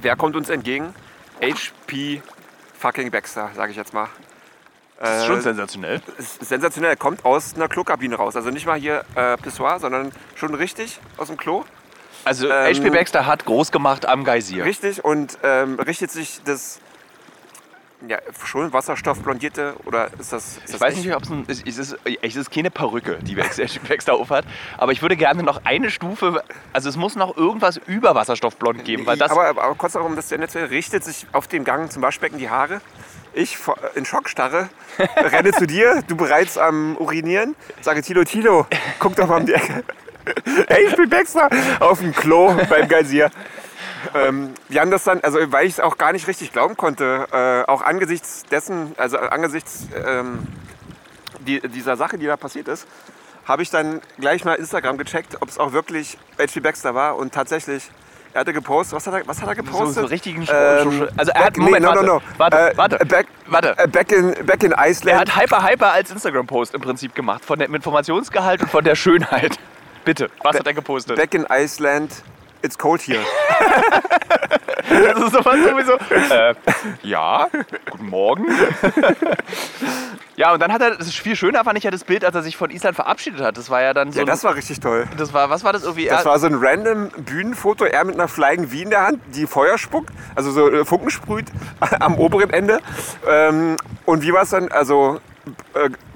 Wer 0.00 0.16
kommt 0.16 0.34
uns 0.36 0.48
entgegen? 0.50 0.92
HP 1.40 2.22
fucking 2.78 3.10
Baxter, 3.10 3.50
sage 3.54 3.70
ich 3.70 3.76
jetzt 3.76 3.94
mal. 3.94 4.08
Das 5.00 5.20
ist 5.20 5.26
schon 5.26 5.40
sensationell. 5.40 6.00
ist 6.18 6.44
sensationell. 6.44 6.96
Kommt 6.96 7.24
aus 7.24 7.54
einer 7.54 7.68
Klokabine 7.68 8.16
raus. 8.16 8.34
Also 8.34 8.50
nicht 8.50 8.66
mal 8.66 8.78
hier 8.78 9.04
äh, 9.14 9.36
Pissoir, 9.36 9.78
sondern 9.78 10.10
schon 10.34 10.54
richtig 10.54 10.98
aus 11.16 11.28
dem 11.28 11.36
Klo. 11.36 11.64
Also 12.24 12.50
Ähm, 12.50 12.74
HP 12.76 12.90
Baxter 12.90 13.24
hat 13.26 13.44
groß 13.44 13.70
gemacht 13.70 14.06
am 14.06 14.24
Geysir. 14.24 14.64
Richtig 14.64 15.04
und 15.04 15.38
ähm, 15.44 15.78
richtet 15.78 16.10
sich 16.10 16.40
das 16.44 16.80
ja, 18.06 18.18
schon 18.44 18.72
wasserstoffblondierte 18.72 19.74
oder 19.84 20.08
ist 20.18 20.32
das, 20.32 20.58
ist 20.58 20.60
Ich 20.66 20.72
das 20.72 20.80
weiß 20.80 20.94
echt? 20.94 21.04
nicht, 21.04 21.14
ob 21.14 21.22
es 21.24 21.30
ein, 21.30 21.44
es 21.48 21.62
ist, 21.62 21.96
es 22.22 22.36
ist 22.36 22.50
keine 22.50 22.70
Perücke, 22.70 23.18
die 23.22 23.36
HP 23.36 23.80
Baxter 23.88 24.14
aufhat, 24.14 24.44
aber 24.76 24.92
ich 24.92 25.02
würde 25.02 25.16
gerne 25.16 25.42
noch 25.42 25.62
eine 25.64 25.90
Stufe, 25.90 26.42
also 26.72 26.88
es 26.88 26.96
muss 26.96 27.16
noch 27.16 27.36
irgendwas 27.36 27.78
über 27.86 28.14
Wasserstoffblond 28.14 28.84
geben, 28.84 29.04
weil 29.06 29.16
das 29.18 29.32
aber, 29.32 29.48
aber 29.48 29.74
kurz 29.74 29.94
darum, 29.94 30.14
dass 30.14 30.28
der 30.28 30.38
Netz 30.38 30.54
richtet 30.54 31.02
sich 31.04 31.26
auf 31.32 31.48
dem 31.48 31.64
Gang 31.64 31.90
zum 31.90 32.02
Waschbecken 32.02 32.38
die 32.38 32.50
Haare. 32.50 32.80
Ich 33.34 33.58
in 33.94 34.04
Schockstarre 34.04 34.68
renne 35.16 35.52
zu 35.52 35.66
dir, 35.66 36.02
du 36.06 36.16
bereits 36.16 36.56
am 36.56 36.96
Urinieren, 36.96 37.56
sage 37.80 38.02
Tilo, 38.02 38.24
Tilo, 38.24 38.66
guck 38.98 39.16
doch 39.16 39.28
mal 39.28 39.40
um 39.40 39.46
die 39.46 39.54
Ecke. 39.54 39.82
Hey, 40.68 40.84
ich 40.88 40.94
bin 40.94 41.08
Baxter 41.08 41.48
auf 41.80 42.00
dem 42.00 42.14
Klo 42.14 42.54
beim 42.68 42.86
Geysir. 42.86 43.30
Ähm, 44.14 44.54
wir 44.68 44.80
haben 44.80 44.90
das 44.90 45.04
dann, 45.04 45.20
also 45.22 45.38
weil 45.52 45.66
ich 45.66 45.74
es 45.74 45.80
auch 45.80 45.98
gar 45.98 46.12
nicht 46.12 46.26
richtig 46.28 46.52
glauben 46.52 46.76
konnte, 46.76 47.26
äh, 47.32 47.70
auch 47.70 47.82
angesichts 47.82 48.44
dessen, 48.50 48.94
also 48.96 49.18
angesichts 49.18 49.86
ähm, 50.06 50.46
die, 51.40 51.60
dieser 51.60 51.96
Sache, 51.96 52.18
die 52.18 52.26
da 52.26 52.36
passiert 52.36 52.68
ist, 52.68 52.86
habe 53.46 53.62
ich 53.62 53.70
dann 53.70 54.00
gleich 54.18 54.44
mal 54.44 54.54
Instagram 54.54 54.98
gecheckt, 54.98 55.36
ob 55.40 55.48
es 55.48 55.58
auch 55.58 55.72
wirklich 55.72 56.18
H.P. 56.38 56.60
Baxter 56.60 56.94
war 56.94 57.16
und 57.16 57.32
tatsächlich, 57.32 57.90
er 58.34 58.40
hatte 58.42 58.52
gepostet, 58.52 58.94
was 58.96 59.06
hat 59.06 59.14
er, 59.14 59.26
was 59.26 59.40
hat 59.40 59.48
er 59.48 59.56
so, 59.56 59.62
gepostet? 59.62 59.94
so 59.94 60.00
einen 60.00 60.08
richtigen 60.10 60.42
Ähm, 60.52 61.08
Also 61.16 61.32
er 61.32 61.34
back, 61.34 61.44
hat, 61.46 61.56
Moment, 61.56 61.74
nee, 61.74 61.80
no, 61.80 61.88
warte, 61.88 62.04
no, 62.06 62.14
no. 62.16 62.22
warte, 62.36 62.56
Äh, 62.58 62.76
warte, 62.76 62.96
Back, 63.06 63.26
warte. 63.46 63.78
äh, 63.78 63.86
back, 63.88 64.12
in, 64.12 64.34
back 64.44 64.62
in 64.62 64.72
Er 64.72 64.86
Iceland. 64.90 65.18
hat 65.20 65.36
Hyper 65.40 65.66
Hyper 65.66 65.92
als 65.92 66.10
Instagram-Post 66.10 66.74
im 66.74 66.80
Prinzip 66.82 67.14
gemacht, 67.14 67.42
von 67.44 67.58
dem 67.58 67.74
Informationsgehalt 67.74 68.60
und 68.62 68.70
von 68.70 68.84
der 68.84 68.94
Schönheit. 68.96 69.58
Bitte, 70.04 70.28
was 70.42 70.58
hat 70.58 70.66
er 70.66 70.74
gepostet? 70.74 71.16
back 71.16 71.32
in 71.34 71.46
Iceland, 71.50 72.22
it's 72.62 72.76
cold 72.78 73.00
here. 73.00 73.20
Das 74.90 75.22
ist 75.22 75.32
sowas 75.34 75.56
sowieso. 75.68 75.92
Äh, 76.34 76.54
ja, 77.02 77.46
guten 77.90 78.06
Morgen. 78.08 78.46
ja, 80.36 80.52
und 80.54 80.60
dann 80.60 80.72
hat 80.72 80.80
er, 80.80 80.96
das 80.96 81.06
ist 81.08 81.18
viel 81.18 81.36
schöner 81.36 81.62
fand 81.64 81.76
ich 81.76 81.84
ja 81.84 81.90
das 81.90 82.04
Bild, 82.04 82.24
als 82.24 82.34
er 82.34 82.42
sich 82.42 82.56
von 82.56 82.70
Island 82.70 82.94
verabschiedet 82.94 83.40
hat. 83.42 83.58
Das 83.58 83.68
war 83.68 83.82
ja 83.82 83.92
dann 83.92 84.12
so. 84.12 84.18
Ja, 84.18 84.24
ein- 84.24 84.26
das 84.26 84.44
war 84.44 84.54
richtig 84.54 84.80
toll. 84.80 85.06
das 85.18 85.32
war, 85.34 85.50
was 85.50 85.62
war 85.62 85.72
das 85.74 85.82
irgendwie? 85.82 86.06
Das 86.06 86.20
Er- 86.24 86.30
war 86.30 86.38
so 86.38 86.46
ein 86.46 86.54
random 86.58 87.10
Bühnenfoto, 87.18 87.84
er 87.84 88.04
mit 88.04 88.14
einer 88.14 88.28
Flying 88.28 88.68
V 88.68 88.76
in 88.76 88.90
der 88.90 89.02
Hand, 89.02 89.20
die 89.34 89.46
Feuer 89.46 89.76
spuckt, 89.76 90.10
also 90.34 90.50
so 90.52 90.70
äh, 90.70 90.84
Funken 90.86 91.10
sprüht 91.10 91.46
am 92.00 92.16
oberen 92.16 92.50
Ende. 92.50 92.80
Ähm, 93.28 93.76
und 94.06 94.22
wie 94.22 94.32
war 94.32 94.42
es 94.42 94.50
dann? 94.50 94.68
Also, 94.72 95.20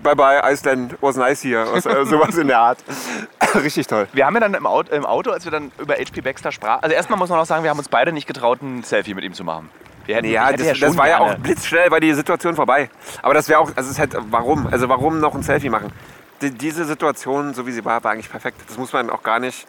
bye 0.03 0.14
bye, 0.14 0.40
Iceland 0.45 0.97
was 1.01 1.16
nice 1.16 1.42
here. 1.42 1.66
Was, 1.73 1.87
äh, 1.87 2.05
sowas 2.05 2.37
in 2.37 2.49
der 2.49 2.59
Art. 2.59 2.79
Richtig 3.55 3.87
toll. 3.87 4.09
Wir 4.12 4.27
haben 4.27 4.35
ja 4.35 4.40
dann 4.40 4.55
im 4.55 4.66
Auto, 4.66 4.95
im 4.95 5.05
Auto, 5.05 5.31
als 5.31 5.45
wir 5.45 5.53
dann 5.53 5.71
über 5.79 5.95
HP 5.95 6.21
Baxter 6.21 6.53
sprachen, 6.53 6.83
also 6.83 6.95
erstmal 6.95 7.18
muss 7.18 7.29
man 7.29 7.38
auch 7.38 7.47
sagen, 7.47 7.62
wir 7.62 7.71
haben 7.71 7.79
uns 7.79 7.88
beide 7.88 8.12
nicht 8.12 8.27
getraut, 8.27 8.62
ein 8.62 8.83
Selfie 8.83 9.14
mit 9.14 9.25
ihm 9.25 9.35
zu 9.35 9.45
machen. 9.45 9.68
Wir 10.07 10.16
hätten, 10.16 10.27
Ja, 10.29 10.47
hätte 10.49 10.64
das, 10.64 10.79
schon 10.79 10.88
das 10.88 10.97
war 10.97 11.09
ja 11.09 11.18
auch 11.21 11.35
blitzschnell, 11.37 11.90
war 11.90 12.01
die 12.01 12.12
Situation 12.14 12.57
vorbei. 12.57 12.90
Aber 13.23 13.35
das 13.35 13.49
wäre 13.49 13.61
auch, 13.61 13.71
also 13.77 13.90
es 13.90 13.99
halt, 13.99 14.16
warum? 14.31 14.66
Also 14.66 14.88
warum 14.88 15.21
noch 15.21 15.35
ein 15.35 15.42
Selfie 15.42 15.68
machen? 15.68 15.92
Die, 16.40 16.51
diese 16.51 16.85
Situation, 16.85 17.55
so 17.55 17.66
wie 17.66 17.73
sie 17.73 17.85
war, 17.85 18.03
war 18.03 18.11
eigentlich 18.12 18.31
perfekt. 18.31 18.61
Das 18.66 18.77
muss 18.79 18.92
man 18.92 19.11
auch 19.11 19.23
gar 19.23 19.38
nicht. 19.38 19.66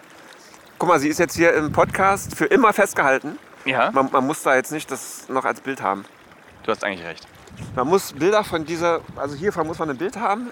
Guck 0.79 0.89
mal, 0.89 0.99
sie 0.99 1.07
ist 1.09 1.19
jetzt 1.19 1.35
hier 1.35 1.53
im 1.53 1.71
Podcast 1.71 2.35
für 2.35 2.45
immer 2.45 2.73
festgehalten. 2.73 3.37
Ja, 3.65 3.91
Man, 3.91 4.09
man 4.11 4.25
muss 4.25 4.41
da 4.43 4.55
jetzt 4.55 4.71
nicht 4.71 4.89
das 4.91 5.29
noch 5.29 5.45
als 5.45 5.61
Bild 5.61 5.81
haben. 5.81 6.03
du 6.63 6.71
hast 6.71 6.83
eigentlich 6.83 7.05
recht. 7.05 7.27
Man 7.75 7.87
muss 7.87 8.13
Bilder 8.13 8.43
von 8.43 8.65
dieser, 8.65 9.01
also 9.15 9.35
hiervon 9.35 9.67
muss 9.67 9.79
man 9.79 9.89
ein 9.89 9.97
Bild 9.97 10.17
haben. 10.17 10.51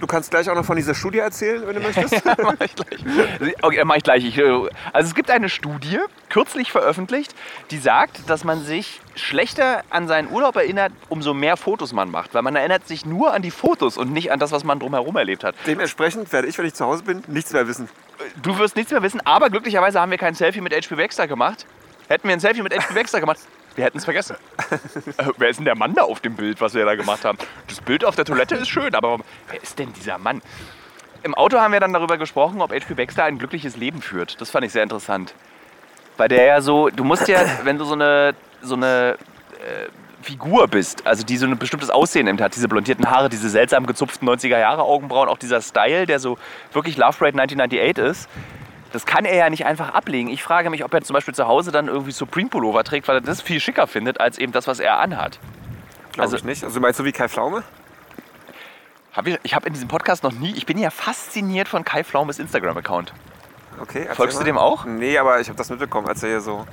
Du 0.00 0.06
kannst 0.06 0.30
gleich 0.30 0.48
auch 0.50 0.54
noch 0.54 0.64
von 0.64 0.76
dieser 0.76 0.94
Studie 0.94 1.18
erzählen, 1.18 1.66
wenn 1.66 1.74
du 1.74 1.80
möchtest. 1.80 2.22
mach 2.42 2.54
ich 2.60 2.74
gleich. 2.74 3.54
Okay, 3.62 3.82
mach 3.84 3.96
ich 3.96 4.02
gleich. 4.02 4.24
Ich, 4.24 4.36
äh, 4.36 4.68
also 4.92 5.08
es 5.08 5.14
gibt 5.14 5.30
eine 5.30 5.48
Studie, 5.48 5.98
kürzlich 6.28 6.70
veröffentlicht, 6.70 7.34
die 7.70 7.78
sagt, 7.78 8.28
dass 8.28 8.44
man 8.44 8.62
sich 8.62 9.00
schlechter 9.14 9.82
an 9.88 10.06
seinen 10.06 10.30
Urlaub 10.30 10.56
erinnert, 10.56 10.92
umso 11.08 11.32
mehr 11.32 11.56
Fotos 11.56 11.92
man 11.92 12.10
macht. 12.10 12.34
Weil 12.34 12.42
man 12.42 12.56
erinnert 12.56 12.86
sich 12.86 13.06
nur 13.06 13.32
an 13.32 13.40
die 13.42 13.50
Fotos 13.50 13.96
und 13.96 14.12
nicht 14.12 14.32
an 14.32 14.38
das, 14.38 14.52
was 14.52 14.64
man 14.64 14.78
drumherum 14.78 15.16
erlebt 15.16 15.44
hat. 15.44 15.54
Dementsprechend 15.66 16.30
werde 16.32 16.48
ich, 16.48 16.58
wenn 16.58 16.66
ich 16.66 16.74
zu 16.74 16.84
Hause 16.84 17.02
bin, 17.02 17.22
nichts 17.28 17.52
mehr 17.52 17.66
wissen. 17.66 17.88
Du 18.42 18.58
wirst 18.58 18.76
nichts 18.76 18.92
mehr 18.92 19.02
wissen, 19.02 19.20
aber 19.24 19.48
glücklicherweise 19.50 20.00
haben 20.00 20.10
wir 20.10 20.18
kein 20.18 20.34
Selfie 20.34 20.60
mit 20.60 20.74
HP 20.74 20.94
Baxter 20.94 21.26
gemacht. 21.26 21.66
Hätten 22.08 22.28
wir 22.28 22.34
ein 22.34 22.40
Selfie 22.40 22.62
mit 22.62 22.76
HP 22.76 22.94
Baxter 22.94 23.20
gemacht, 23.20 23.40
wir 23.76 23.84
hätten 23.84 23.98
es 23.98 24.04
vergessen. 24.04 24.36
äh, 25.18 25.24
wer 25.36 25.48
ist 25.48 25.58
denn 25.58 25.64
der 25.64 25.76
Mann 25.76 25.94
da 25.94 26.02
auf 26.02 26.20
dem 26.20 26.34
Bild, 26.34 26.60
was 26.60 26.74
wir 26.74 26.84
da 26.84 26.94
gemacht 26.94 27.24
haben? 27.24 27.38
Das 27.68 27.80
Bild 27.80 28.04
auf 28.04 28.16
der 28.16 28.24
Toilette 28.24 28.56
ist 28.56 28.68
schön, 28.68 28.94
aber 28.94 29.20
wer 29.50 29.62
ist 29.62 29.78
denn 29.78 29.92
dieser 29.92 30.18
Mann? 30.18 30.42
Im 31.22 31.34
Auto 31.34 31.58
haben 31.58 31.72
wir 31.72 31.80
dann 31.80 31.92
darüber 31.92 32.18
gesprochen, 32.18 32.60
ob 32.60 32.72
HP 32.72 32.94
Baxter 32.94 33.24
ein 33.24 33.38
glückliches 33.38 33.76
Leben 33.76 34.00
führt. 34.00 34.40
Das 34.40 34.50
fand 34.50 34.64
ich 34.64 34.72
sehr 34.72 34.82
interessant. 34.82 35.34
Weil 36.16 36.28
der 36.28 36.44
ja 36.44 36.60
so, 36.60 36.88
du 36.88 37.04
musst 37.04 37.28
ja, 37.28 37.40
wenn 37.64 37.78
du 37.78 37.84
so 37.84 37.94
eine, 37.94 38.34
so 38.62 38.74
eine 38.74 39.16
äh, 39.60 39.88
Figur 40.22 40.66
bist, 40.68 41.06
also 41.06 41.24
die 41.24 41.36
so 41.36 41.46
ein 41.46 41.58
bestimmtes 41.58 41.90
Aussehen 41.90 42.26
eben 42.26 42.40
hat, 42.40 42.56
diese 42.56 42.68
blondierten 42.68 43.10
Haare, 43.10 43.28
diese 43.28 43.48
seltsam 43.48 43.86
gezupften 43.86 44.28
90er 44.28 44.58
Jahre 44.58 44.82
Augenbrauen, 44.82 45.28
auch 45.28 45.38
dieser 45.38 45.60
Style, 45.60 46.06
der 46.06 46.18
so 46.18 46.38
wirklich 46.72 46.96
Love 46.96 47.16
Parade 47.18 47.38
1998 47.40 48.04
ist, 48.04 48.28
das 48.96 49.04
kann 49.06 49.24
er 49.26 49.36
ja 49.36 49.50
nicht 49.50 49.66
einfach 49.66 49.92
ablegen. 49.94 50.28
Ich 50.30 50.42
frage 50.42 50.70
mich, 50.70 50.82
ob 50.84 50.92
er 50.94 51.02
zum 51.02 51.14
Beispiel 51.14 51.34
zu 51.34 51.46
Hause 51.46 51.70
dann 51.70 51.88
irgendwie 51.88 52.12
Supreme 52.12 52.48
Pullover 52.48 52.82
trägt, 52.82 53.06
weil 53.08 53.16
er 53.16 53.20
das 53.20 53.42
viel 53.42 53.60
schicker 53.60 53.86
findet, 53.86 54.20
als 54.20 54.38
eben 54.38 54.52
das, 54.52 54.66
was 54.66 54.80
er 54.80 54.98
anhat. 54.98 55.38
Glaube 56.12 56.22
Also- 56.22 56.36
ich 56.36 56.44
nicht. 56.44 56.64
Also 56.64 56.80
meinst 56.80 56.98
du 56.98 57.04
wie 57.04 57.12
Kai 57.12 57.28
Pflaume? 57.28 57.62
Hab 59.12 59.26
ich 59.26 59.38
ich 59.42 59.54
habe 59.54 59.66
in 59.66 59.72
diesem 59.74 59.88
Podcast 59.88 60.22
noch 60.22 60.32
nie, 60.32 60.52
ich 60.56 60.66
bin 60.66 60.78
ja 60.78 60.90
fasziniert 60.90 61.68
von 61.68 61.84
Kai 61.84 62.04
Pflaumes 62.04 62.38
Instagram-Account. 62.38 63.12
Okay, 63.80 64.08
Folgst 64.14 64.36
du 64.36 64.40
mal. 64.40 64.44
dem 64.46 64.56
auch? 64.58 64.84
Nee, 64.86 65.18
aber 65.18 65.40
ich 65.40 65.48
habe 65.48 65.58
das 65.58 65.68
mitbekommen, 65.70 66.08
als 66.08 66.22
er 66.22 66.30
hier 66.30 66.40
so, 66.40 66.66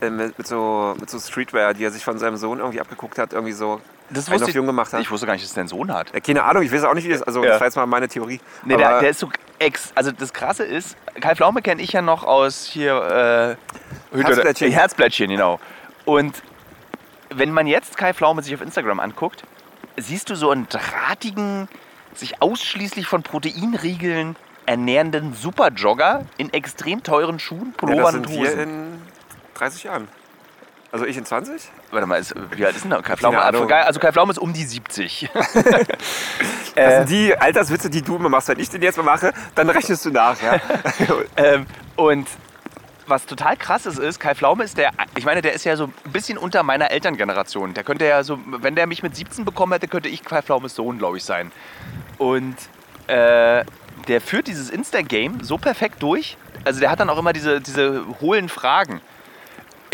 äh, 0.00 0.10
mit, 0.10 0.38
mit 0.38 0.46
so 0.46 0.94
mit 1.00 1.10
so 1.10 1.18
Streetwear, 1.18 1.74
die 1.74 1.84
er 1.84 1.90
sich 1.90 2.04
von 2.04 2.18
seinem 2.18 2.36
Sohn 2.36 2.58
irgendwie 2.60 2.80
abgeguckt 2.80 3.18
hat, 3.18 3.32
irgendwie 3.32 3.52
so 3.52 3.80
Das 4.10 4.30
wusste 4.30 4.50
ich, 4.50 4.54
jung 4.54 4.66
gemacht 4.66 4.92
hat. 4.92 5.00
ich 5.00 5.10
wusste 5.10 5.26
gar 5.26 5.32
nicht, 5.32 5.44
dass 5.44 5.56
er 5.56 5.60
einen 5.60 5.68
Sohn 5.68 5.92
hat. 5.92 6.12
Ja, 6.12 6.20
keine 6.20 6.42
Ahnung, 6.44 6.62
ich 6.62 6.70
weiß 6.72 6.84
auch 6.84 6.94
nicht, 6.94 7.04
wie 7.08 7.12
das 7.12 7.22
Also 7.22 7.42
Ja. 7.42 7.50
das 7.52 7.60
war 7.60 7.66
jetzt 7.66 7.76
mal 7.76 7.86
meine 7.86 8.08
Theorie. 8.08 8.40
Nee, 8.64 8.76
der, 8.76 9.00
der 9.00 9.10
ist 9.10 9.18
so 9.20 9.30
ex. 9.58 9.92
Also 9.94 10.12
das 10.12 10.32
Krasse 10.32 10.64
ist, 10.64 10.96
Kai 11.20 11.34
Pflaume 11.34 11.62
kenne 11.62 11.82
ich 11.82 11.92
ja 11.92 12.02
noch 12.02 12.22
aus 12.24 12.64
hier 12.64 13.56
äh, 14.12 14.16
Herzblättchen. 14.22 14.70
Herzblättchen, 14.70 15.30
genau. 15.30 15.58
Und 16.04 16.42
wenn 17.30 17.50
man 17.50 17.66
jetzt 17.66 17.96
Kai 17.96 18.12
Pflaume 18.12 18.42
sich 18.42 18.54
auf 18.54 18.60
Instagram 18.60 19.00
anguckt, 19.00 19.44
siehst 19.96 20.28
du 20.30 20.34
so 20.34 20.50
einen 20.50 20.68
drahtigen, 20.68 21.68
sich 22.14 22.42
ausschließlich 22.42 23.06
von 23.06 23.22
Proteinriegeln 23.22 24.36
ernährenden 24.66 25.34
Superjogger 25.34 26.24
in 26.36 26.52
extrem 26.52 27.02
teuren 27.02 27.38
Schuhen, 27.38 27.60
ja, 27.60 27.70
das 27.72 27.76
Pullovern 27.76 28.12
sind 28.12 28.26
und 28.26 28.32
wir 28.32 28.48
Hosen. 28.50 28.60
in 28.60 29.02
30 29.54 29.84
Jahren. 29.84 30.08
Also 30.92 31.06
ich 31.06 31.16
in 31.16 31.24
20? 31.26 31.70
Warte 31.94 32.06
mal, 32.06 32.16
ist, 32.20 32.34
wie 32.56 32.66
alt 32.66 32.74
ist 32.76 32.82
denn 32.82 32.90
da 32.90 33.00
Kai 33.00 33.16
Pflaume? 33.16 33.40
Ahnung. 33.40 33.70
Also 33.70 34.00
Kai 34.00 34.12
Pflaume 34.12 34.32
ist 34.32 34.38
um 34.38 34.52
die 34.52 34.64
70. 34.64 35.30
Das 36.76 36.92
Äh. 36.92 36.96
sind 36.98 37.10
die 37.10 37.36
Alterswitze, 37.38 37.88
die 37.88 38.02
du 38.02 38.16
immer 38.16 38.28
machst. 38.28 38.48
Wenn 38.48 38.58
ich 38.58 38.68
den 38.68 38.82
jetzt 38.82 38.96
mal 38.96 39.04
mache, 39.04 39.32
dann 39.54 39.70
rechnest 39.70 40.04
du 40.04 40.10
nach. 40.10 40.36
Ja? 40.42 40.58
Ähm, 41.36 41.66
und 41.96 42.26
was 43.06 43.26
total 43.26 43.56
krass 43.56 43.86
ist, 43.86 43.98
ist, 43.98 44.18
Kai 44.18 44.34
Pflaume 44.34 44.64
ist 44.64 44.76
der, 44.78 44.90
ich 45.16 45.24
meine, 45.24 45.40
der 45.42 45.52
ist 45.52 45.64
ja 45.64 45.76
so 45.76 45.84
ein 46.04 46.12
bisschen 46.12 46.36
unter 46.38 46.62
meiner 46.64 46.90
Elterngeneration. 46.90 47.74
Der 47.74 47.84
könnte 47.84 48.06
ja 48.06 48.24
so, 48.24 48.38
wenn 48.46 48.74
der 48.74 48.86
mich 48.88 49.02
mit 49.04 49.14
17 49.14 49.44
bekommen 49.44 49.72
hätte, 49.72 49.86
könnte 49.88 50.08
ich 50.08 50.24
Kai 50.24 50.42
Pflaumes 50.42 50.74
Sohn, 50.74 50.98
glaube 50.98 51.18
ich, 51.18 51.24
sein. 51.24 51.52
Und 52.18 52.56
äh, 53.06 53.64
der 54.08 54.20
führt 54.20 54.46
dieses 54.48 54.70
Insta-Game 54.70 55.44
so 55.44 55.58
perfekt 55.58 56.02
durch. 56.02 56.36
Also 56.64 56.80
der 56.80 56.90
hat 56.90 56.98
dann 56.98 57.10
auch 57.10 57.18
immer 57.18 57.32
diese, 57.32 57.60
diese 57.60 58.04
hohlen 58.20 58.48
Fragen. 58.48 59.00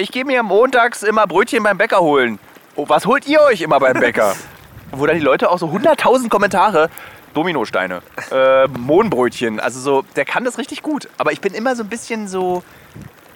Ich 0.00 0.10
gehe 0.10 0.24
mir 0.24 0.42
montags 0.42 1.02
immer 1.02 1.26
Brötchen 1.26 1.62
beim 1.62 1.76
Bäcker 1.76 2.00
holen. 2.00 2.38
Oh, 2.74 2.88
was 2.88 3.04
holt 3.04 3.28
ihr 3.28 3.42
euch 3.42 3.60
immer 3.60 3.78
beim 3.78 4.00
Bäcker? 4.00 4.34
Wo 4.92 5.04
dann 5.04 5.16
die 5.16 5.22
Leute 5.22 5.50
auch 5.50 5.58
so 5.58 5.66
100.000 5.66 6.30
Kommentare, 6.30 6.88
Dominosteine, 7.34 8.00
äh, 8.32 8.66
Mohnbrötchen, 8.68 9.60
also 9.60 9.78
so, 9.78 10.02
der 10.16 10.24
kann 10.24 10.44
das 10.44 10.56
richtig 10.56 10.82
gut. 10.82 11.10
Aber 11.18 11.32
ich 11.32 11.42
bin 11.42 11.52
immer 11.52 11.76
so 11.76 11.82
ein 11.82 11.90
bisschen 11.90 12.28
so, 12.28 12.62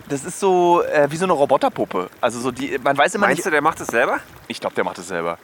das 0.08 0.24
ist 0.24 0.40
so 0.40 0.82
äh, 0.84 1.10
wie 1.10 1.18
so 1.18 1.26
eine 1.26 1.34
Roboterpuppe. 1.34 2.08
Also 2.22 2.40
so 2.40 2.50
die, 2.50 2.78
man 2.82 2.96
weiß 2.96 3.14
immer 3.14 3.26
Meinst 3.26 3.40
nicht, 3.40 3.46
du, 3.46 3.50
der 3.50 3.60
macht 3.60 3.80
das 3.80 3.88
selber? 3.88 4.20
ich 4.48 4.58
glaube, 4.58 4.74
der 4.74 4.84
macht 4.84 4.96
es 4.96 5.06
selber. 5.06 5.36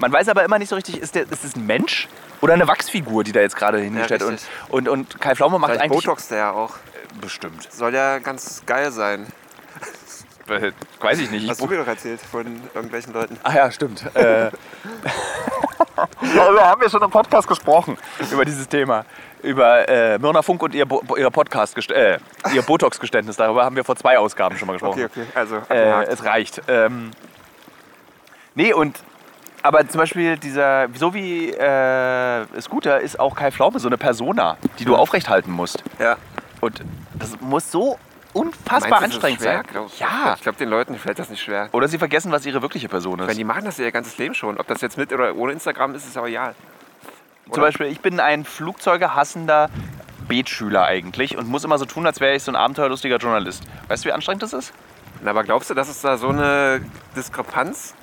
Man 0.00 0.12
weiß 0.12 0.28
aber 0.28 0.42
immer 0.42 0.58
nicht 0.58 0.70
so 0.70 0.74
richtig, 0.74 1.00
ist, 1.00 1.14
der, 1.14 1.30
ist 1.30 1.44
das 1.44 1.54
ein 1.54 1.66
Mensch 1.66 2.08
oder 2.40 2.54
eine 2.54 2.66
Wachsfigur, 2.66 3.22
die 3.22 3.30
da 3.30 3.38
jetzt 3.38 3.54
gerade 3.54 3.78
hingestellt 3.78 4.24
und, 4.24 4.32
richtig. 4.32 4.48
und, 4.70 4.88
und 4.88 5.20
Kai 5.20 5.36
Pflaume 5.36 5.60
macht 5.60 5.70
Vielleicht 5.70 5.84
eigentlich... 5.84 6.04
Botox 6.04 6.26
der 6.26 6.38
ja 6.38 6.50
auch. 6.50 6.74
Bestimmt. 7.20 7.72
Soll 7.72 7.94
ja 7.94 8.18
ganz 8.18 8.62
geil 8.66 8.90
sein. 8.90 9.28
Äh, 10.52 10.72
Weiß 11.00 11.18
ich 11.18 11.30
nicht. 11.30 11.44
Ich 11.44 11.50
Hast 11.50 11.60
du 11.60 11.66
mir 11.66 11.78
doch 11.78 11.86
erzählt 11.86 12.20
von 12.20 12.46
irgendwelchen 12.74 13.12
Leuten. 13.12 13.38
Ach 13.42 13.54
ja, 13.54 13.70
stimmt. 13.70 14.04
Äh, 14.14 14.50
ja, 16.34 16.52
wir 16.54 16.64
haben 16.66 16.80
ja 16.82 16.88
schon 16.88 17.02
im 17.02 17.10
Podcast 17.10 17.46
gesprochen 17.46 17.96
über 18.30 18.44
dieses 18.44 18.68
Thema. 18.68 19.04
Über 19.42 19.88
äh, 19.88 20.18
Myrna 20.18 20.42
Funk 20.42 20.62
und 20.62 20.74
ihr, 20.74 20.86
Bo 20.86 21.02
ihr 21.16 21.30
Podcast, 21.30 21.76
äh, 21.90 22.18
ihr 22.54 22.62
Botox-Geständnis. 22.62 23.36
Darüber 23.36 23.64
haben 23.64 23.76
wir 23.76 23.84
vor 23.84 23.96
zwei 23.96 24.18
Ausgaben 24.18 24.56
schon 24.56 24.66
mal 24.68 24.74
gesprochen. 24.74 25.04
Okay, 25.04 25.22
okay. 25.22 25.26
Also, 25.34 25.56
Äh, 25.68 26.04
es 26.04 26.24
reicht. 26.24 26.62
Ähm, 26.68 27.10
nee, 28.54 28.72
und 28.72 28.98
aber 29.62 29.86
zum 29.88 29.98
Beispiel 30.00 30.36
dieser, 30.38 30.88
so 30.94 31.14
wie 31.14 31.50
äh, 31.50 32.44
Scooter 32.60 33.00
ist 33.00 33.20
auch 33.20 33.34
Kai 33.36 33.50
Pflaume 33.50 33.78
so 33.78 33.88
eine 33.88 33.98
Persona, 33.98 34.56
die 34.78 34.84
du 34.84 34.96
aufrechthalten 34.96 35.52
musst. 35.52 35.82
ja. 35.98 36.16
Und 36.60 36.80
das 37.14 37.40
muss 37.40 37.70
so 37.72 37.98
unfassbar 38.32 39.00
Meinst 39.00 39.14
anstrengend 39.16 39.40
schwer? 39.40 39.54
sein. 39.58 39.66
Glaub- 39.70 39.98
Ja. 39.98 40.34
Ich 40.36 40.42
glaube, 40.42 40.58
den 40.58 40.68
Leuten 40.68 40.96
fällt 40.98 41.18
das 41.18 41.28
nicht 41.30 41.42
schwer. 41.42 41.68
Oder 41.72 41.88
sie 41.88 41.98
vergessen, 41.98 42.32
was 42.32 42.46
ihre 42.46 42.62
wirkliche 42.62 42.88
Person 42.88 43.18
ist. 43.20 43.28
Wenn 43.28 43.36
die 43.36 43.44
machen 43.44 43.64
das 43.64 43.78
ihr 43.78 43.90
ganzes 43.92 44.16
Leben 44.18 44.34
schon. 44.34 44.58
Ob 44.58 44.66
das 44.66 44.80
jetzt 44.80 44.96
mit 44.98 45.12
oder 45.12 45.34
ohne 45.36 45.52
Instagram 45.52 45.94
ist, 45.94 46.06
ist 46.06 46.16
aber 46.16 46.28
egal. 46.28 46.54
Zum 47.44 47.54
Oder? 47.54 47.62
Beispiel, 47.62 47.86
ich 47.86 48.00
bin 48.00 48.20
ein 48.20 48.44
Flugzeuge-hassender 48.44 49.68
Beetschüler 50.28 50.84
eigentlich 50.84 51.36
und 51.36 51.48
muss 51.48 51.64
immer 51.64 51.76
so 51.78 51.84
tun, 51.84 52.06
als 52.06 52.20
wäre 52.20 52.34
ich 52.34 52.42
so 52.42 52.52
ein 52.52 52.56
abenteuerlustiger 52.56 53.16
Journalist. 53.18 53.64
Weißt 53.88 54.04
du, 54.04 54.08
wie 54.08 54.12
anstrengend 54.12 54.42
das 54.44 54.52
ist? 54.52 54.72
Na, 55.22 55.30
aber 55.30 55.42
glaubst 55.44 55.68
du, 55.68 55.74
dass 55.74 55.88
es 55.88 56.00
da 56.00 56.16
so 56.16 56.28
eine 56.28 56.80
Diskrepanz 57.16 57.94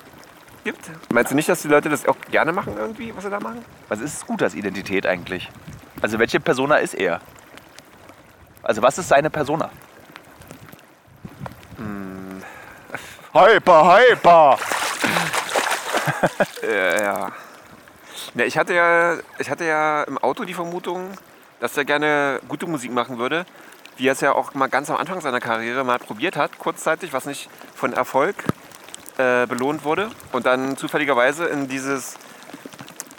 gibt? 0.62 0.90
Meinst 1.12 1.32
du 1.32 1.36
nicht, 1.36 1.48
dass 1.48 1.62
die 1.62 1.68
Leute 1.68 1.88
das 1.88 2.06
auch 2.06 2.16
gerne 2.30 2.52
machen 2.52 2.74
irgendwie, 2.78 3.12
was 3.16 3.24
sie 3.24 3.30
da 3.30 3.40
machen? 3.40 3.64
Was 3.88 4.00
ist 4.00 4.20
Scooters 4.20 4.54
Identität 4.54 5.06
eigentlich? 5.06 5.48
Also 6.02 6.18
welche 6.18 6.38
Persona 6.38 6.76
ist 6.76 6.94
er? 6.94 7.20
Also 8.62 8.82
was 8.82 8.98
ist 8.98 9.08
seine 9.08 9.30
Persona? 9.30 9.70
Hyper, 13.32 13.98
hyper! 13.98 14.58
Äh, 16.62 17.02
ja. 17.02 17.32
ja 18.34 18.44
ich, 18.44 18.58
hatte 18.58 18.74
ja. 18.74 19.16
Ich 19.38 19.48
hatte 19.48 19.64
ja 19.64 20.02
im 20.02 20.18
Auto 20.18 20.44
die 20.44 20.54
Vermutung, 20.54 21.12
dass 21.60 21.76
er 21.76 21.84
gerne 21.84 22.40
gute 22.48 22.66
Musik 22.66 22.92
machen 22.92 23.18
würde. 23.18 23.46
Wie 23.96 24.08
er 24.08 24.12
es 24.12 24.20
ja 24.20 24.32
auch 24.32 24.52
mal 24.54 24.66
ganz 24.66 24.90
am 24.90 24.96
Anfang 24.96 25.20
seiner 25.20 25.40
Karriere 25.40 25.84
mal 25.84 25.98
probiert 25.98 26.36
hat, 26.36 26.58
kurzzeitig, 26.58 27.12
was 27.12 27.26
nicht 27.26 27.48
von 27.74 27.92
Erfolg 27.92 28.36
äh, 29.18 29.46
belohnt 29.46 29.84
wurde. 29.84 30.10
Und 30.32 30.46
dann 30.46 30.76
zufälligerweise 30.76 31.46
in 31.46 31.68
dieses 31.68 32.16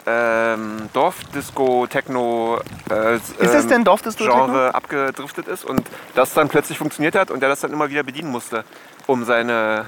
ähm, 0.06 0.88
Dorfdisco, 0.92 1.86
Techno 1.86 2.60
äh, 2.90 3.16
Ist 3.16 3.38
es 3.38 3.64
ähm, 3.64 3.68
denn 3.68 3.84
Dorfdisco, 3.84 4.24
Genre 4.24 4.74
abgedriftet 4.74 5.48
ist 5.48 5.64
und 5.64 5.82
das 6.14 6.34
dann 6.34 6.48
plötzlich 6.48 6.78
funktioniert 6.78 7.14
hat 7.14 7.30
und 7.30 7.42
er 7.42 7.48
das 7.48 7.60
dann 7.60 7.72
immer 7.72 7.88
wieder 7.90 8.02
bedienen 8.02 8.30
musste, 8.30 8.64
um 9.06 9.24
seine 9.24 9.86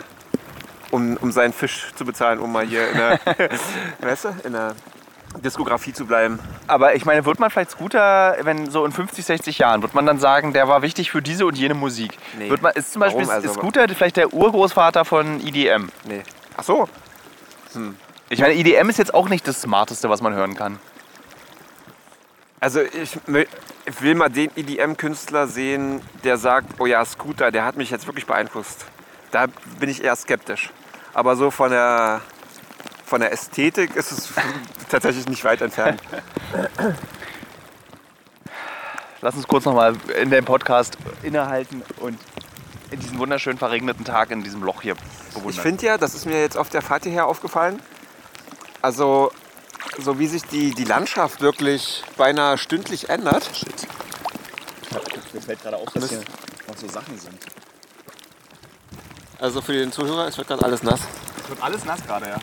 um, 0.90 1.16
um 1.16 1.32
seinen 1.32 1.52
Fisch 1.52 1.92
zu 1.96 2.04
bezahlen, 2.04 2.38
um 2.38 2.52
mal 2.52 2.64
hier 2.64 2.88
in 2.90 2.96
der, 2.96 3.20
weißt 4.00 4.24
du, 4.26 4.28
in 4.44 4.52
der 4.52 4.74
Diskografie 5.42 5.92
zu 5.92 6.06
bleiben. 6.06 6.38
Aber 6.68 6.94
ich 6.94 7.04
meine, 7.04 7.24
wird 7.24 7.40
man 7.40 7.50
vielleicht 7.50 7.70
Scooter, 7.70 8.36
wenn 8.42 8.70
so 8.70 8.84
in 8.84 8.92
50, 8.92 9.24
60 9.24 9.58
Jahren, 9.58 9.82
wird 9.82 9.94
man 9.94 10.06
dann 10.06 10.20
sagen, 10.20 10.52
der 10.52 10.68
war 10.68 10.82
wichtig 10.82 11.10
für 11.10 11.22
diese 11.22 11.46
und 11.46 11.58
jene 11.58 11.74
Musik? 11.74 12.16
Nee. 12.38 12.50
Wird 12.50 12.62
man, 12.62 12.72
ist 12.74 12.92
zum 12.92 13.00
Beispiel? 13.00 13.28
Also, 13.28 13.48
ist 13.48 13.54
Scooter 13.54 13.88
vielleicht 13.88 14.16
der 14.16 14.32
Urgroßvater 14.32 15.04
von 15.04 15.40
EDM? 15.44 15.88
Nee. 16.04 16.22
Ach 16.56 16.62
so. 16.62 16.88
Ich 18.30 18.40
meine, 18.40 18.54
EDM 18.54 18.88
ist 18.88 18.98
jetzt 18.98 19.14
auch 19.14 19.28
nicht 19.28 19.46
das 19.46 19.60
Smarteste, 19.60 20.08
was 20.08 20.20
man 20.20 20.34
hören 20.34 20.54
kann. 20.54 20.78
Also 22.60 22.80
ich, 22.80 23.18
ich 23.86 24.00
will 24.00 24.14
mal 24.14 24.30
den 24.30 24.50
EDM-Künstler 24.56 25.46
sehen, 25.46 26.00
der 26.24 26.38
sagt, 26.38 26.80
oh 26.80 26.86
ja, 26.86 27.04
Scooter, 27.04 27.50
der 27.50 27.64
hat 27.64 27.76
mich 27.76 27.90
jetzt 27.90 28.06
wirklich 28.06 28.26
beeinflusst. 28.26 28.86
Da 29.30 29.46
bin 29.78 29.90
ich 29.90 30.02
eher 30.02 30.16
skeptisch. 30.16 30.70
Aber 31.12 31.36
so 31.36 31.50
von 31.50 31.70
der, 31.70 32.22
von 33.04 33.20
der 33.20 33.32
Ästhetik 33.32 33.94
ist 33.94 34.12
es 34.12 34.32
tatsächlich 34.88 35.28
nicht 35.28 35.44
weit 35.44 35.60
entfernt. 35.60 36.00
Lass 39.20 39.34
uns 39.36 39.46
kurz 39.46 39.64
nochmal 39.64 39.94
in 40.20 40.30
dem 40.30 40.44
Podcast 40.44 40.96
innehalten 41.22 41.82
und 42.00 42.18
in 42.90 43.00
diesen 43.00 43.18
wunderschön 43.18 43.58
verregneten 43.58 44.04
Tag 44.04 44.30
in 44.30 44.42
diesem 44.42 44.62
Loch 44.62 44.82
hier 44.82 44.94
bewundern. 45.34 45.50
Ich 45.50 45.60
finde 45.60 45.86
ja, 45.86 45.98
das 45.98 46.14
ist 46.14 46.26
mir 46.26 46.40
jetzt 46.40 46.56
auf 46.56 46.68
der 46.68 46.80
Fahrt 46.82 47.04
hierher 47.04 47.26
aufgefallen, 47.26 47.80
also 48.84 49.32
so 49.98 50.18
wie 50.18 50.26
sich 50.26 50.42
die, 50.44 50.74
die 50.74 50.84
Landschaft 50.84 51.40
wirklich 51.40 52.04
beinahe 52.18 52.58
stündlich 52.58 53.08
ändert. 53.08 53.48
Shit. 53.54 53.88
Mir 55.32 55.40
fällt 55.40 55.62
gerade 55.62 55.76
auf, 55.78 55.88
dass 55.94 56.08
hier 56.10 56.20
noch 56.68 56.76
so 56.76 56.86
Sachen 56.88 57.18
sind. 57.18 57.34
Also 59.40 59.62
für 59.62 59.72
den 59.72 59.90
Zuhörer, 59.90 60.28
es 60.28 60.36
wird 60.36 60.48
gerade 60.48 60.64
alles 60.64 60.82
nass. 60.82 61.00
Es 61.42 61.48
wird 61.48 61.62
alles 61.62 61.84
nass 61.84 62.00
gerade, 62.06 62.26
ja. 62.26 62.36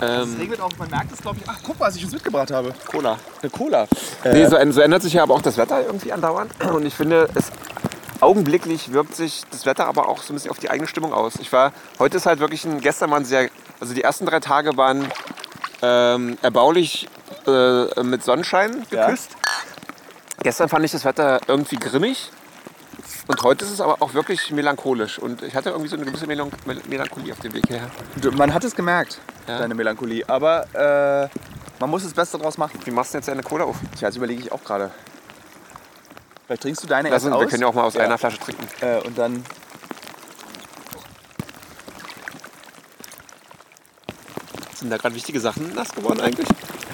Ähm, 0.00 0.36
regnet 0.38 0.60
auch, 0.60 0.70
man 0.78 0.88
merkt 0.88 1.12
es, 1.12 1.18
glaube 1.18 1.38
ich. 1.40 1.48
Ach, 1.48 1.58
guck, 1.64 1.80
was 1.80 1.96
ich 1.96 2.04
uns 2.04 2.12
mitgebracht 2.12 2.52
habe. 2.52 2.72
Cola. 2.86 3.18
Eine 3.42 3.50
Cola. 3.50 3.88
Nee, 4.24 4.46
so, 4.46 4.56
so 4.70 4.80
ändert 4.80 5.02
sich 5.02 5.14
ja 5.14 5.24
aber 5.24 5.34
auch 5.34 5.42
das 5.42 5.56
Wetter 5.56 5.84
irgendwie 5.84 6.12
andauernd. 6.12 6.52
Und 6.72 6.86
ich 6.86 6.94
finde, 6.94 7.28
es 7.34 7.50
augenblicklich 8.20 8.92
wirkt 8.92 9.16
sich 9.16 9.42
das 9.50 9.66
Wetter 9.66 9.86
aber 9.86 10.08
auch 10.08 10.22
so 10.22 10.32
ein 10.32 10.36
bisschen 10.36 10.52
auf 10.52 10.58
die 10.58 10.70
eigene 10.70 10.86
Stimmung 10.86 11.12
aus. 11.12 11.34
Ich 11.40 11.52
war, 11.52 11.72
heute 11.98 12.16
ist 12.16 12.26
halt 12.26 12.38
wirklich 12.38 12.64
ein, 12.64 12.80
gestern 12.80 13.10
waren 13.10 13.24
sehr, 13.24 13.50
also 13.80 13.94
die 13.94 14.02
ersten 14.02 14.26
drei 14.26 14.38
Tage 14.40 14.76
waren 14.76 15.08
ähm, 15.82 16.38
erbaulich 16.42 17.08
äh, 17.46 18.02
mit 18.02 18.24
Sonnenschein 18.24 18.84
Ja. 18.90 19.06
geküsst. 19.06 19.30
Gestern 20.42 20.68
fand 20.68 20.84
ich 20.84 20.92
das 20.92 21.04
Wetter 21.04 21.40
irgendwie 21.46 21.76
grimmig. 21.76 22.30
Und 23.26 23.42
heute 23.42 23.64
ist 23.64 23.72
es 23.72 23.80
aber 23.80 23.96
auch 24.00 24.14
wirklich 24.14 24.50
melancholisch. 24.52 25.18
Und 25.18 25.42
ich 25.42 25.54
hatte 25.54 25.70
irgendwie 25.70 25.88
so 25.88 25.96
eine 25.96 26.04
gewisse 26.06 26.26
Melan 26.26 26.50
Mel- 26.64 26.80
Melancholie 26.88 27.32
auf 27.32 27.40
dem 27.40 27.52
Weg 27.52 27.66
hierher. 27.68 27.90
Man 28.36 28.54
hat 28.54 28.64
es 28.64 28.74
gemerkt, 28.74 29.18
Ja. 29.46 29.58
deine 29.58 29.74
Melancholie. 29.74 30.24
Aber 30.28 30.66
äh, 30.74 31.28
man 31.80 31.90
muss 31.90 32.04
das 32.04 32.14
Beste 32.14 32.38
draus 32.38 32.56
machen. 32.56 32.78
Wie 32.84 32.90
machst 32.90 33.12
du 33.12 33.18
denn 33.18 33.22
jetzt 33.22 33.28
eine 33.28 33.42
Cola 33.42 33.64
auf? 33.64 33.76
Tja, 33.98 34.08
das 34.08 34.16
überlege 34.16 34.40
ich 34.42 34.52
auch 34.52 34.62
gerade. 34.64 34.90
Vielleicht 36.46 36.62
trinkst 36.62 36.82
du 36.82 36.86
deine 36.86 37.10
Lass 37.10 37.16
erst 37.24 37.26
uns, 37.26 37.34
aus. 37.34 37.40
wir 37.42 37.48
können 37.48 37.62
ja 37.62 37.68
auch 37.68 37.74
mal 37.74 37.84
aus 37.84 37.94
Ja. 37.94 38.00
einer 38.04 38.16
Flasche 38.16 38.38
trinken. 38.38 38.66
Äh, 38.80 39.00
und 39.06 39.18
dann. 39.18 39.44
Sind 44.78 44.90
da 44.90 44.96
gerade 44.96 45.14
wichtige 45.14 45.40
Sachen 45.40 45.74
nass 45.74 45.90
geworden 45.90 46.20
eigentlich? 46.20 46.46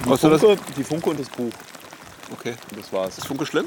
Außer 0.09 0.31
das? 0.31 0.41
Funke, 0.41 0.63
die 0.77 0.85
Funke 0.85 1.11
und 1.11 1.21
das 1.21 1.29
Buch. 1.29 1.53
Okay. 2.33 2.55
Das 2.77 2.93
war's. 2.93 3.19
Ist 3.19 3.27
Funke 3.27 3.45
schlimm? 3.47 3.67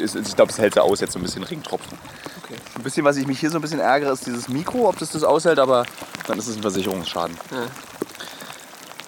Ist- 0.00 0.14
Ich 0.16 0.34
glaube, 0.36 0.50
es 0.50 0.58
hält 0.58 0.74
so 0.74 0.80
aus, 0.80 1.00
jetzt 1.00 1.12
so 1.12 1.18
ein 1.18 1.22
bisschen 1.22 1.42
Regentropfen. 1.42 1.96
Okay. 2.42 2.54
Ein 2.76 2.82
bisschen, 2.82 3.04
was 3.04 3.16
ich 3.16 3.26
mich 3.26 3.40
hier 3.40 3.50
so 3.50 3.58
ein 3.58 3.62
bisschen 3.62 3.80
ärgere, 3.80 4.12
ist 4.12 4.26
dieses 4.26 4.48
Mikro, 4.48 4.88
ob 4.88 4.98
das 4.98 5.10
das 5.10 5.22
aushält, 5.24 5.58
aber 5.58 5.84
dann 6.26 6.38
ist 6.38 6.46
es 6.48 6.56
ein 6.56 6.62
Versicherungsschaden. 6.62 7.36
Ja. 7.50 7.58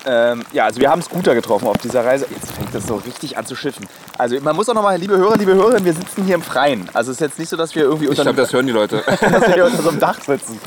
Ähm, 0.06 0.44
ja, 0.52 0.64
also 0.66 0.80
wir 0.80 0.90
haben 0.90 1.00
Scooter 1.00 1.34
getroffen 1.34 1.66
auf 1.66 1.78
dieser 1.78 2.04
Reise. 2.04 2.26
Jetzt 2.30 2.52
fängt 2.52 2.74
das 2.74 2.86
so 2.86 2.96
richtig 2.96 3.38
an 3.38 3.46
zu 3.46 3.56
schiffen. 3.56 3.86
Also 4.18 4.38
man 4.40 4.54
muss 4.54 4.68
auch 4.68 4.74
nochmal, 4.74 4.98
liebe 4.98 5.16
Hörer, 5.16 5.38
liebe 5.38 5.54
Hörerinnen, 5.54 5.84
wir 5.86 5.94
sitzen 5.94 6.24
hier 6.24 6.34
im 6.34 6.42
Freien. 6.42 6.90
Also 6.92 7.10
es 7.10 7.16
ist 7.16 7.20
jetzt 7.22 7.38
nicht 7.38 7.48
so, 7.48 7.56
dass 7.56 7.74
wir 7.74 7.84
irgendwie 7.84 8.04
Ich 8.04 8.10
unter, 8.10 8.24
glaube, 8.24 8.36
das 8.42 8.52
hören 8.52 8.66
die 8.66 8.72
Leute. 8.72 9.02
dass 9.06 9.20
wir 9.20 9.54
hier 9.54 9.64
unter 9.64 9.82
so 9.82 9.88
einem 9.88 10.00
Dach 10.00 10.20
sitzen. 10.20 10.60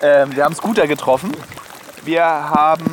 Ähm, 0.00 0.36
wir 0.36 0.44
haben 0.44 0.54
Scooter 0.54 0.86
getroffen. 0.86 1.32
Wir 2.04 2.22
haben 2.24 2.84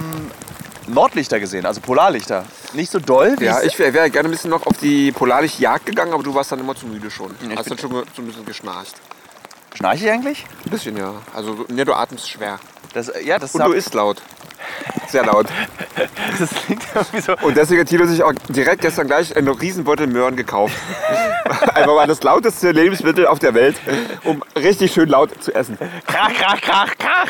Nordlichter 0.87 1.39
gesehen, 1.39 1.65
also 1.65 1.81
Polarlichter. 1.81 2.45
Nicht 2.73 2.91
so 2.91 2.99
doll 2.99 3.35
wie 3.39 3.45
ja, 3.45 3.61
ich 3.61 3.77
wäre 3.79 3.93
wär 3.93 4.09
gerne 4.09 4.27
ein 4.29 4.31
bisschen 4.31 4.49
noch 4.49 4.65
auf 4.65 4.77
die 4.77 5.11
Polarlicht-Jagd 5.11 5.85
gegangen, 5.85 6.13
aber 6.13 6.23
du 6.23 6.33
warst 6.33 6.51
dann 6.51 6.59
immer 6.59 6.75
zu 6.75 6.85
müde 6.87 7.09
schon. 7.11 7.31
ich 7.41 7.55
Hast 7.55 7.65
bin- 7.65 7.69
dann 7.69 7.77
schon 7.79 7.89
ge- 7.91 8.03
so 8.15 8.21
ein 8.21 8.25
bisschen 8.27 8.45
geschnarcht. 8.45 8.95
Schnarche 9.75 10.05
ich 10.05 10.11
eigentlich? 10.11 10.45
Ein 10.65 10.69
bisschen, 10.71 10.97
ja. 10.97 11.13
Also, 11.35 11.65
ne, 11.69 11.83
du 11.85 11.93
atmest 11.93 12.29
schwer. 12.29 12.59
Das, 12.93 13.11
ja, 13.23 13.39
das, 13.39 13.55
Und 13.55 13.65
du 13.65 13.71
isst 13.71 13.93
laut. 13.93 14.21
Sehr 15.07 15.25
laut. 15.25 15.47
das 16.39 16.49
klingt 16.49 16.83
irgendwie 16.93 17.21
so. 17.21 17.35
Und 17.41 17.55
deswegen 17.55 17.81
hat 17.81 17.87
Tilo 17.87 18.05
sich 18.05 18.23
auch 18.23 18.33
direkt 18.49 18.81
gestern 18.81 19.07
gleich 19.07 19.35
einen 19.35 19.47
Riesenbeutel 19.47 20.07
Möhren 20.07 20.35
gekauft. 20.35 20.75
Einfach 21.73 21.95
mal 21.95 22.07
das 22.07 22.23
lauteste 22.23 22.71
Lebensmittel 22.71 23.27
auf 23.27 23.39
der 23.39 23.53
Welt, 23.53 23.75
um 24.23 24.43
richtig 24.55 24.93
schön 24.93 25.09
laut 25.09 25.43
zu 25.43 25.53
essen. 25.53 25.77
Krach, 26.07 26.33
krach, 26.33 26.61
krach, 26.61 26.97
krach. 26.97 27.29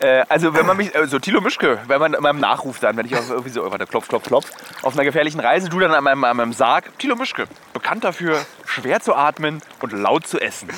Äh, 0.00 0.24
also 0.28 0.54
wenn 0.54 0.66
man 0.66 0.76
mich, 0.76 0.94
äh, 0.94 1.06
so 1.06 1.18
Thilo 1.18 1.40
Mischke, 1.40 1.78
wenn 1.86 2.00
man 2.00 2.14
in 2.14 2.22
meinem 2.22 2.40
Nachruf 2.40 2.80
dann, 2.80 2.96
wenn 2.96 3.06
ich 3.06 3.14
auf 3.14 3.30
irgendwie 3.30 3.50
so, 3.50 3.64
oh, 3.64 3.70
warte, 3.70 3.86
klopf, 3.86 4.08
klopf, 4.08 4.24
klopf, 4.24 4.50
auf 4.82 4.94
einer 4.94 5.04
gefährlichen 5.04 5.40
Reise, 5.40 5.68
du 5.68 5.78
dann 5.78 5.92
an 5.92 6.02
meinem, 6.02 6.24
an 6.24 6.36
meinem 6.36 6.52
Sarg, 6.52 6.98
Thilo 6.98 7.14
Mischke, 7.14 7.44
bekannt 7.72 8.04
dafür, 8.04 8.44
schwer 8.66 9.00
zu 9.00 9.14
atmen 9.14 9.62
und 9.80 9.92
laut 9.92 10.26
zu 10.26 10.40
essen. 10.40 10.68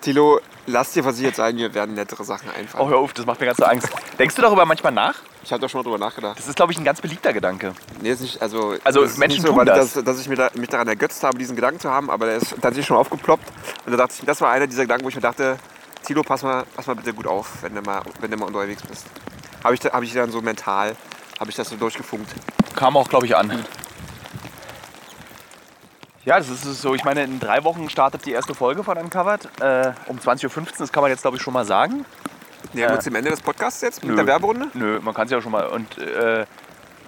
Tilo, 0.00 0.40
lass 0.70 0.92
dir 0.92 1.02
versichert 1.02 1.36
sein, 1.36 1.54
mir 1.56 1.74
werden 1.74 1.94
nettere 1.94 2.24
Sachen 2.24 2.50
einfallen. 2.50 2.84
Oh, 2.84 2.88
hör 2.88 2.98
auf, 2.98 3.12
das 3.12 3.26
macht 3.26 3.40
mir 3.40 3.46
ganz 3.46 3.58
so 3.58 3.64
Angst. 3.64 3.88
Denkst 4.18 4.34
du 4.34 4.42
darüber 4.42 4.64
manchmal 4.64 4.92
nach? 4.92 5.14
Ich 5.42 5.52
habe 5.52 5.60
da 5.60 5.68
schon 5.68 5.80
mal 5.80 5.84
drüber 5.84 5.98
nachgedacht. 5.98 6.38
Das 6.38 6.46
ist, 6.46 6.56
glaube 6.56 6.72
ich, 6.72 6.78
ein 6.78 6.84
ganz 6.84 7.00
beliebter 7.00 7.32
Gedanke. 7.32 7.72
Nee, 8.00 8.10
ist 8.10 8.20
nicht, 8.20 8.40
also, 8.42 8.76
Also 8.84 9.00
Menschen 9.00 9.26
nicht 9.28 9.42
so, 9.42 9.48
tun 9.48 9.56
weil 9.56 9.64
das. 9.64 9.94
dass 9.94 10.20
ich 10.20 10.28
mir 10.28 10.36
da, 10.36 10.50
mich 10.54 10.68
daran 10.68 10.88
ergötzt 10.88 11.22
habe, 11.22 11.38
diesen 11.38 11.56
Gedanken 11.56 11.80
zu 11.80 11.90
haben, 11.90 12.10
aber 12.10 12.26
der 12.26 12.36
ist 12.36 12.50
tatsächlich 12.50 12.86
schon 12.86 12.96
aufgeploppt. 12.96 13.48
Und 13.86 13.92
da 13.92 13.96
dachte 13.96 14.14
ich, 14.18 14.24
das 14.24 14.40
war 14.40 14.50
einer 14.50 14.66
dieser 14.66 14.82
Gedanken, 14.82 15.04
wo 15.04 15.08
ich 15.08 15.14
mir 15.16 15.22
dachte, 15.22 15.56
Tilo, 16.04 16.22
pass 16.22 16.42
mal, 16.42 16.64
pass 16.76 16.86
mal 16.86 16.96
bitte 16.96 17.12
gut 17.14 17.26
auf, 17.26 17.62
wenn 17.62 17.74
du 17.74 17.82
mal, 17.82 18.02
wenn 18.20 18.30
du 18.30 18.36
mal 18.36 18.46
unterwegs 18.46 18.82
bist. 18.82 19.06
Habe 19.64 19.74
ich, 19.74 19.80
hab 19.80 20.02
ich 20.02 20.12
dann 20.12 20.30
so 20.30 20.40
mental 20.40 20.96
habe 21.40 21.48
ich 21.50 21.56
das 21.56 21.70
so 21.70 21.76
durchgefunkt. 21.76 22.30
Kam 22.76 22.98
auch, 22.98 23.08
glaube 23.08 23.24
ich, 23.24 23.34
an. 23.34 23.64
Ja, 26.24 26.38
das 26.38 26.48
ist 26.50 26.82
so. 26.82 26.94
Ich 26.94 27.04
meine, 27.04 27.24
in 27.24 27.40
drei 27.40 27.64
Wochen 27.64 27.88
startet 27.88 28.26
die 28.26 28.32
erste 28.32 28.54
Folge 28.54 28.84
von 28.84 28.98
Uncovered. 28.98 29.48
Äh, 29.60 29.92
um 30.06 30.18
20.15 30.18 30.58
Uhr, 30.58 30.66
das 30.78 30.92
kann 30.92 31.02
man 31.02 31.10
jetzt, 31.10 31.22
glaube 31.22 31.38
ich, 31.38 31.42
schon 31.42 31.54
mal 31.54 31.64
sagen. 31.64 32.04
Nähern 32.74 32.98
Äh, 32.98 33.02
dem 33.02 33.14
Ende 33.14 33.30
des 33.30 33.40
Podcasts 33.40 33.80
jetzt 33.80 34.02
mit 34.02 34.10
nö. 34.10 34.16
der 34.16 34.26
Werberunde? 34.26 34.68
Nö, 34.74 35.00
man 35.00 35.14
kann 35.14 35.24
es 35.24 35.32
ja 35.32 35.40
schon 35.40 35.52
mal. 35.52 35.66
Und 35.66 35.96
äh, 35.98 36.44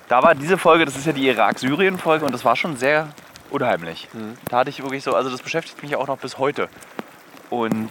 da 0.08 0.22
war 0.22 0.34
diese 0.34 0.56
Folge, 0.56 0.86
das 0.86 0.96
ist 0.96 1.06
ja 1.06 1.12
die 1.12 1.26
Irak-Syrien-Folge 1.28 2.24
und 2.24 2.32
das 2.32 2.44
war 2.44 2.56
schon 2.56 2.76
sehr 2.76 3.08
unheimlich. 3.50 4.08
Da 4.48 4.58
hatte 4.58 4.70
ich 4.70 4.82
wirklich 4.82 5.04
so, 5.04 5.14
also 5.14 5.30
das 5.30 5.42
beschäftigt 5.42 5.82
mich 5.82 5.92
ja 5.92 5.98
auch 5.98 6.06
noch 6.06 6.18
bis 6.18 6.38
heute. 6.38 6.68
Und 7.50 7.90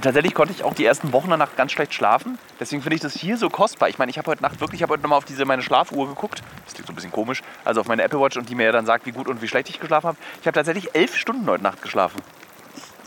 tatsächlich 0.00 0.34
konnte 0.34 0.52
ich 0.52 0.64
auch 0.64 0.74
die 0.74 0.84
ersten 0.84 1.12
Wochen 1.12 1.30
danach 1.30 1.56
ganz 1.56 1.72
schlecht 1.72 1.94
schlafen. 1.94 2.38
Deswegen 2.60 2.82
finde 2.82 2.96
ich 2.96 3.02
das 3.02 3.14
hier 3.14 3.36
so 3.36 3.48
kostbar. 3.48 3.88
Ich 3.88 3.98
meine, 3.98 4.10
ich 4.10 4.18
habe 4.18 4.30
heute 4.30 4.42
Nacht 4.42 4.60
wirklich, 4.60 4.80
ich 4.80 4.82
habe 4.82 4.92
heute 4.92 5.02
nochmal 5.02 5.18
auf 5.18 5.24
diese 5.24 5.44
meine 5.44 5.62
Schlafuhr 5.62 6.08
geguckt. 6.08 6.42
Das 6.64 6.74
klingt 6.74 6.86
so 6.86 6.92
ein 6.92 6.96
bisschen 6.96 7.12
komisch. 7.12 7.42
Also 7.64 7.80
auf 7.80 7.88
meine 7.88 8.02
Apple 8.02 8.20
Watch 8.20 8.36
und 8.36 8.48
die 8.48 8.54
mir 8.54 8.72
dann 8.72 8.86
sagt, 8.86 9.06
wie 9.06 9.12
gut 9.12 9.28
und 9.28 9.42
wie 9.42 9.48
schlecht 9.48 9.68
ich 9.70 9.80
geschlafen 9.80 10.08
habe. 10.08 10.18
Ich 10.40 10.46
habe 10.46 10.54
tatsächlich 10.54 10.94
elf 10.94 11.16
Stunden 11.16 11.46
heute 11.46 11.62
Nacht 11.62 11.82
geschlafen. 11.82 12.20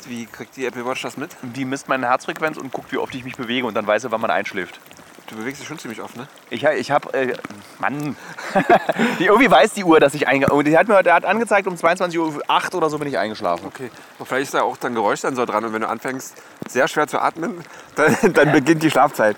Wie 0.08 0.26
kriegt 0.26 0.56
die 0.56 0.66
Apple 0.66 0.86
Watch 0.86 1.02
das 1.02 1.18
mit? 1.18 1.36
Die 1.42 1.66
misst 1.66 1.90
meine 1.90 2.08
Herzfrequenz 2.08 2.58
und 2.58 2.72
guckt, 2.72 2.92
wie 2.92 2.98
oft 2.98 3.14
ich 3.14 3.24
mich 3.24 3.36
bewege 3.36 3.68
und 3.68 3.74
dann 3.74 3.86
weiß 3.86 4.06
er, 4.06 4.12
wann 4.12 4.22
man 4.22 4.32
einschläft. 4.32 4.80
Du 5.28 5.36
bewegst 5.36 5.60
dich 5.60 5.68
schon 5.68 5.78
ziemlich 5.78 6.02
oft, 6.02 6.16
ne? 6.16 6.26
Ich, 6.50 6.64
ich 6.64 6.90
habe, 6.90 7.14
äh, 7.14 7.34
Mann, 7.80 8.16
die, 9.20 9.26
irgendwie 9.26 9.52
weiß 9.52 9.74
die 9.74 9.84
Uhr, 9.84 10.00
dass 10.00 10.14
ich 10.14 10.26
einge... 10.26 10.48
Und 10.48 10.66
die 10.66 10.78
hat 10.78 10.88
mir 10.88 11.04
der 11.04 11.16
hat 11.16 11.26
angezeigt, 11.26 11.68
um 11.68 11.76
22.08 11.76 12.18
Uhr 12.18 12.76
oder 12.76 12.90
so 12.90 12.98
bin 12.98 13.10
ich 13.10 13.18
eingeschlafen. 13.18 13.68
Okay. 13.68 13.92
Und 14.20 14.26
vielleicht 14.26 14.44
ist 14.44 14.54
da 14.54 14.62
auch 14.62 14.78
dann 14.78 14.96
Geräuschsensor 14.96 15.46
dran 15.46 15.66
und 15.66 15.74
wenn 15.74 15.82
du 15.82 15.90
anfängst, 15.90 16.38
sehr 16.70 16.88
schwer 16.88 17.08
zu 17.08 17.20
atmen, 17.20 17.62
dann, 17.96 18.16
dann 18.34 18.54
beginnt 18.54 18.82
die 18.84 18.90
Schlafzeit. 18.90 19.36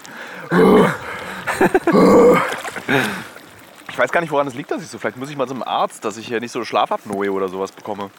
Ich 3.89 3.97
weiß 3.97 4.11
gar 4.11 4.21
nicht, 4.21 4.31
woran 4.31 4.47
es 4.47 4.53
liegt, 4.53 4.69
dass 4.69 4.83
ich 4.83 4.89
so... 4.89 4.99
Vielleicht 4.99 5.17
muss 5.17 5.31
ich 5.31 5.37
mal 5.37 5.47
zum 5.47 5.63
Arzt, 5.63 6.05
dass 6.05 6.17
ich 6.17 6.27
hier 6.27 6.39
nicht 6.39 6.51
so 6.51 6.63
Schlafapnoe 6.63 7.31
oder 7.31 7.49
sowas 7.49 7.71
bekomme. 7.71 8.11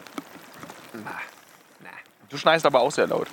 Du 2.29 2.37
schneist 2.37 2.67
aber 2.67 2.81
auch 2.81 2.91
sehr 2.91 3.07
laut. 3.07 3.29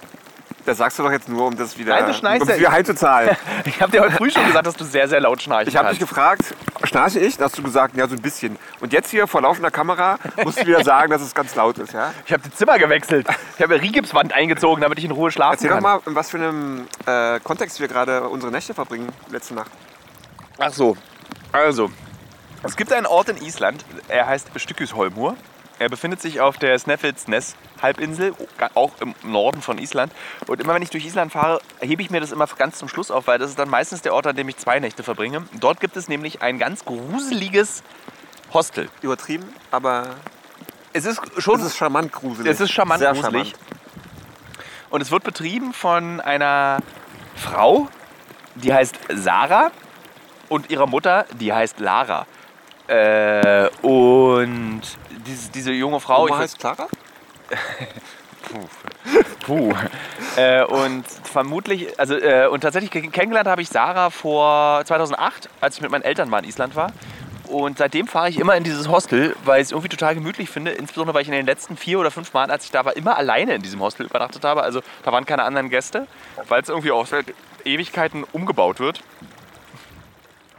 Das 0.68 0.80
sagst 0.80 1.00
du 1.00 1.04
doch 1.04 1.12
jetzt 1.14 1.30
nur, 1.30 1.48
um 1.48 1.56
das 1.56 1.78
wieder, 1.78 1.96
Nein, 1.96 2.08
du 2.08 2.14
schneist 2.14 2.42
um 2.42 2.48
das 2.50 2.60
wieder 2.60 2.74
heimzuzahlen. 2.74 3.38
Ich 3.66 3.82
habe 3.82 3.90
dir 3.90 4.02
heute 4.02 4.18
früh 4.18 4.30
schon 4.30 4.46
gesagt, 4.46 4.68
dass 4.68 4.76
du 4.76 4.84
sehr, 4.84 5.08
sehr 5.08 5.22
laut 5.22 5.42
schnarchen 5.42 5.70
Ich 5.70 5.78
habe 5.78 5.90
dich 5.92 6.00
gefragt, 6.00 6.54
schnarche 6.84 7.20
ich? 7.20 7.38
Da 7.38 7.46
hast 7.46 7.58
du 7.58 7.64
gesagt, 7.64 7.96
ja, 7.96 8.06
so 8.06 8.16
ein 8.16 8.22
bisschen. 8.22 8.58
Und 8.82 8.92
jetzt 8.92 9.10
hier 9.10 9.28
vor 9.28 9.42
laufender 9.42 9.72
Kamera 9.72 10.20
musst 10.44 10.62
du 10.62 10.68
wieder 10.68 10.84
sagen, 10.84 11.10
dass 11.10 11.22
es 11.22 11.34
ganz 11.34 11.56
laut 11.56 11.78
ist, 11.78 11.94
ja? 11.94 12.14
Ich 12.26 12.34
habe 12.34 12.44
das 12.44 12.58
Zimmer 12.58 12.78
gewechselt. 12.80 13.26
Ich 13.56 13.64
habe 13.64 13.76
eine 13.76 13.82
Rigipswand 13.82 14.34
eingezogen, 14.34 14.82
damit 14.82 15.00
ich 15.00 15.06
in 15.06 15.12
Ruhe 15.12 15.32
schlafen 15.32 15.54
Erzähl 15.54 15.70
kann. 15.70 15.78
doch 15.78 15.84
mal, 15.84 16.02
in 16.06 16.16
was 16.16 16.32
für 16.32 16.38
einem 16.38 16.86
äh, 17.06 17.40
Kontext 17.40 17.80
wir 17.80 17.88
gerade 17.88 18.28
unsere 18.28 18.52
Nächte 18.52 18.74
verbringen, 18.74 19.08
letzte 19.30 19.54
Nacht. 19.54 19.72
Ach 20.58 20.74
so. 20.74 20.98
Also, 21.54 21.92
es 22.64 22.76
gibt 22.76 22.92
einen 22.92 23.06
Ort 23.06 23.30
in 23.30 23.38
Island, 23.38 23.86
er 24.10 24.28
heißt 24.28 24.50
Stykkishólmur. 24.54 25.38
Er 25.80 25.90
befindet 25.90 26.22
sich 26.22 26.42
auf 26.42 26.58
der 26.58 26.78
Snæfellsnes 26.80 27.56
Halbinsel, 27.82 28.34
auch 28.74 28.94
im 29.00 29.14
Norden 29.24 29.62
von 29.62 29.78
Island. 29.78 30.12
Und 30.48 30.60
immer 30.60 30.74
wenn 30.74 30.82
ich 30.82 30.90
durch 30.90 31.06
Island 31.06 31.32
fahre, 31.32 31.62
hebe 31.80 32.02
ich 32.02 32.10
mir 32.10 32.20
das 32.20 32.32
immer 32.32 32.48
ganz 32.48 32.80
zum 32.80 32.90
Schluss 32.90 33.12
auf, 33.12 33.28
weil 33.28 33.38
das 33.38 33.52
ist 33.52 33.60
dann 33.60 33.70
meistens 33.70 34.02
der 34.02 34.14
Ort, 34.14 34.26
an 34.26 34.36
dem 34.36 34.50
ich 34.50 34.58
zwei 34.58 34.80
Nächte 34.80 35.04
verbringe. 35.04 35.46
Dort 35.60 35.80
gibt 35.80 35.96
es 35.96 36.08
nämlich 36.08 36.42
ein 36.42 36.58
ganz 36.58 36.84
gruseliges 36.86 37.84
Hostel. 38.54 38.90
Übertrieben, 39.02 39.46
aber 39.70 40.16
Es 40.94 41.06
ist 41.06 41.22
schon 41.38 41.60
es 41.60 41.68
ist 41.68 41.78
charmant 41.78 42.12
gruselig. 42.12 42.52
Es 42.52 42.60
ist 42.60 42.72
charmant 42.72 43.00
Sehr 43.00 43.14
gruselig. 43.14 43.54
Und 44.90 45.02
es 45.02 45.12
wird 45.12 45.24
betrieben 45.24 45.74
von 45.74 46.22
einer 46.22 46.80
Frau, 47.36 47.90
die 48.56 48.74
heißt 48.74 48.98
Sarah 49.14 49.72
und 50.50 50.72
ihrer 50.72 50.88
Mutter, 50.88 51.26
die 51.40 51.54
heißt 51.54 51.80
Lara. 51.80 52.26
Äh, 52.88 53.70
und 53.82 54.82
diese, 55.26 55.52
diese 55.52 55.72
junge 55.72 56.00
Frau. 56.00 56.24
Oma 56.24 56.36
ich- 56.36 56.42
heißt 56.42 56.60
Clara? 56.60 56.88
Puh. 59.46 59.74
äh, 60.38 60.64
und 60.64 61.04
vermutlich, 61.24 62.00
also 62.00 62.16
äh, 62.16 62.48
und 62.48 62.62
tatsächlich 62.62 62.92
ke- 62.92 63.02
kennengelernt 63.10 63.48
habe 63.50 63.62
ich 63.62 63.68
Sarah 63.70 64.10
vor 64.10 64.84
2008, 64.86 65.50
als 65.60 65.76
ich 65.76 65.82
mit 65.82 65.92
meinen 65.92 66.04
Eltern 66.04 66.30
mal 66.30 66.40
in 66.40 66.46
Island 66.46 66.76
war. 66.76 66.92
Und 67.48 67.78
seitdem 67.78 68.08
fahre 68.08 68.30
ich 68.30 68.40
immer 68.40 68.56
in 68.56 68.64
dieses 68.66 68.90
Hostel, 68.90 69.36
weil 69.46 69.62
ich 69.62 69.68
es 69.68 69.72
irgendwie 69.72 69.88
total 69.90 70.16
gemütlich 70.16 70.50
finde. 70.50 70.72
Insbesondere, 70.72 71.14
weil 71.16 71.22
ich 71.22 71.28
in 71.30 71.34
den 71.34 71.46
letzten 71.46 71.78
vier 71.78 72.00
oder 72.00 72.12
fünf 72.12 72.34
Mal, 72.34 72.52
als 72.52 72.66
ich 72.66 72.72
da 72.72 72.84
war, 72.84 72.96
immer 72.98 73.18
alleine 73.18 73.54
in 73.56 73.62
diesem 73.62 73.80
Hostel 73.82 74.06
übernachtet 74.06 74.44
habe. 74.44 74.64
Also 74.64 74.82
da 75.04 75.12
waren 75.14 75.26
keine 75.26 75.44
anderen 75.44 75.70
Gäste, 75.70 76.08
weil 76.50 76.62
es 76.62 76.68
irgendwie 76.70 76.92
auch 76.92 77.06
seit 77.06 77.26
Ewigkeiten 77.64 78.26
umgebaut 78.34 78.80
wird. 78.82 79.02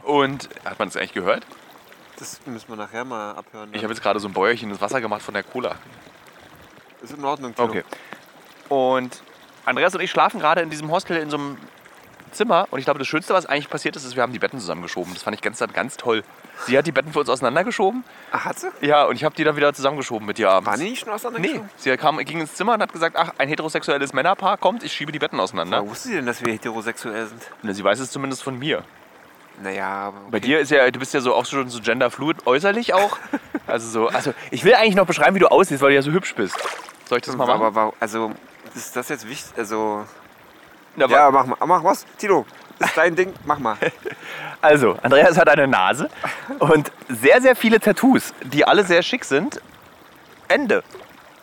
Und 0.03 0.49
hat 0.65 0.79
man 0.79 0.87
das 0.87 0.97
eigentlich 0.97 1.13
gehört? 1.13 1.43
Das 2.19 2.39
müssen 2.45 2.67
wir 2.69 2.75
nachher 2.75 3.05
mal 3.05 3.31
abhören. 3.31 3.69
Ich 3.73 3.81
habe 3.83 3.93
jetzt 3.93 4.01
gerade 4.03 4.19
so 4.19 4.27
ein 4.27 4.33
Bäuerchen 4.33 4.69
ins 4.69 4.81
Wasser 4.81 4.99
gemacht 5.01 5.21
von 5.21 5.33
der 5.33 5.43
Cola. 5.43 5.75
ist 7.01 7.13
in 7.13 7.23
Ordnung, 7.23 7.55
Tilo. 7.55 7.67
Okay. 7.67 7.83
Und 8.67 9.21
Andreas 9.65 9.95
und 9.95 10.01
ich 10.01 10.11
schlafen 10.11 10.39
gerade 10.39 10.61
in 10.61 10.69
diesem 10.69 10.91
Hostel 10.91 11.17
in 11.17 11.29
so 11.29 11.37
einem 11.37 11.57
Zimmer. 12.31 12.67
Und 12.71 12.79
ich 12.79 12.85
glaube, 12.85 12.99
das 12.99 13.07
Schönste, 13.07 13.33
was 13.33 13.45
eigentlich 13.45 13.69
passiert 13.69 13.95
ist, 13.95 14.03
ist, 14.03 14.15
wir 14.15 14.21
haben 14.23 14.33
die 14.33 14.39
Betten 14.39 14.59
zusammengeschoben. 14.59 15.13
Das 15.13 15.23
fand 15.23 15.35
ich 15.35 15.41
ganz, 15.41 15.59
ganz 15.73 15.97
toll. 15.97 16.23
Sie 16.67 16.77
hat 16.77 16.85
die 16.85 16.91
Betten 16.91 17.13
für 17.13 17.21
uns 17.21 17.29
auseinandergeschoben. 17.29 18.03
Ach, 18.31 18.45
hat 18.45 18.59
sie? 18.59 18.67
Ja, 18.81 19.05
und 19.05 19.15
ich 19.15 19.23
habe 19.23 19.33
die 19.35 19.43
dann 19.43 19.55
wieder 19.55 19.73
zusammengeschoben 19.73 20.27
mit 20.27 20.37
ihr 20.39 20.49
abends. 20.51 20.69
War 20.69 20.77
die 20.77 20.89
nicht 20.89 20.99
schon 20.99 21.09
Nee, 21.09 21.15
auseinandergeschoben? 21.15 21.69
sie 21.77 21.97
kam, 21.97 22.17
ging 22.17 22.41
ins 22.41 22.53
Zimmer 22.55 22.73
und 22.73 22.81
hat 22.81 22.91
gesagt, 22.91 23.15
ach, 23.17 23.31
ein 23.37 23.47
heterosexuelles 23.47 24.11
Männerpaar 24.13 24.57
kommt, 24.57 24.83
ich 24.83 24.91
schiebe 24.91 25.11
die 25.11 25.19
Betten 25.19 25.39
auseinander. 25.39 25.79
Woher 25.79 25.89
wusste 25.91 26.09
sie 26.09 26.15
denn, 26.15 26.25
dass 26.25 26.43
wir 26.43 26.51
heterosexuell 26.51 27.27
sind? 27.27 27.41
Na, 27.63 27.73
Sie 27.73 27.83
weiß 27.83 27.99
es 27.99 28.11
zumindest 28.11 28.43
von 28.43 28.59
mir. 28.59 28.83
Naja, 29.61 29.87
aber 29.87 30.17
okay. 30.19 30.27
Bei 30.31 30.39
dir 30.39 30.59
ist 30.59 30.71
ja, 30.71 30.89
du 30.89 30.99
bist 30.99 31.13
ja 31.13 31.21
so 31.21 31.35
auch 31.35 31.45
schon 31.45 31.69
so 31.69 31.81
genderfluid 31.81 32.47
äußerlich 32.47 32.93
auch. 32.93 33.17
Also 33.67 33.89
so, 33.89 34.07
also 34.07 34.33
ich 34.51 34.63
will 34.63 34.73
eigentlich 34.73 34.95
noch 34.95 35.05
beschreiben, 35.05 35.35
wie 35.35 35.39
du 35.39 35.47
aussiehst, 35.51 35.81
weil 35.81 35.89
du 35.89 35.95
ja 35.95 36.01
so 36.01 36.11
hübsch 36.11 36.33
bist. 36.35 36.55
Soll 37.05 37.17
ich 37.17 37.25
das 37.25 37.35
mal 37.35 37.45
machen? 37.45 37.61
Aber, 37.63 37.81
aber 37.81 37.93
also, 37.99 38.31
ist 38.75 38.95
das 38.95 39.09
jetzt 39.09 39.27
wichtig? 39.27 39.51
Also, 39.57 40.05
Na, 40.95 41.07
ja, 41.07 41.29
mach 41.31 41.45
mal. 41.45 41.57
Mach 41.65 41.83
was. 41.83 42.05
Tilo, 42.17 42.45
ist 42.79 42.95
dein 42.95 43.15
Ding, 43.15 43.33
mach 43.45 43.59
mal. 43.59 43.77
Also, 44.61 44.97
Andreas 45.03 45.37
hat 45.37 45.47
eine 45.47 45.69
Nase 45.69 46.09
und 46.59 46.91
sehr, 47.07 47.41
sehr 47.41 47.55
viele 47.55 47.79
Tattoos, 47.79 48.33
die 48.43 48.65
alle 48.65 48.83
sehr 48.83 49.01
schick 49.03 49.23
sind. 49.23 49.61
Ende. 50.49 50.83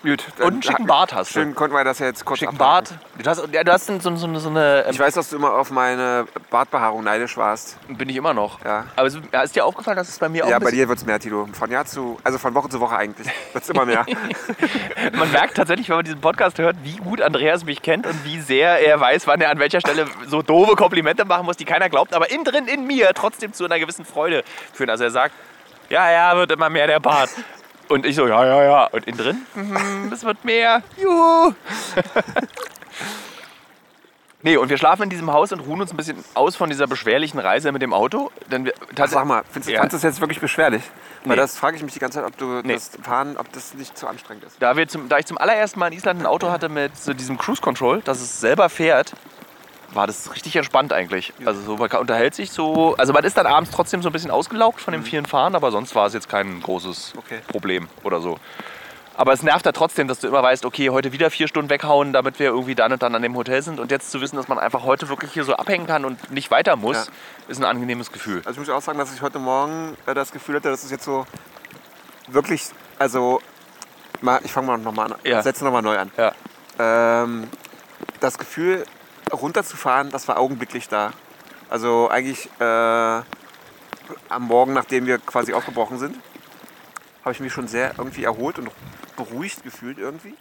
Gut. 0.02 0.24
Und 0.38 0.46
einen 0.46 0.62
schicken 0.62 0.86
Bart 0.86 1.14
hast 1.14 1.30
du. 1.30 1.40
Schön 1.40 1.54
konnten 1.54 1.74
wir 1.74 1.82
das 1.82 1.98
jetzt 1.98 2.24
kurz 2.24 2.38
Schicken 2.38 2.54
abhaken. 2.60 2.96
Bart. 2.96 3.24
Du 3.24 3.30
hast, 3.30 3.52
ja, 3.52 3.64
du 3.64 3.72
hast 3.72 3.86
so, 3.86 3.98
so, 3.98 4.38
so, 4.38 4.48
eine. 4.48 4.84
Ähm, 4.86 4.92
Ich 4.92 4.98
weiß, 4.98 5.14
dass 5.14 5.30
du 5.30 5.36
immer 5.36 5.52
auf 5.54 5.70
meine 5.70 6.26
Bartbehaarung 6.50 7.02
neidisch 7.02 7.36
warst. 7.36 7.78
bin 7.88 8.08
ich 8.08 8.16
immer 8.16 8.34
noch. 8.34 8.64
Ja. 8.64 8.84
Aber 8.94 9.08
es, 9.08 9.18
ja, 9.32 9.42
ist 9.42 9.56
dir 9.56 9.64
aufgefallen, 9.64 9.96
dass 9.96 10.08
es 10.08 10.18
bei 10.18 10.28
mir 10.28 10.44
auch 10.44 10.48
Ja, 10.50 10.58
bei 10.58 10.70
dir 10.70 10.88
wird 10.88 10.98
es 10.98 11.06
mehr, 11.06 11.18
Tilo. 11.18 11.48
Von 11.52 11.70
Jahr 11.70 11.86
zu, 11.86 12.18
also 12.22 12.38
von 12.38 12.54
Woche 12.54 12.68
zu 12.68 12.80
Woche 12.80 12.96
eigentlich. 12.96 13.26
Wird 13.52 13.64
es 13.64 13.70
immer 13.70 13.84
mehr. 13.86 14.06
Man 15.12 15.32
merkt 15.32 15.56
tatsächlich, 15.56 15.88
wenn 15.88 15.96
man 15.96 16.04
diesen 16.04 16.20
Podcast 16.20 16.58
hört, 16.58 16.76
wie 16.82 16.96
gut 16.96 17.20
Andreas 17.20 17.64
mich 17.64 17.82
kennt 17.82 18.06
und 18.06 18.24
wie 18.24 18.40
sehr 18.40 18.86
er 18.86 19.00
weiß, 19.00 19.26
wann 19.26 19.40
er 19.40 19.50
an 19.50 19.58
welcher 19.58 19.80
Stelle 19.80 20.06
so 20.26 20.42
doofe 20.42 20.76
Komplimente 20.76 21.24
machen 21.24 21.46
muss, 21.46 21.56
die 21.56 21.64
keiner 21.64 21.88
glaubt, 21.88 22.14
aber 22.14 22.30
innen 22.30 22.44
drin 22.44 22.66
in 22.66 22.86
mir 22.86 23.12
trotzdem 23.14 23.52
zu 23.52 23.64
einer 23.64 23.78
gewissen 23.78 24.04
Freude 24.04 24.44
führen. 24.72 24.90
Also 24.90 25.04
er 25.04 25.10
sagt, 25.10 25.34
ja, 25.88 26.10
ja, 26.10 26.36
wird 26.36 26.50
immer 26.52 26.68
mehr 26.68 26.86
der 26.86 27.00
Bart. 27.00 27.30
Und 27.88 28.04
ich 28.06 28.16
so, 28.16 28.26
ja, 28.26 28.44
ja, 28.44 28.62
ja. 28.64 28.84
Und 28.86 29.06
innen 29.06 29.18
drin, 29.18 29.46
mhm, 29.54 30.10
es 30.12 30.24
wird 30.24 30.44
mehr. 30.44 30.82
Juhu. 30.96 31.52
Nee, 34.42 34.58
und 34.58 34.68
wir 34.68 34.78
schlafen 34.78 35.04
in 35.04 35.10
diesem 35.10 35.32
Haus 35.32 35.50
und 35.50 35.58
ruhen 35.60 35.80
uns 35.80 35.90
ein 35.92 35.96
bisschen 35.96 36.22
aus 36.34 36.54
von 36.54 36.70
dieser 36.70 36.86
beschwerlichen 36.86 37.40
Reise 37.40 37.72
mit 37.72 37.82
dem 37.82 37.92
Auto. 37.92 38.30
Denn 38.48 38.64
wir, 38.64 38.74
Ach, 39.00 39.08
sag 39.08 39.24
mal, 39.24 39.42
findest 39.50 39.68
du 39.70 39.72
Ja. 39.72 39.80
fandst 39.80 39.94
du 39.94 39.96
das 39.96 40.02
jetzt 40.04 40.20
wirklich 40.20 40.38
beschwerlich? 40.38 40.82
Weil 41.24 41.30
Nee. 41.34 41.42
das 41.42 41.58
frage 41.58 41.76
ich 41.76 41.82
mich 41.82 41.94
die 41.94 41.98
ganze 41.98 42.18
Zeit, 42.20 42.28
ob 42.28 42.36
du 42.38 42.60
Nee. 42.62 42.74
das 42.74 42.90
Fahren, 43.02 43.36
ob 43.38 43.50
das 43.52 43.74
nicht 43.74 43.98
zu 43.98 44.06
anstrengend 44.06 44.44
ist. 44.44 44.56
Da, 44.62 44.76
wir 44.76 44.86
zum, 44.86 45.08
da 45.08 45.18
ich 45.18 45.26
zum 45.26 45.36
allerersten 45.38 45.80
Mal 45.80 45.88
in 45.88 45.94
Island 45.94 46.20
ein 46.20 46.26
Auto 46.26 46.48
hatte 46.50 46.68
mit 46.68 46.96
so 46.96 47.12
diesem 47.12 47.38
Cruise 47.38 47.60
Control, 47.60 48.02
dass 48.02 48.20
es 48.20 48.38
selber 48.40 48.68
fährt, 48.68 49.14
war 49.96 50.06
das 50.06 50.32
richtig 50.32 50.54
entspannt 50.56 50.92
eigentlich. 50.92 51.32
Also 51.44 51.60
so, 51.62 51.76
man 51.76 51.90
unterhält 51.90 52.34
sich 52.34 52.52
so. 52.52 52.94
Also 52.96 53.12
man 53.12 53.24
ist 53.24 53.36
dann 53.36 53.46
abends 53.46 53.70
trotzdem 53.70 54.02
so 54.02 54.08
ein 54.08 54.12
bisschen 54.12 54.30
ausgelaugt 54.30 54.80
von 54.80 54.92
dem 54.92 55.02
vielen 55.02 55.26
Fahren, 55.26 55.54
aber 55.54 55.70
sonst 55.72 55.94
war 55.94 56.06
es 56.06 56.12
jetzt 56.14 56.28
kein 56.28 56.60
großes 56.62 57.14
Okay. 57.16 57.40
Problem 57.48 57.88
oder 58.04 58.20
so. 58.20 58.38
Aber 59.18 59.32
es 59.32 59.42
nervt 59.42 59.64
da 59.64 59.72
trotzdem, 59.72 60.08
dass 60.08 60.20
du 60.20 60.28
immer 60.28 60.42
weißt, 60.42 60.66
okay, 60.66 60.90
heute 60.90 61.10
wieder 61.12 61.30
vier 61.30 61.48
Stunden 61.48 61.70
weghauen, 61.70 62.12
damit 62.12 62.38
wir 62.38 62.48
irgendwie 62.48 62.74
dann 62.74 62.92
und 62.92 63.02
dann 63.02 63.14
an 63.14 63.22
dem 63.22 63.34
Hotel 63.34 63.62
sind. 63.62 63.80
Und 63.80 63.90
jetzt 63.90 64.10
zu 64.10 64.20
wissen, 64.20 64.36
dass 64.36 64.46
man 64.46 64.58
einfach 64.58 64.84
heute 64.84 65.08
wirklich 65.08 65.32
hier 65.32 65.44
so 65.44 65.54
abhängen 65.54 65.86
kann 65.86 66.04
und 66.04 66.30
nicht 66.30 66.50
weiter 66.50 66.76
muss, 66.76 67.06
Ja. 67.06 67.12
ist 67.48 67.58
ein 67.58 67.64
angenehmes 67.64 68.12
Gefühl. 68.12 68.42
Also 68.44 68.50
ich 68.50 68.58
muss 68.58 68.68
auch 68.68 68.82
sagen, 68.82 68.98
dass 68.98 69.14
ich 69.14 69.22
heute 69.22 69.38
Morgen 69.38 69.96
äh, 70.04 70.12
das 70.12 70.32
Gefühl 70.32 70.56
hatte, 70.56 70.68
dass 70.68 70.84
es 70.84 70.90
jetzt 70.90 71.04
so 71.04 71.26
wirklich, 72.28 72.64
also 72.98 73.40
mal, 74.20 74.40
ich 74.44 74.52
fange 74.52 74.66
mal 74.66 74.76
nochmal 74.76 75.10
an, 75.10 75.18
Ja. 75.24 75.42
setze 75.42 75.64
nochmal 75.64 75.80
neu 75.82 75.96
an. 75.98 76.10
Ja. 76.18 76.32
Ähm, 76.78 77.48
das 78.20 78.36
Gefühl, 78.36 78.84
runterzufahren, 79.32 80.10
das 80.10 80.28
war 80.28 80.38
augenblicklich 80.38 80.88
da. 80.88 81.12
Also 81.68 82.08
eigentlich 82.08 82.48
äh, 82.60 82.64
am 82.64 83.24
Morgen, 84.38 84.72
nachdem 84.72 85.06
wir 85.06 85.18
quasi 85.18 85.52
aufgebrochen 85.52 85.98
sind, 85.98 86.16
habe 87.24 87.32
ich 87.32 87.40
mich 87.40 87.52
schon 87.52 87.66
sehr 87.66 87.94
irgendwie 87.98 88.24
erholt 88.24 88.58
und 88.58 88.70
beruhigt 89.16 89.64
gefühlt 89.64 89.98
irgendwie. 89.98 90.34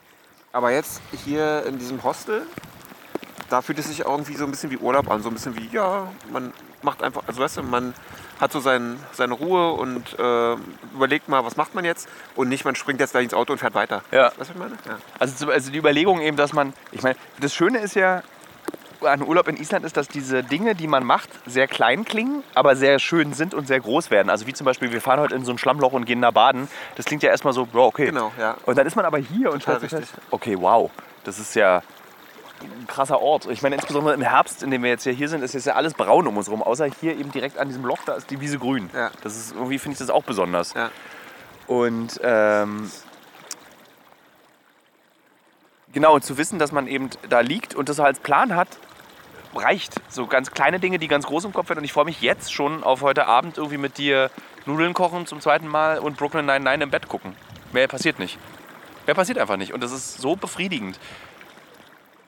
Aber 0.51 0.71
jetzt 0.71 1.01
hier 1.25 1.65
in 1.65 1.79
diesem 1.79 2.03
Hostel, 2.03 2.43
da 3.49 3.61
fühlt 3.61 3.79
es 3.79 3.87
sich 3.87 4.01
irgendwie 4.01 4.35
so 4.35 4.45
ein 4.45 4.51
bisschen 4.51 4.69
wie 4.69 4.77
Urlaub 4.77 5.09
an. 5.09 5.21
So 5.21 5.29
ein 5.29 5.33
bisschen 5.33 5.57
wie, 5.57 5.67
ja, 5.71 6.11
man 6.31 6.53
macht 6.81 7.01
einfach, 7.01 7.23
also 7.27 7.41
weißt 7.41 7.57
du, 7.57 7.63
man 7.63 7.93
hat 8.39 8.51
so 8.51 8.59
sein, 8.59 8.99
seine 9.13 9.33
Ruhe 9.33 9.71
und 9.71 10.17
äh, 10.19 10.55
überlegt 10.93 11.27
mal, 11.27 11.43
was 11.43 11.57
macht 11.57 11.73
man 11.73 11.85
jetzt 11.85 12.07
und 12.35 12.49
nicht, 12.49 12.65
man 12.65 12.75
springt 12.75 12.99
jetzt 12.99 13.11
gleich 13.11 13.23
ins 13.23 13.33
Auto 13.33 13.53
und 13.53 13.59
fährt 13.59 13.73
weiter. 13.73 14.03
Ja. 14.11 14.25
Weißt 14.25 14.35
du, 14.35 14.39
was 14.39 14.49
ich 14.49 14.55
meine? 14.55 14.77
Ja. 14.87 14.97
Also, 15.19 15.49
also 15.49 15.71
die 15.71 15.77
Überlegung 15.77 16.21
eben, 16.21 16.37
dass 16.37 16.53
man, 16.53 16.73
ich 16.91 17.01
meine, 17.01 17.15
das 17.39 17.53
Schöne 17.53 17.79
ist 17.79 17.95
ja 17.95 18.23
an 19.05 19.21
Urlaub 19.21 19.47
in 19.47 19.57
Island 19.57 19.85
ist, 19.85 19.97
dass 19.97 20.07
diese 20.07 20.43
Dinge, 20.43 20.75
die 20.75 20.87
man 20.87 21.03
macht, 21.03 21.29
sehr 21.45 21.67
klein 21.67 22.05
klingen, 22.05 22.43
aber 22.53 22.75
sehr 22.75 22.99
schön 22.99 23.33
sind 23.33 23.53
und 23.53 23.67
sehr 23.67 23.79
groß 23.79 24.11
werden. 24.11 24.29
Also 24.29 24.47
wie 24.47 24.53
zum 24.53 24.65
Beispiel, 24.65 24.91
wir 24.91 25.01
fahren 25.01 25.19
heute 25.19 25.35
in 25.35 25.45
so 25.45 25.51
ein 25.51 25.57
Schlammloch 25.57 25.93
und 25.93 26.05
gehen 26.05 26.21
da 26.21 26.31
baden. 26.31 26.67
Das 26.95 27.05
klingt 27.05 27.23
ja 27.23 27.29
erstmal 27.29 27.53
so, 27.53 27.67
ja, 27.73 27.79
okay. 27.79 28.05
Genau, 28.07 28.31
ja. 28.39 28.57
Und 28.65 28.77
dann 28.77 28.87
ist 28.87 28.95
man 28.95 29.05
aber 29.05 29.17
hier 29.17 29.51
und 29.51 29.61
stellt 29.61 29.81
sich 29.81 29.89
fest, 29.89 30.13
okay, 30.31 30.55
wow, 30.59 30.91
das 31.23 31.39
ist 31.39 31.55
ja 31.55 31.81
ein 32.61 32.87
krasser 32.87 33.21
Ort. 33.21 33.47
Ich 33.47 33.61
meine, 33.61 33.75
insbesondere 33.75 34.13
im 34.13 34.21
Herbst, 34.21 34.63
in 34.63 34.71
dem 34.71 34.83
wir 34.83 34.89
jetzt 34.89 35.03
hier, 35.03 35.29
sind, 35.29 35.43
ist 35.43 35.53
jetzt 35.53 35.65
ja 35.65 35.75
alles 35.75 35.93
braun 35.93 36.27
um 36.27 36.37
uns 36.37 36.49
rum, 36.49 36.63
außer 36.63 36.85
hier 36.85 37.17
eben 37.17 37.31
direkt 37.31 37.57
an 37.57 37.67
diesem 37.67 37.85
Loch, 37.85 37.99
da 38.05 38.13
ist 38.13 38.29
die 38.29 38.39
Wiese 38.39 38.59
grün. 38.59 38.89
Ja. 38.93 39.11
Das 39.23 39.35
ist 39.35 39.53
irgendwie, 39.53 39.79
finde 39.79 39.93
ich 39.93 39.99
das 39.99 40.09
auch 40.09 40.23
besonders. 40.23 40.73
Ja. 40.73 40.89
Und 41.67 42.19
ähm, 42.23 42.89
genau, 45.93 46.19
zu 46.19 46.37
wissen, 46.37 46.59
dass 46.59 46.71
man 46.71 46.87
eben 46.87 47.09
da 47.29 47.39
liegt 47.39 47.75
und 47.75 47.89
das 47.89 47.99
als 47.99 48.19
Plan 48.19 48.55
hat, 48.55 48.67
reicht. 49.57 49.95
So 50.09 50.27
ganz 50.27 50.51
kleine 50.51 50.79
Dinge, 50.79 50.99
die 50.99 51.07
ganz 51.07 51.25
groß 51.25 51.45
im 51.45 51.53
Kopf 51.53 51.69
werden. 51.69 51.79
Und 51.79 51.85
ich 51.85 51.93
freue 51.93 52.05
mich 52.05 52.21
jetzt 52.21 52.53
schon 52.53 52.83
auf 52.83 53.01
heute 53.01 53.27
Abend 53.27 53.57
irgendwie 53.57 53.77
mit 53.77 53.97
dir 53.97 54.29
Nudeln 54.65 54.93
kochen 54.93 55.27
zum 55.27 55.41
zweiten 55.41 55.67
Mal 55.67 55.99
und 55.99 56.17
Brooklyn 56.17 56.45
Nine-Nine 56.45 56.83
im 56.83 56.91
Bett 56.91 57.07
gucken. 57.07 57.35
Mehr 57.71 57.87
passiert 57.87 58.19
nicht. 58.19 58.37
Mehr 59.05 59.15
passiert 59.15 59.37
einfach 59.37 59.57
nicht. 59.57 59.73
Und 59.73 59.83
das 59.83 59.91
ist 59.91 60.19
so 60.19 60.35
befriedigend, 60.35 60.99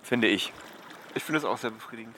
finde 0.04 0.28
ich. 0.28 0.54
Ich 1.16 1.24
finde 1.24 1.40
es 1.40 1.46
auch 1.46 1.58
sehr 1.58 1.72
befriedigend. 1.72 2.16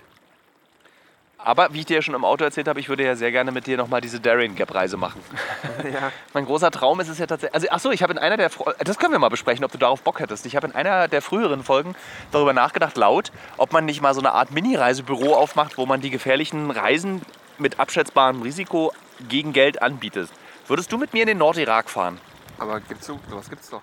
Aber 1.41 1.73
wie 1.73 1.79
ich 1.79 1.85
dir 1.85 1.95
ja 1.95 2.01
schon 2.01 2.15
im 2.15 2.25
Auto 2.25 2.43
erzählt 2.43 2.67
habe, 2.67 2.81
ich 2.81 2.89
würde 2.89 3.05
ja 3.05 3.15
sehr 3.15 3.31
gerne 3.31 3.53
mit 3.53 3.65
dir 3.65 3.77
nochmal 3.77 4.01
diese 4.01 4.19
Darien 4.19 4.55
Gap 4.55 4.73
Reise 4.73 4.97
machen. 4.97 5.21
Ja. 5.79 6.11
Mein 6.33 6.45
großer 6.45 6.71
Traum 6.71 6.99
ist 6.99 7.07
es 7.07 7.19
ja 7.19 7.25
tatsächlich. 7.25 7.55
Also, 7.55 7.67
ach 7.71 7.79
so, 7.79 7.91
ich 7.91 8.03
habe 8.03 8.11
in 8.11 8.19
einer 8.19 8.35
der. 8.35 8.51
Das 8.79 8.99
können 8.99 9.13
wir 9.13 9.19
mal 9.19 9.29
besprechen, 9.29 9.63
ob 9.63 9.71
du 9.71 9.77
darauf 9.77 10.01
Bock 10.01 10.19
hättest. 10.19 10.45
Ich 10.45 10.57
habe 10.57 10.67
in 10.67 10.75
einer 10.75 11.07
der 11.07 11.21
früheren 11.21 11.63
Folgen 11.63 11.95
darüber 12.31 12.51
nachgedacht, 12.51 12.97
laut, 12.97 13.31
ob 13.55 13.71
man 13.71 13.85
nicht 13.85 14.01
mal 14.01 14.13
so 14.13 14.19
eine 14.19 14.33
Art 14.33 14.51
Mini-Reisebüro 14.51 15.33
aufmacht, 15.35 15.77
wo 15.77 15.85
man 15.85 16.01
die 16.01 16.09
gefährlichen 16.09 16.69
Reisen 16.69 17.21
mit 17.57 17.79
abschätzbarem 17.79 18.41
Risiko 18.41 18.91
gegen 19.29 19.53
Geld 19.53 19.81
anbietet. 19.81 20.29
Würdest 20.67 20.91
du 20.91 20.97
mit 20.97 21.13
mir 21.13 21.21
in 21.21 21.27
den 21.27 21.37
Nordirak 21.37 21.89
fahren? 21.89 22.19
Aber 22.57 22.81
gibt's 22.81 23.07
so, 23.07 23.19
sowas 23.29 23.49
gibt's 23.49 23.69
doch. 23.69 23.81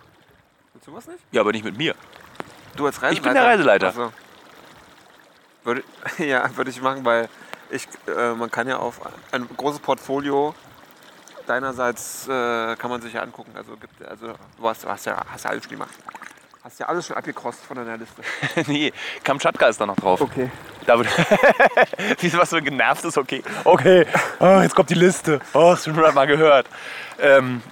Gibt's 0.75 0.87
sowas 0.87 1.09
nicht? 1.09 1.19
Ja, 1.33 1.41
aber 1.41 1.53
nicht 1.53 1.65
mit 1.65 1.79
mir. 1.79 1.95
Du 2.77 2.85
als 2.85 2.97
Reiseleiter? 3.01 3.15
Ich 3.15 3.23
bin 3.23 3.35
der 3.35 3.45
Reiseleiter. 3.45 3.89
Ach 3.89 3.95
so. 3.95 4.13
Würde, 5.65 5.83
ja, 6.19 6.55
würde 6.57 6.71
ich 6.71 6.81
machen, 6.81 7.05
weil 7.05 7.29
ich, 7.71 7.89
äh, 8.07 8.35
man 8.35 8.51
kann 8.51 8.69
ja 8.69 8.79
auf 8.79 9.01
ein 9.33 9.49
großes 9.57 9.81
Portfolio 9.81 10.55
deinerseits 11.47 12.27
äh, 12.29 12.77
kann 12.77 12.91
man 12.91 13.01
sich 13.01 13.13
ja 13.13 13.23
angucken. 13.23 13.53
Also, 13.55 13.77
gibt, 13.77 14.05
also 14.05 14.35
du 14.59 14.69
hast, 14.69 14.87
hast, 14.87 15.07
ja, 15.07 15.23
hast 15.31 15.45
ja 15.45 15.51
alles 15.51 15.65
schon 15.65 15.73
gemacht. 15.73 15.95
Hast 16.63 16.81
ja 16.81 16.87
alles 16.87 17.07
schon 17.07 17.17
abgekostet 17.17 17.65
von 17.65 17.77
deiner 17.77 17.97
Liste. 17.97 18.23
nee, 18.67 18.93
Kamtschatka 19.23 19.69
ist 19.69 19.81
da 19.81 19.87
noch 19.87 19.97
drauf. 19.97 20.21
Okay. 20.21 20.51
Da 20.85 20.99
wird 20.99 21.09
Wie 22.21 22.33
was 22.35 22.51
so 22.51 22.61
genervt 22.61 23.05
ist, 23.05 23.17
okay. 23.17 23.43
Okay, 23.65 24.07
oh, 24.41 24.61
jetzt 24.61 24.75
kommt 24.75 24.91
die 24.91 24.95
Liste. 24.95 25.41
Oh, 25.53 25.75
du 25.75 25.95
schon 25.95 25.95
mal 26.15 26.27
gehört. 26.27 26.67
Ähm, 27.21 27.63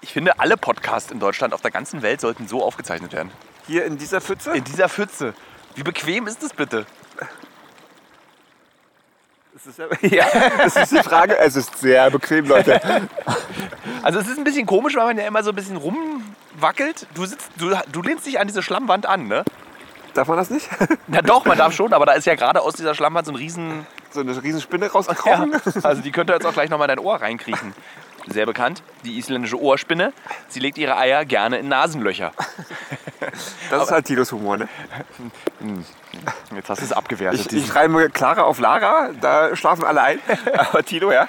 ich 0.00 0.12
finde, 0.12 0.38
alle 0.40 0.56
Podcasts 0.56 1.10
in 1.10 1.20
Deutschland 1.20 1.52
auf 1.52 1.60
der 1.60 1.70
ganzen 1.70 2.00
Welt 2.00 2.20
sollten 2.22 2.48
so 2.48 2.64
aufgezeichnet 2.64 3.12
werden. 3.12 3.30
Hier 3.66 3.84
in 3.84 3.98
dieser 3.98 4.20
Pfütze? 4.22 4.52
In 4.52 4.64
dieser 4.64 4.88
Pfütze. 4.88 5.34
Wie 5.74 5.82
bequem 5.82 6.26
ist 6.26 6.42
das 6.42 6.54
bitte? 6.54 6.86
Das 9.64 9.78
ist, 9.78 10.12
ja, 10.12 10.26
das 10.58 10.76
ist 10.76 10.92
die 10.92 11.02
Frage. 11.02 11.36
Es 11.38 11.54
ist 11.56 11.76
sehr 11.78 12.10
bequem, 12.10 12.46
Leute. 12.46 12.80
Also 14.02 14.18
es 14.18 14.28
ist 14.28 14.38
ein 14.38 14.44
bisschen 14.44 14.66
komisch, 14.66 14.96
weil 14.96 15.04
man 15.06 15.18
ja 15.18 15.26
immer 15.26 15.42
so 15.42 15.50
ein 15.50 15.56
bisschen 15.56 15.76
rumwackelt. 15.76 17.06
Du, 17.14 17.26
sitzt, 17.26 17.50
du, 17.56 17.74
du 17.92 18.02
lehnst 18.02 18.26
dich 18.26 18.40
an 18.40 18.46
diese 18.46 18.62
Schlammwand 18.62 19.04
an, 19.06 19.28
ne? 19.28 19.44
Darf 20.14 20.28
man 20.28 20.38
das 20.38 20.50
nicht? 20.50 20.68
Na 21.06 21.20
doch, 21.22 21.44
man 21.44 21.58
darf 21.58 21.72
schon, 21.74 21.92
aber 21.92 22.06
da 22.06 22.12
ist 22.12 22.26
ja 22.26 22.34
gerade 22.34 22.62
aus 22.62 22.74
dieser 22.74 22.94
Schlammwand 22.94 23.26
so 23.26 23.32
ein 23.32 23.36
riesen... 23.36 23.86
So 24.10 24.20
eine 24.20 24.42
riesen 24.42 24.60
Spinne 24.60 24.86
Ja, 24.86 24.92
rausgekrochen? 24.92 25.54
also 25.84 26.02
die 26.02 26.10
könnte 26.10 26.32
jetzt 26.32 26.46
auch 26.46 26.52
gleich 26.52 26.68
nochmal 26.70 26.88
in 26.90 26.96
dein 26.96 27.04
Ohr 27.04 27.20
reinkriechen. 27.20 27.74
Sehr 28.26 28.46
bekannt, 28.46 28.82
die 29.04 29.18
isländische 29.18 29.60
Ohrspinne. 29.60 30.12
Sie 30.48 30.60
legt 30.60 30.78
ihre 30.78 30.96
Eier 30.96 31.24
gerne 31.24 31.58
in 31.58 31.68
Nasenlöcher. 31.68 32.32
Das 33.70 33.84
ist 33.84 33.90
halt 33.90 34.06
Tilos 34.06 34.32
Humor, 34.32 34.56
ne? 34.56 34.68
Jetzt 36.54 36.68
hast 36.68 36.80
du 36.80 36.84
es 36.84 36.92
abgewertet. 36.92 37.52
Ich, 37.52 37.64
ich 37.64 37.74
reime 37.74 38.10
Clara 38.10 38.42
auf 38.42 38.58
Lara, 38.58 39.10
da 39.20 39.54
schlafen 39.54 39.84
alle 39.84 40.02
ein. 40.02 40.18
Aber 40.56 40.82
Tilo, 40.82 41.12
ja. 41.12 41.28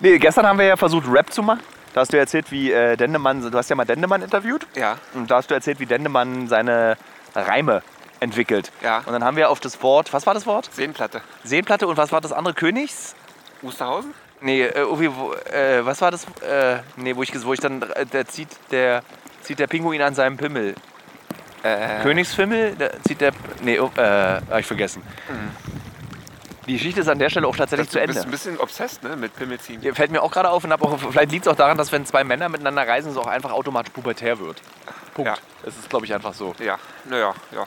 nee, 0.00 0.18
gestern 0.18 0.46
haben 0.46 0.58
wir 0.58 0.66
ja 0.66 0.76
versucht, 0.76 1.06
Rap 1.08 1.32
zu 1.32 1.42
machen. 1.42 1.60
Da 1.92 2.00
hast 2.00 2.12
du 2.12 2.18
erzählt, 2.18 2.50
wie 2.50 2.72
äh, 2.72 2.96
Dendemann, 2.96 3.50
du 3.50 3.56
hast 3.56 3.70
ja 3.70 3.76
mal 3.76 3.84
Dendemann 3.84 4.22
interviewt. 4.22 4.66
Ja. 4.74 4.96
Und 5.14 5.30
da 5.30 5.36
hast 5.36 5.50
du 5.50 5.54
erzählt, 5.54 5.78
wie 5.78 5.86
Dendemann 5.86 6.48
seine 6.48 6.96
Reime 7.34 7.82
entwickelt. 8.18 8.72
Ja. 8.82 8.98
Und 9.06 9.12
dann 9.12 9.22
haben 9.22 9.36
wir 9.36 9.50
auf 9.50 9.60
das 9.60 9.80
Wort, 9.82 10.12
was 10.12 10.26
war 10.26 10.34
das 10.34 10.46
Wort? 10.46 10.70
Seenplatte. 10.72 11.20
Seenplatte 11.44 11.86
und 11.86 11.96
was 11.96 12.10
war 12.10 12.20
das 12.20 12.32
andere? 12.32 12.54
Königs? 12.54 13.14
Wusterhausen? 13.62 14.12
Nee, 14.44 14.62
äh, 14.62 14.72
irgendwie, 14.74 15.10
wo, 15.10 15.32
äh, 15.32 15.86
was 15.86 16.02
war 16.02 16.10
das? 16.10 16.26
Äh, 16.42 16.80
nee, 16.96 17.16
wo 17.16 17.22
ich, 17.22 17.32
wo 17.46 17.54
ich 17.54 17.60
dann, 17.60 17.80
äh, 17.80 18.04
der 18.04 18.26
zieht 18.26 18.50
der, 18.70 19.02
zieht 19.40 19.58
der 19.58 19.66
Pinguin 19.66 20.02
an 20.02 20.14
seinem 20.14 20.36
Pimmel. 20.36 20.74
Äh, 21.62 22.02
Königsfimmel, 22.02 22.76
da 22.76 22.90
zieht 23.08 23.22
der, 23.22 23.32
nee, 23.62 23.80
oh, 23.80 23.90
äh, 23.96 24.02
hab 24.02 24.58
ich 24.58 24.66
vergessen. 24.66 25.02
Die 26.66 26.74
Geschichte 26.74 27.00
ist 27.00 27.08
an 27.08 27.18
der 27.18 27.30
Stelle 27.30 27.46
auch 27.46 27.56
tatsächlich 27.56 27.88
zu 27.88 27.98
du 27.98 28.04
bist 28.04 28.16
Ende. 28.18 28.28
ein 28.28 28.30
bisschen 28.30 28.60
obsessed, 28.60 29.02
ne? 29.02 29.16
Mit 29.16 29.34
Pimmelziehen. 29.34 29.80
Hier 29.80 29.94
Fällt 29.94 30.10
mir 30.10 30.22
auch 30.22 30.30
gerade 30.30 30.50
auf 30.50 30.62
und 30.62 30.72
auch, 30.74 30.98
vielleicht 30.98 31.32
liegt 31.32 31.46
es 31.46 31.52
auch 31.52 31.56
daran, 31.56 31.78
dass 31.78 31.90
wenn 31.90 32.04
zwei 32.04 32.22
Männer 32.22 32.50
miteinander 32.50 32.86
reisen, 32.86 33.12
es 33.12 33.16
auch 33.16 33.26
einfach 33.26 33.50
automatisch 33.50 33.94
pubertär 33.94 34.38
wird. 34.40 34.60
Punkt. 35.14 35.30
Ja. 35.30 35.38
Es 35.66 35.74
ist, 35.78 35.88
glaube 35.88 36.04
ich, 36.04 36.12
einfach 36.12 36.34
so. 36.34 36.54
Ja, 36.58 36.78
naja, 37.06 37.32
ja. 37.50 37.64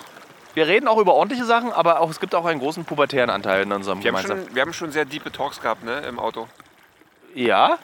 Wir 0.53 0.67
reden 0.67 0.88
auch 0.88 0.99
über 0.99 1.15
ordentliche 1.15 1.45
Sachen, 1.45 1.71
aber 1.71 2.01
auch, 2.01 2.11
es 2.11 2.19
gibt 2.19 2.36
auch 2.36 2.45
einen 2.45 2.59
großen 2.59 2.86
pubertären 2.86 3.32
Anteil 3.32 3.63
in 3.63 3.71
unserem 3.71 4.03
Wir 4.03 4.11
haben, 4.11 4.17
gemeinsamen. 4.17 4.45
schon, 4.45 4.55
wir 4.55 4.61
haben 4.61 4.73
schon 4.73 4.91
sehr 4.91 5.05
diepe 5.05 5.32
Talks 5.32 5.59
gehabt, 5.59 5.84
ne? 5.84 6.01
Im 6.07 6.19
Auto. 6.19 6.47
Ja? 7.38 7.78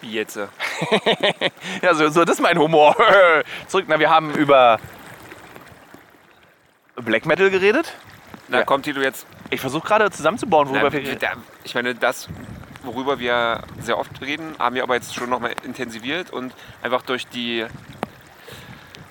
Wie 0.00 0.12
jetzt? 0.12 0.36
äh? 0.36 0.46
Ja, 1.82 1.94
so, 1.94 2.08
so 2.10 2.24
das 2.24 2.36
ist 2.36 2.40
mein 2.42 2.58
Humor. 2.58 2.94
Zurück, 3.66 3.86
na, 3.88 3.98
wir 3.98 4.08
haben 4.08 4.32
über 4.34 4.78
Black 6.96 7.26
Metal 7.26 7.50
geredet. 7.50 7.92
Na, 8.48 8.58
Ja. 8.58 8.64
kommt 8.64 8.84
Tilo 8.84 9.00
jetzt. 9.02 9.26
Ich 9.50 9.60
versuche 9.60 9.86
gerade 9.86 10.10
zusammenzubauen, 10.12 10.68
worüber 10.68 10.84
Na, 10.84 10.92
wir 10.92 11.00
reden. 11.00 11.18
da, 11.18 11.32
ich 11.64 11.74
meine, 11.74 11.94
das, 11.96 12.28
worüber 12.84 13.18
wir 13.18 13.62
sehr 13.80 13.98
oft 13.98 14.20
reden, 14.20 14.54
haben 14.60 14.76
wir 14.76 14.84
aber 14.84 14.94
jetzt 14.94 15.12
schon 15.14 15.28
nochmal 15.28 15.54
intensiviert 15.64 16.30
und 16.30 16.54
einfach 16.82 17.02
durch 17.02 17.26
die 17.26 17.66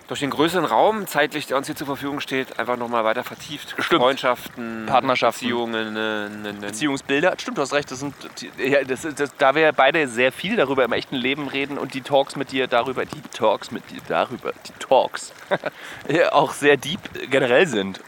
durch 0.08 0.20
den 0.20 0.30
größeren 0.30 0.66
Raum 0.66 1.08
zeitlich, 1.08 1.48
der 1.48 1.58
uns 1.58 1.68
hier 1.68 1.76
zur 1.76 1.88
Verfügung 1.88 2.20
steht, 2.20 2.60
einfach 2.60 2.78
nochmal 2.78 3.04
weiter 3.04 3.24
vertieft. 3.24 3.76
Stimmt. 3.80 4.02
Freundschaften, 4.02 4.86
Partnerschaften. 4.86 5.46
Beziehungen. 5.46 5.94
Ne, 5.94 6.30
ne, 6.30 6.54
ne. 6.54 6.68
Beziehungsbilder. 6.68 7.36
Stimmt, 7.38 7.58
du 7.58 7.62
hast 7.62 7.74
recht. 7.74 7.90
Das 7.90 8.00
sind, 8.00 8.14
ja, 8.58 8.84
das, 8.84 9.08
das, 9.16 9.36
da 9.38 9.56
wir 9.56 9.72
beide 9.72 10.08
sehr 10.08 10.32
viel 10.32 10.56
darüber 10.56 10.84
im 10.84 10.92
echten 10.92 11.16
Leben 11.16 11.48
reden 11.48 11.78
und 11.78 11.94
die 11.94 12.02
Talks 12.02 12.36
mit 12.36 12.52
dir 12.52 12.68
darüber, 12.68 13.06
die 13.06 13.22
Talks 13.34 13.72
mit 13.72 13.90
dir 13.90 14.02
darüber, 14.08 14.52
die 14.68 14.74
Talks 14.80 15.34
auch 16.32 16.54
sehr 16.54 16.78
deep 16.78 17.00
generell 17.30 17.68
sind. 17.68 18.00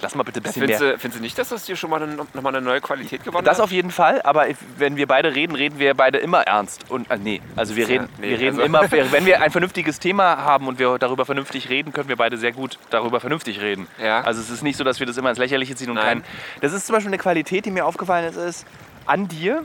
Lass 0.00 0.14
mal 0.14 0.22
bitte 0.22 0.38
ein 0.40 0.44
bisschen 0.44 0.60
Findest 0.62 0.80
mehr. 0.80 0.92
du, 0.92 0.98
findest 0.98 1.18
du 1.18 1.22
nicht, 1.22 1.36
dass 1.38 1.48
das 1.48 1.66
hier 1.66 1.74
schon 1.74 1.90
mal 1.90 2.00
eine, 2.02 2.14
nochmal 2.14 2.54
eine 2.54 2.60
neue 2.64 2.80
Qualität 2.80 3.24
gewonnen 3.24 3.44
Das 3.44 3.58
hat? 3.58 3.64
auf 3.64 3.72
jeden 3.72 3.90
Fall, 3.90 4.22
aber 4.22 4.46
wenn 4.76 4.96
wir 4.96 5.06
beide 5.08 5.34
reden, 5.34 5.56
reden 5.56 5.78
wir 5.78 5.94
beide 5.94 6.18
immer 6.18 6.42
ernst. 6.42 6.88
Und, 6.88 7.10
äh, 7.10 7.16
nee, 7.16 7.40
also 7.56 7.74
wir 7.74 7.82
Ja, 7.84 7.88
reden, 7.88 8.08
nee, 8.18 8.30
wir 8.30 8.38
reden 8.38 8.60
also- 8.60 8.62
immer, 8.62 8.90
wenn 9.12 9.26
wir 9.26 9.42
ein 9.42 9.50
vernünftiges 9.50 9.98
Thema 9.98 10.36
haben 10.38 10.68
und 10.68 10.78
wir 10.78 10.98
darüber 10.98 11.24
vernünftig 11.26 11.68
reden, 11.68 11.92
können 11.92 12.08
wir 12.08 12.16
beide 12.16 12.36
sehr 12.38 12.52
gut 12.52 12.78
darüber 12.90 13.18
vernünftig 13.18 13.60
reden. 13.60 13.88
Ja. 14.02 14.20
Also 14.20 14.40
es 14.40 14.50
ist 14.50 14.62
nicht 14.62 14.76
so, 14.76 14.84
dass 14.84 15.00
wir 15.00 15.06
das 15.06 15.16
immer 15.16 15.30
ins 15.30 15.38
Lächerliche 15.38 15.74
ziehen 15.74 15.88
und 15.90 15.96
Nein. 15.96 16.22
kein. 16.22 16.24
Das 16.60 16.72
ist 16.72 16.86
zum 16.86 16.94
Beispiel 16.94 17.10
eine 17.10 17.18
Qualität, 17.18 17.64
die 17.66 17.70
mir 17.72 17.84
aufgefallen 17.84 18.24
ist, 18.28 18.36
ist 18.36 18.66
an 19.06 19.26
dir, 19.26 19.64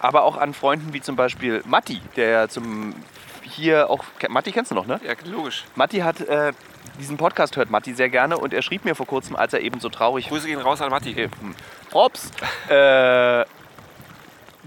aber 0.00 0.24
auch 0.24 0.36
an 0.36 0.52
Freunden 0.52 0.92
wie 0.92 1.00
zum 1.00 1.16
Beispiel 1.16 1.62
Matti, 1.66 2.00
der 2.16 2.28
ja 2.28 2.48
zum 2.48 2.94
hier 3.42 3.88
auch. 3.88 4.04
Matti 4.28 4.52
kennst 4.52 4.70
du 4.70 4.74
noch, 4.74 4.86
ne? 4.86 5.00
Ja, 5.02 5.14
logisch. 5.24 5.64
Matti 5.74 5.98
hat 6.00 6.20
äh, 6.20 6.52
diesen 6.98 7.16
Podcast 7.16 7.56
hört 7.56 7.70
Matti 7.70 7.94
sehr 7.94 8.08
gerne 8.08 8.38
und 8.38 8.52
er 8.52 8.62
schrieb 8.62 8.84
mir 8.84 8.94
vor 8.94 9.06
kurzem, 9.06 9.36
als 9.36 9.52
er 9.52 9.60
eben 9.60 9.80
so 9.80 9.88
traurig 9.88 10.28
Grüße 10.28 10.46
gehen 10.46 10.60
raus 10.60 10.80
an 10.80 10.90
Matti. 10.90 11.10
Okay, 11.10 11.28
hm. 11.40 11.54
Props. 11.90 12.30
äh, 12.68 13.44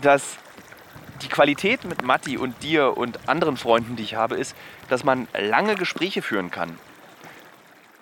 dass 0.01 0.37
die 1.21 1.29
Qualität 1.29 1.85
mit 1.85 2.01
Matti 2.01 2.37
und 2.37 2.63
dir 2.63 2.97
und 2.97 3.29
anderen 3.29 3.57
Freunden, 3.57 3.95
die 3.95 4.03
ich 4.03 4.15
habe, 4.15 4.35
ist, 4.35 4.55
dass 4.89 5.03
man 5.03 5.27
lange 5.37 5.75
Gespräche 5.75 6.21
führen 6.21 6.49
kann. 6.49 6.77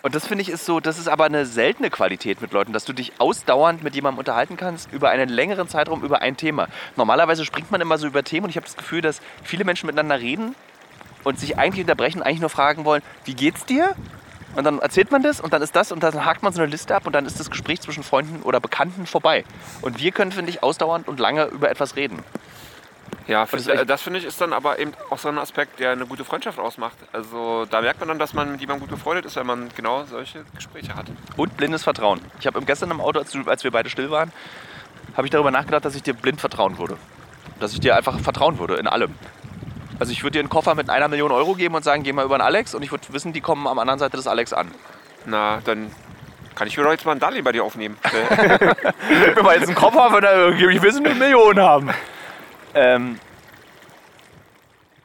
Und 0.02 0.14
das 0.14 0.26
finde 0.26 0.40
ich 0.40 0.48
ist 0.48 0.64
so, 0.64 0.80
das 0.80 0.98
ist 0.98 1.08
aber 1.08 1.24
eine 1.24 1.44
seltene 1.44 1.90
Qualität 1.90 2.40
mit 2.40 2.52
Leuten, 2.52 2.72
dass 2.72 2.86
du 2.86 2.94
dich 2.94 3.12
ausdauernd 3.18 3.82
mit 3.82 3.94
jemandem 3.94 4.18
unterhalten 4.18 4.56
kannst 4.56 4.90
über 4.92 5.10
einen 5.10 5.28
längeren 5.28 5.68
Zeitraum 5.68 6.02
über 6.02 6.22
ein 6.22 6.38
Thema. 6.38 6.68
Normalerweise 6.96 7.44
springt 7.44 7.70
man 7.70 7.82
immer 7.82 7.98
so 7.98 8.06
über 8.06 8.24
Themen 8.24 8.44
und 8.44 8.50
ich 8.50 8.56
habe 8.56 8.64
das 8.64 8.78
Gefühl, 8.78 9.02
dass 9.02 9.20
viele 9.42 9.64
Menschen 9.64 9.86
miteinander 9.86 10.18
reden 10.18 10.54
und 11.22 11.38
sich 11.38 11.58
eigentlich 11.58 11.82
unterbrechen, 11.84 12.22
eigentlich 12.22 12.40
nur 12.40 12.48
fragen 12.48 12.86
wollen, 12.86 13.02
wie 13.26 13.34
geht's 13.34 13.66
dir? 13.66 13.94
Und 14.56 14.64
dann 14.64 14.78
erzählt 14.80 15.10
man 15.10 15.22
das 15.22 15.40
und 15.40 15.52
dann 15.52 15.62
ist 15.62 15.76
das 15.76 15.92
und 15.92 16.02
dann 16.02 16.24
hakt 16.24 16.42
man 16.42 16.52
so 16.52 16.60
eine 16.60 16.70
Liste 16.70 16.94
ab 16.94 17.06
und 17.06 17.12
dann 17.12 17.26
ist 17.26 17.38
das 17.38 17.50
Gespräch 17.50 17.80
zwischen 17.80 18.02
Freunden 18.02 18.42
oder 18.42 18.60
Bekannten 18.60 19.06
vorbei. 19.06 19.44
Und 19.80 20.00
wir 20.00 20.10
können, 20.10 20.32
finde 20.32 20.50
ich, 20.50 20.62
ausdauernd 20.62 21.08
und 21.08 21.20
lange 21.20 21.44
über 21.46 21.70
etwas 21.70 21.96
reden. 21.96 22.22
Ja, 23.26 23.46
das 23.46 23.68
äh, 23.68 23.86
das 23.86 24.02
finde 24.02 24.18
ich 24.18 24.24
ist 24.24 24.40
dann 24.40 24.52
aber 24.52 24.80
eben 24.80 24.92
auch 25.08 25.18
so 25.18 25.28
ein 25.28 25.38
Aspekt, 25.38 25.78
der 25.78 25.92
eine 25.92 26.04
gute 26.04 26.24
Freundschaft 26.24 26.58
ausmacht. 26.58 26.96
Also 27.12 27.64
da 27.70 27.80
merkt 27.80 28.00
man 28.00 28.08
dann, 28.08 28.18
dass 28.18 28.34
man 28.34 28.50
mit 28.50 28.60
jemandem 28.60 28.88
gut 28.88 28.98
befreundet 28.98 29.24
ist, 29.24 29.36
wenn 29.36 29.46
man 29.46 29.68
genau 29.76 30.04
solche 30.04 30.44
Gespräche 30.56 30.96
hat. 30.96 31.06
Und 31.36 31.56
blindes 31.56 31.84
Vertrauen. 31.84 32.20
Ich 32.40 32.46
habe 32.48 32.60
gestern 32.62 32.90
im 32.90 33.00
Auto, 33.00 33.20
als, 33.20 33.36
als 33.46 33.62
wir 33.62 33.70
beide 33.70 33.88
still 33.88 34.10
waren, 34.10 34.32
habe 35.16 35.26
ich 35.26 35.30
darüber 35.30 35.52
nachgedacht, 35.52 35.84
dass 35.84 35.94
ich 35.94 36.02
dir 36.02 36.14
blind 36.14 36.40
vertrauen 36.40 36.76
würde. 36.78 36.96
Dass 37.60 37.72
ich 37.72 37.80
dir 37.80 37.94
einfach 37.94 38.18
vertrauen 38.18 38.58
würde 38.58 38.74
in 38.74 38.88
allem. 38.88 39.14
Also 40.00 40.12
ich 40.12 40.22
würde 40.22 40.32
dir 40.32 40.40
einen 40.40 40.48
Koffer 40.48 40.74
mit 40.74 40.88
einer 40.88 41.08
Million 41.08 41.30
Euro 41.30 41.54
geben 41.54 41.74
und 41.74 41.84
sagen, 41.84 42.02
geh 42.02 42.12
mal 42.12 42.24
über 42.24 42.38
den 42.38 42.40
Alex 42.40 42.74
und 42.74 42.82
ich 42.82 42.90
würde 42.90 43.04
wissen, 43.10 43.34
die 43.34 43.42
kommen 43.42 43.66
am 43.66 43.78
anderen 43.78 43.98
Seite 43.98 44.16
des 44.16 44.26
Alex 44.26 44.54
an. 44.54 44.70
Na, 45.26 45.60
dann 45.66 45.92
kann 46.54 46.66
ich 46.66 46.76
mir 46.78 46.84
doch 46.84 46.90
jetzt 46.90 47.04
mal 47.04 47.12
ein 47.12 47.20
Darlehen 47.20 47.44
bei 47.44 47.52
dir 47.52 47.62
aufnehmen. 47.62 47.98
Gib 49.08 49.36
mir 49.36 49.42
mal 49.42 49.56
jetzt 49.56 49.66
einen 49.66 49.76
Koffer, 49.76 50.10
wenn 50.10 50.24
er 50.24 50.46
irgendwie, 50.46 50.82
will 50.82 50.96
eine 50.96 51.14
Million 51.14 51.60
haben. 51.60 51.90
Ähm, 52.72 53.20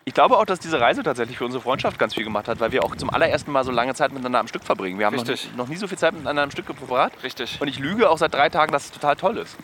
ich 0.06 0.14
glaube 0.14 0.38
auch, 0.38 0.46
dass 0.46 0.60
diese 0.60 0.80
Reise 0.80 1.04
tatsächlich 1.04 1.38
für 1.38 1.46
unsere 1.46 1.62
Freundschaft 1.62 2.00
ganz 2.00 2.14
viel 2.14 2.24
gemacht 2.24 2.48
hat, 2.48 2.62
weil 2.62 2.72
wir 2.72 2.82
auch 2.86 2.96
zum 2.96 3.10
allerersten 3.10 3.52
Mal 3.52 3.66
so 3.66 3.72
lange 3.72 3.94
Zeit 3.96 4.14
miteinander 4.14 4.40
am 4.40 4.48
Stück 4.48 4.64
verbringen. 4.64 4.98
Wir 4.98 5.08
haben 5.08 5.16
noch, 5.18 5.26
noch 5.58 5.68
nie 5.68 5.76
so 5.76 5.88
viel 5.88 5.98
Zeit 5.98 6.14
miteinander 6.14 6.44
am 6.44 6.52
Stück 6.52 6.68
verbracht. 6.68 7.12
Richtig. 7.22 7.60
Und 7.60 7.68
ich 7.68 7.80
lüge 7.80 8.10
auch 8.10 8.18
seit 8.18 8.34
drei 8.34 8.48
Tagen, 8.48 8.72
dass 8.72 8.86
es 8.86 8.92
total 8.92 9.18
toll 9.18 9.40
ist. 9.40 9.58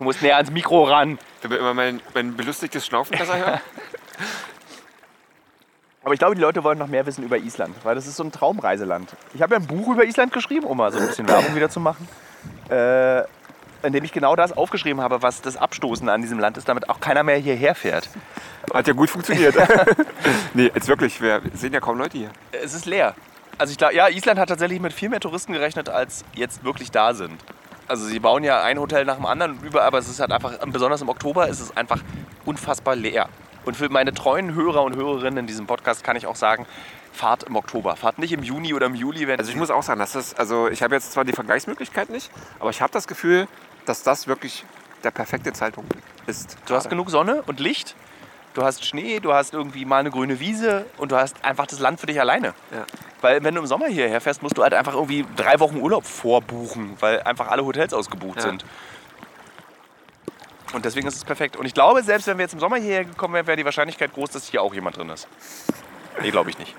Du 0.00 0.04
musst 0.04 0.20
näher 0.22 0.36
ans 0.36 0.50
Mikro 0.50 0.84
ran. 0.84 1.18
Wenn 1.42 1.50
wir 1.50 1.58
immer 1.58 1.74
mein, 1.74 2.00
mein 2.14 2.34
belustigtes 2.34 2.86
Schnaufen 2.86 3.18
besser 3.18 3.36
hören. 3.36 3.60
Aber 6.02 6.14
ich 6.14 6.18
glaube, 6.18 6.34
die 6.34 6.40
Leute 6.40 6.64
wollen 6.64 6.78
noch 6.78 6.86
mehr 6.86 7.04
wissen 7.04 7.22
über 7.22 7.36
Island, 7.36 7.76
weil 7.82 7.96
das 7.96 8.06
ist 8.06 8.16
so 8.16 8.24
ein 8.24 8.32
Traumreiseland. 8.32 9.14
Ich 9.34 9.42
habe 9.42 9.56
ja 9.56 9.60
ein 9.60 9.66
Buch 9.66 9.92
über 9.92 10.06
Island 10.06 10.32
geschrieben, 10.32 10.64
um 10.64 10.78
mal 10.78 10.90
so 10.90 10.98
ein 10.98 11.06
bisschen 11.06 11.28
Werbung 11.28 11.54
wieder 11.54 11.68
zu 11.68 11.80
machen, 11.80 12.08
äh, 12.70 13.20
in 13.86 13.92
dem 13.92 14.02
ich 14.02 14.12
genau 14.12 14.36
das 14.36 14.56
aufgeschrieben 14.56 15.02
habe, 15.02 15.20
was 15.20 15.42
das 15.42 15.58
Abstoßen 15.58 16.08
an 16.08 16.22
diesem 16.22 16.38
Land 16.38 16.56
ist, 16.56 16.66
damit 16.66 16.88
auch 16.88 17.00
keiner 17.00 17.22
mehr 17.22 17.36
hierher 17.36 17.74
fährt. 17.74 18.08
Hat 18.72 18.86
ja 18.86 18.94
gut 18.94 19.10
funktioniert. 19.10 19.54
nee, 20.54 20.70
jetzt 20.74 20.88
wirklich, 20.88 21.20
wir 21.20 21.42
sehen 21.52 21.74
ja 21.74 21.80
kaum 21.80 21.98
Leute 21.98 22.16
hier. 22.16 22.30
Es 22.52 22.72
ist 22.72 22.86
leer. 22.86 23.14
Also 23.58 23.72
ich 23.72 23.76
glaube, 23.76 23.94
ja, 23.94 24.08
Island 24.08 24.40
hat 24.40 24.48
tatsächlich 24.48 24.80
mit 24.80 24.94
viel 24.94 25.10
mehr 25.10 25.20
Touristen 25.20 25.52
gerechnet, 25.52 25.90
als 25.90 26.24
jetzt 26.32 26.64
wirklich 26.64 26.90
da 26.90 27.12
sind. 27.12 27.38
Also 27.90 28.06
sie 28.06 28.20
bauen 28.20 28.44
ja 28.44 28.62
ein 28.62 28.78
Hotel 28.78 29.04
nach 29.04 29.16
dem 29.16 29.26
anderen 29.26 29.60
über, 29.64 29.82
aber 29.82 29.98
es 29.98 30.08
ist 30.08 30.20
halt 30.20 30.30
einfach, 30.30 30.56
besonders 30.66 31.02
im 31.02 31.08
Oktober 31.08 31.48
ist 31.48 31.58
es 31.58 31.76
einfach 31.76 32.00
unfassbar 32.44 32.94
leer. 32.94 33.28
Und 33.64 33.76
für 33.76 33.88
meine 33.88 34.14
treuen 34.14 34.54
Hörer 34.54 34.84
und 34.84 34.94
Hörerinnen 34.94 35.38
in 35.38 35.46
diesem 35.48 35.66
Podcast 35.66 36.04
kann 36.04 36.14
ich 36.14 36.28
auch 36.28 36.36
sagen, 36.36 36.66
fahrt 37.12 37.42
im 37.42 37.56
Oktober. 37.56 37.96
Fahrt 37.96 38.20
nicht 38.20 38.32
im 38.32 38.44
Juni 38.44 38.74
oder 38.74 38.86
im 38.86 38.94
Juli, 38.94 39.26
wenn 39.26 39.40
Also 39.40 39.50
ich 39.50 39.56
muss 39.56 39.72
auch 39.72 39.82
sagen, 39.82 39.98
dass 39.98 40.12
das, 40.12 40.34
also 40.34 40.68
ich 40.68 40.84
habe 40.84 40.94
jetzt 40.94 41.10
zwar 41.10 41.24
die 41.24 41.32
Vergleichsmöglichkeit 41.32 42.10
nicht, 42.10 42.30
aber 42.60 42.70
ich 42.70 42.80
habe 42.80 42.92
das 42.92 43.08
Gefühl, 43.08 43.48
dass 43.86 44.04
das 44.04 44.28
wirklich 44.28 44.64
der 45.02 45.10
perfekte 45.10 45.52
Zeitpunkt 45.52 45.92
ist. 46.28 46.58
Du 46.66 46.74
hast 46.74 46.90
genug 46.90 47.10
Sonne 47.10 47.42
und 47.48 47.58
Licht, 47.58 47.96
du 48.54 48.62
hast 48.62 48.84
Schnee, 48.84 49.20
du 49.20 49.32
hast 49.32 49.54
irgendwie 49.54 49.84
mal 49.84 49.98
eine 49.98 50.10
grüne 50.10 50.40
Wiese 50.40 50.86
und 50.96 51.12
du 51.12 51.16
hast 51.16 51.44
einfach 51.44 51.66
das 51.66 51.78
Land 51.78 52.00
für 52.00 52.06
dich 52.06 52.20
alleine. 52.20 52.48
Ja. 52.72 52.84
Weil 53.20 53.42
wenn 53.44 53.54
du 53.54 53.60
im 53.60 53.66
Sommer 53.66 53.86
hierher 53.86 54.20
fährst, 54.20 54.42
musst 54.42 54.56
du 54.56 54.62
halt 54.62 54.74
einfach 54.74 54.94
irgendwie 54.94 55.26
drei 55.36 55.60
Wochen 55.60 55.76
Urlaub 55.76 56.04
vorbuchen, 56.06 56.96
weil 57.00 57.22
einfach 57.22 57.48
alle 57.48 57.64
Hotels 57.64 57.92
ausgebucht 57.94 58.36
Ja. 58.36 58.42
sind. 58.42 58.64
Und 60.72 60.84
deswegen 60.84 61.06
ist 61.08 61.16
es 61.16 61.24
perfekt. 61.24 61.56
Und 61.56 61.66
ich 61.66 61.74
glaube, 61.74 62.02
selbst 62.02 62.26
wenn 62.28 62.38
wir 62.38 62.44
jetzt 62.44 62.52
im 62.54 62.60
Sommer 62.60 62.76
hierher 62.76 63.04
gekommen 63.04 63.34
wären, 63.34 63.46
wäre 63.46 63.56
die 63.56 63.64
Wahrscheinlichkeit 63.64 64.12
groß, 64.14 64.30
dass 64.30 64.46
hier 64.48 64.62
auch 64.62 64.72
jemand 64.72 64.96
drin 64.96 65.08
ist. 65.10 65.26
Nee, 66.22 66.30
glaube 66.30 66.50
ich 66.50 66.58
nicht. 66.58 66.74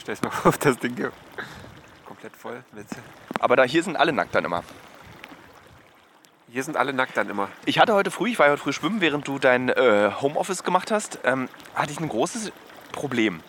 Stell's 0.00 0.20
mal 0.22 0.32
auf 0.44 0.58
das 0.58 0.78
Ding 0.78 0.96
hier. 0.96 1.12
Komplett 2.04 2.36
voll 2.36 2.64
mit. 2.72 2.86
Aber 3.38 3.54
da 3.54 3.62
hier 3.62 3.82
sind 3.84 3.96
alle 3.96 4.12
nackt 4.12 4.34
dann 4.34 4.44
immer. 4.44 4.64
Hier 6.50 6.62
sind 6.62 6.78
alle 6.78 6.94
nackt 6.94 7.14
dann 7.14 7.28
immer. 7.28 7.48
Ich 7.66 7.78
hatte 7.78 7.92
heute 7.92 8.10
früh, 8.10 8.30
ich 8.30 8.38
war 8.38 8.48
heute 8.48 8.56
früh 8.56 8.72
schwimmen, 8.72 9.02
während 9.02 9.28
du 9.28 9.38
dein 9.38 9.68
äh, 9.68 10.10
Homeoffice 10.22 10.64
gemacht 10.64 10.90
hast, 10.90 11.18
ähm, 11.24 11.50
hatte 11.74 11.92
ich 11.92 12.00
ein 12.00 12.08
großes 12.08 12.52
Problem. 12.90 13.40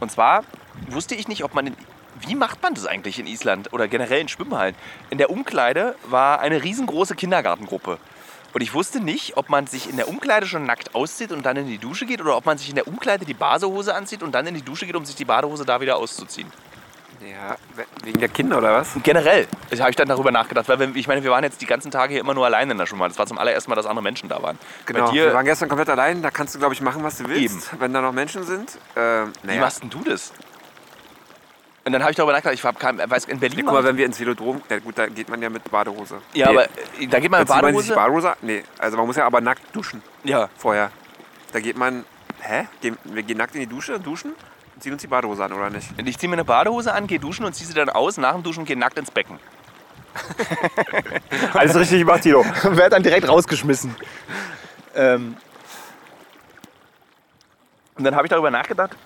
Und 0.00 0.12
zwar 0.12 0.44
wusste 0.90 1.14
ich 1.14 1.28
nicht, 1.28 1.44
ob 1.44 1.54
man 1.54 1.68
in, 1.68 1.76
wie 2.20 2.34
macht 2.34 2.62
man 2.62 2.74
das 2.74 2.84
eigentlich 2.84 3.18
in 3.18 3.26
Island 3.26 3.72
oder 3.72 3.88
generell 3.88 4.20
in 4.20 4.28
Schwimmhallen? 4.28 4.74
In 5.08 5.16
der 5.16 5.30
Umkleide 5.30 5.94
war 6.10 6.40
eine 6.40 6.62
riesengroße 6.62 7.14
Kindergartengruppe. 7.14 7.96
Und 8.52 8.60
ich 8.60 8.74
wusste 8.74 9.00
nicht, 9.00 9.38
ob 9.38 9.48
man 9.48 9.66
sich 9.66 9.88
in 9.88 9.96
der 9.96 10.08
Umkleide 10.08 10.46
schon 10.46 10.66
nackt 10.66 10.94
auszieht 10.94 11.32
und 11.32 11.46
dann 11.46 11.56
in 11.56 11.68
die 11.68 11.78
Dusche 11.78 12.04
geht 12.04 12.20
oder 12.20 12.36
ob 12.36 12.44
man 12.44 12.58
sich 12.58 12.68
in 12.68 12.74
der 12.74 12.86
Umkleide 12.86 13.24
die 13.24 13.32
Basehose 13.32 13.94
anzieht 13.94 14.22
und 14.22 14.34
dann 14.34 14.46
in 14.46 14.54
die 14.54 14.62
Dusche 14.62 14.84
geht, 14.84 14.94
um 14.94 15.06
sich 15.06 15.16
die 15.16 15.24
Badehose 15.24 15.64
da 15.64 15.80
wieder 15.80 15.96
auszuziehen. 15.96 16.52
Ja, 17.22 17.56
we- 17.76 17.86
wegen 18.04 18.18
der 18.18 18.28
Kinder 18.28 18.58
oder 18.58 18.72
was? 18.74 18.90
Generell 19.02 19.46
habe 19.78 19.90
ich 19.90 19.96
dann 19.96 20.08
darüber 20.08 20.30
nachgedacht, 20.32 20.68
weil 20.68 20.78
wir, 20.80 20.94
ich 20.96 21.06
meine, 21.06 21.22
wir 21.22 21.30
waren 21.30 21.44
jetzt 21.44 21.60
die 21.60 21.66
ganzen 21.66 21.90
Tage 21.90 22.12
hier 22.12 22.20
immer 22.20 22.34
nur 22.34 22.44
alleine 22.46 22.72
in 22.72 22.78
der 22.78 22.86
Schwimmhalle. 22.86 23.10
Das 23.10 23.18
war 23.18 23.26
zum 23.26 23.38
allerersten 23.38 23.70
Mal, 23.70 23.76
dass 23.76 23.86
andere 23.86 24.02
Menschen 24.02 24.28
da 24.28 24.42
waren. 24.42 24.58
Genau, 24.86 25.06
Bei 25.06 25.12
wir 25.12 25.26
dir, 25.28 25.34
waren 25.34 25.44
gestern 25.44 25.68
komplett 25.68 25.88
allein, 25.88 26.22
da 26.22 26.30
kannst 26.30 26.54
du, 26.54 26.58
glaube 26.58 26.74
ich, 26.74 26.80
machen, 26.80 27.02
was 27.04 27.18
du 27.18 27.28
willst, 27.28 27.70
wenn 27.80 27.92
da 27.92 28.00
noch 28.00 28.12
Menschen 28.12 28.44
sind. 28.44 28.76
Ähm, 28.96 29.32
Wie 29.42 29.46
naja. 29.48 29.60
machst 29.60 29.82
denn 29.82 29.90
du 29.90 30.02
das? 30.04 30.32
Und 31.84 31.92
dann 31.92 32.02
habe 32.02 32.12
ich 32.12 32.16
darüber 32.16 32.32
nachgedacht, 32.32 32.54
ich 32.54 32.64
hab 32.64 32.78
kein, 32.78 32.98
weiß, 32.98 33.24
in 33.24 33.40
Berlin. 33.40 33.64
Guck 33.64 33.74
mal, 33.74 33.82
wenn 33.84 33.96
wir 33.96 34.06
ins 34.06 34.18
Velodrom, 34.20 34.62
na 34.68 34.78
gut, 34.78 34.96
da 34.98 35.06
geht 35.08 35.28
man 35.28 35.42
ja 35.42 35.50
mit 35.50 35.68
Badehose. 35.70 36.18
ja, 36.32 36.46
Nee, 36.46 36.52
aber 36.58 36.64
äh, 36.64 37.06
da 37.08 37.18
geht 37.18 37.30
man 37.30 37.40
mit 37.40 37.48
zieht 37.48 37.62
man 37.62 37.76
sich 37.78 37.92
Badehose. 37.92 37.94
Badehose? 37.94 38.36
Nee, 38.42 38.62
also 38.78 38.96
man 38.96 39.06
muss 39.06 39.16
ja 39.16 39.26
aber 39.26 39.40
nackt 39.40 39.62
duschen 39.74 40.00
Ja, 40.22 40.48
vorher. 40.56 40.90
Da 41.52 41.58
geht 41.60 41.76
man, 41.76 42.04
hä? 42.40 42.66
Wir 43.04 43.22
gehen 43.24 43.36
nackt 43.36 43.54
in 43.56 43.60
die 43.62 43.66
Dusche, 43.66 43.98
duschen 43.98 44.34
ziehen 44.82 44.92
uns 44.92 45.02
die 45.02 45.08
Badehose 45.08 45.44
an, 45.44 45.52
oder 45.52 45.70
nicht? 45.70 45.88
ich 46.04 46.18
ziehe 46.18 46.28
mir 46.28 46.34
eine 46.34 46.44
Badehose 46.44 46.92
an, 46.92 47.06
gehe 47.06 47.18
duschen 47.20 47.44
und 47.44 47.54
ziehe 47.54 47.66
sie 47.66 47.74
dann 47.74 47.88
aus. 47.88 48.16
Nach 48.18 48.32
dem 48.34 48.42
Duschen 48.42 48.64
gehe 48.64 48.76
nackt 48.76 48.98
ins 48.98 49.10
Becken. 49.10 49.38
Alles 51.54 51.74
richtig 51.76 52.00
gemacht, 52.00 52.22
Tilo. 52.22 52.44
Werd 52.62 52.92
dann 52.92 53.02
direkt 53.02 53.28
rausgeschmissen. 53.28 53.94
Ähm, 54.94 55.36
und 57.96 58.04
dann 58.04 58.14
habe 58.14 58.26
ich 58.26 58.30
darüber 58.30 58.50
nachgedacht, 58.50 58.96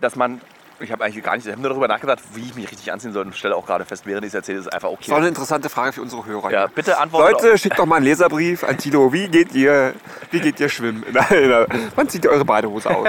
dass 0.00 0.14
man. 0.14 0.40
Ich 0.78 0.92
habe 0.92 1.02
eigentlich 1.04 1.24
gar 1.24 1.34
nicht, 1.34 1.46
ich 1.46 1.52
habe 1.52 1.62
nur 1.62 1.70
darüber 1.70 1.88
nachgedacht, 1.88 2.18
wie 2.34 2.42
ich 2.42 2.54
mich 2.54 2.70
richtig 2.70 2.92
anziehen 2.92 3.14
soll 3.14 3.24
und 3.24 3.34
stelle 3.34 3.56
auch 3.56 3.64
gerade 3.64 3.86
fest, 3.86 4.04
während 4.04 4.24
ich 4.26 4.28
es 4.28 4.34
erzähle, 4.34 4.58
ist 4.58 4.66
es 4.66 4.72
einfach 4.72 4.90
Das 4.90 5.00
ist 5.00 5.06
okay. 5.06 5.12
auch 5.12 5.16
eine 5.16 5.28
interessante 5.28 5.70
Frage 5.70 5.94
für 5.94 6.02
unsere 6.02 6.26
Hörer. 6.26 6.50
Ja, 6.50 6.66
bitte 6.66 6.98
antwortet. 6.98 7.42
Leute, 7.42 7.56
schickt 7.56 7.78
doch 7.78 7.86
mal 7.86 7.96
einen 7.96 8.04
Leserbrief 8.04 8.62
an 8.62 8.76
Tilo. 8.76 9.10
Wie 9.10 9.26
geht 9.28 9.54
ihr, 9.54 9.94
wie 10.30 10.40
geht 10.40 10.60
ihr 10.60 10.68
schwimmen? 10.68 11.02
Wann 11.96 12.08
zieht 12.10 12.26
ihr 12.26 12.30
eure 12.30 12.44
Badehose 12.44 12.94
aus? 12.94 13.08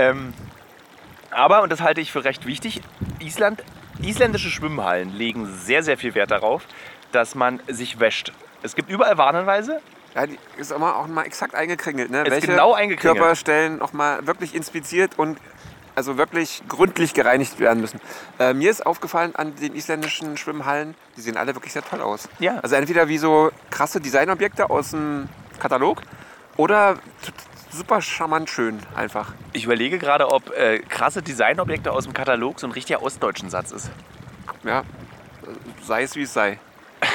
Ähm, 0.00 0.34
aber, 1.30 1.62
und 1.62 1.70
das 1.70 1.80
halte 1.80 2.00
ich 2.00 2.10
für 2.10 2.24
recht 2.24 2.46
wichtig, 2.46 2.80
Island, 3.20 3.62
isländische 4.02 4.50
Schwimmhallen 4.50 5.12
legen 5.12 5.46
sehr, 5.46 5.82
sehr 5.82 5.98
viel 5.98 6.14
Wert 6.14 6.30
darauf, 6.30 6.64
dass 7.12 7.34
man 7.34 7.60
sich 7.68 8.00
wäscht. 8.00 8.32
Es 8.62 8.74
gibt 8.74 8.90
überall 8.90 9.18
Warnhinweise. 9.18 9.80
Ja, 10.14 10.26
die 10.26 10.38
ist 10.56 10.72
immer 10.72 10.96
auch 10.96 11.06
mal 11.06 11.24
exakt 11.24 11.54
eingekringelt. 11.54 12.10
Ne? 12.10 12.22
Ist 12.22 12.30
Welche 12.30 12.46
genau 12.48 12.72
eingekringelt. 12.72 13.18
Körperstellen 13.18 13.80
auch 13.80 13.92
mal 13.92 14.26
wirklich 14.26 14.54
inspiziert 14.54 15.18
und 15.18 15.38
also 15.94 16.16
wirklich 16.16 16.62
gründlich 16.68 17.14
gereinigt 17.14 17.60
werden 17.60 17.80
müssen. 17.80 18.00
Äh, 18.38 18.54
mir 18.54 18.70
ist 18.70 18.84
aufgefallen 18.86 19.36
an 19.36 19.54
den 19.56 19.74
isländischen 19.74 20.36
Schwimmhallen, 20.36 20.94
die 21.16 21.20
sehen 21.20 21.36
alle 21.36 21.54
wirklich 21.54 21.72
sehr 21.72 21.84
toll 21.84 22.00
aus. 22.00 22.28
Ja. 22.38 22.58
Also 22.60 22.74
entweder 22.76 23.08
wie 23.08 23.18
so 23.18 23.50
krasse 23.70 24.00
Designobjekte 24.00 24.70
aus 24.70 24.90
dem 24.90 25.28
Katalog 25.60 26.02
oder 26.56 26.96
super 27.70 28.00
charmant 28.02 28.50
schön 28.50 28.80
einfach. 28.94 29.32
Ich 29.52 29.64
überlege 29.64 29.98
gerade, 29.98 30.30
ob 30.30 30.50
äh, 30.50 30.80
krasse 30.80 31.22
Designobjekte 31.22 31.92
aus 31.92 32.04
dem 32.04 32.12
Katalog 32.12 32.60
so 32.60 32.66
ein 32.66 32.72
richtiger 32.72 33.02
ostdeutschen 33.02 33.50
Satz 33.50 33.72
ist. 33.72 33.90
Ja, 34.64 34.82
sei 35.82 36.02
es 36.02 36.16
wie 36.16 36.22
es 36.22 36.32
sei. 36.32 36.58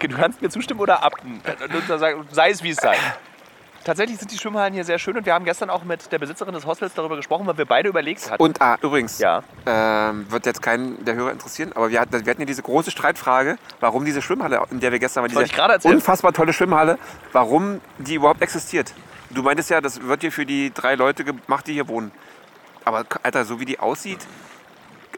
Du 0.00 0.08
kannst 0.16 0.42
mir 0.42 0.50
zustimmen 0.50 0.80
oder 0.80 1.02
ab. 1.02 1.14
Sei 2.30 2.50
es 2.50 2.62
wie 2.62 2.70
es 2.70 2.76
sei. 2.76 2.96
Tatsächlich 3.84 4.18
sind 4.18 4.32
die 4.32 4.38
Schwimmhallen 4.38 4.72
hier 4.72 4.84
sehr 4.84 4.98
schön 4.98 5.14
und 5.14 5.26
wir 5.26 5.34
haben 5.34 5.44
gestern 5.44 5.68
auch 5.68 5.84
mit 5.84 6.10
der 6.10 6.18
Besitzerin 6.18 6.54
des 6.54 6.64
Hostels 6.64 6.94
darüber 6.94 7.16
gesprochen, 7.16 7.46
weil 7.46 7.58
wir 7.58 7.66
beide 7.66 7.90
überlegt 7.90 8.30
hatten. 8.30 8.42
Und 8.42 8.60
ah, 8.62 8.78
übrigens, 8.80 9.18
ja, 9.18 9.42
ähm, 9.66 10.24
wird 10.30 10.46
jetzt 10.46 10.62
keinen 10.62 11.04
der 11.04 11.14
Hörer 11.14 11.32
interessieren, 11.32 11.72
aber 11.74 11.90
wir 11.90 12.00
hatten, 12.00 12.24
wir 12.24 12.30
hatten 12.30 12.40
ja 12.40 12.46
diese 12.46 12.62
große 12.62 12.90
Streitfrage, 12.90 13.58
warum 13.80 14.06
diese 14.06 14.22
Schwimmhalle, 14.22 14.62
in 14.70 14.80
der 14.80 14.90
wir 14.90 14.98
gestern 14.98 15.22
waren, 15.22 15.28
diese 15.28 15.86
unfassbar 15.86 16.32
tolle 16.32 16.54
Schwimmhalle, 16.54 16.98
warum 17.32 17.82
die 17.98 18.14
überhaupt 18.14 18.40
existiert. 18.40 18.94
Du 19.28 19.42
meintest 19.42 19.68
ja, 19.68 19.82
das 19.82 20.00
wird 20.02 20.22
hier 20.22 20.32
für 20.32 20.46
die 20.46 20.72
drei 20.72 20.94
Leute 20.94 21.24
gemacht, 21.24 21.66
die 21.66 21.74
hier 21.74 21.86
wohnen. 21.88 22.10
Aber 22.86 23.04
Alter, 23.22 23.44
so 23.44 23.60
wie 23.60 23.66
die 23.66 23.80
aussieht, 23.80 24.20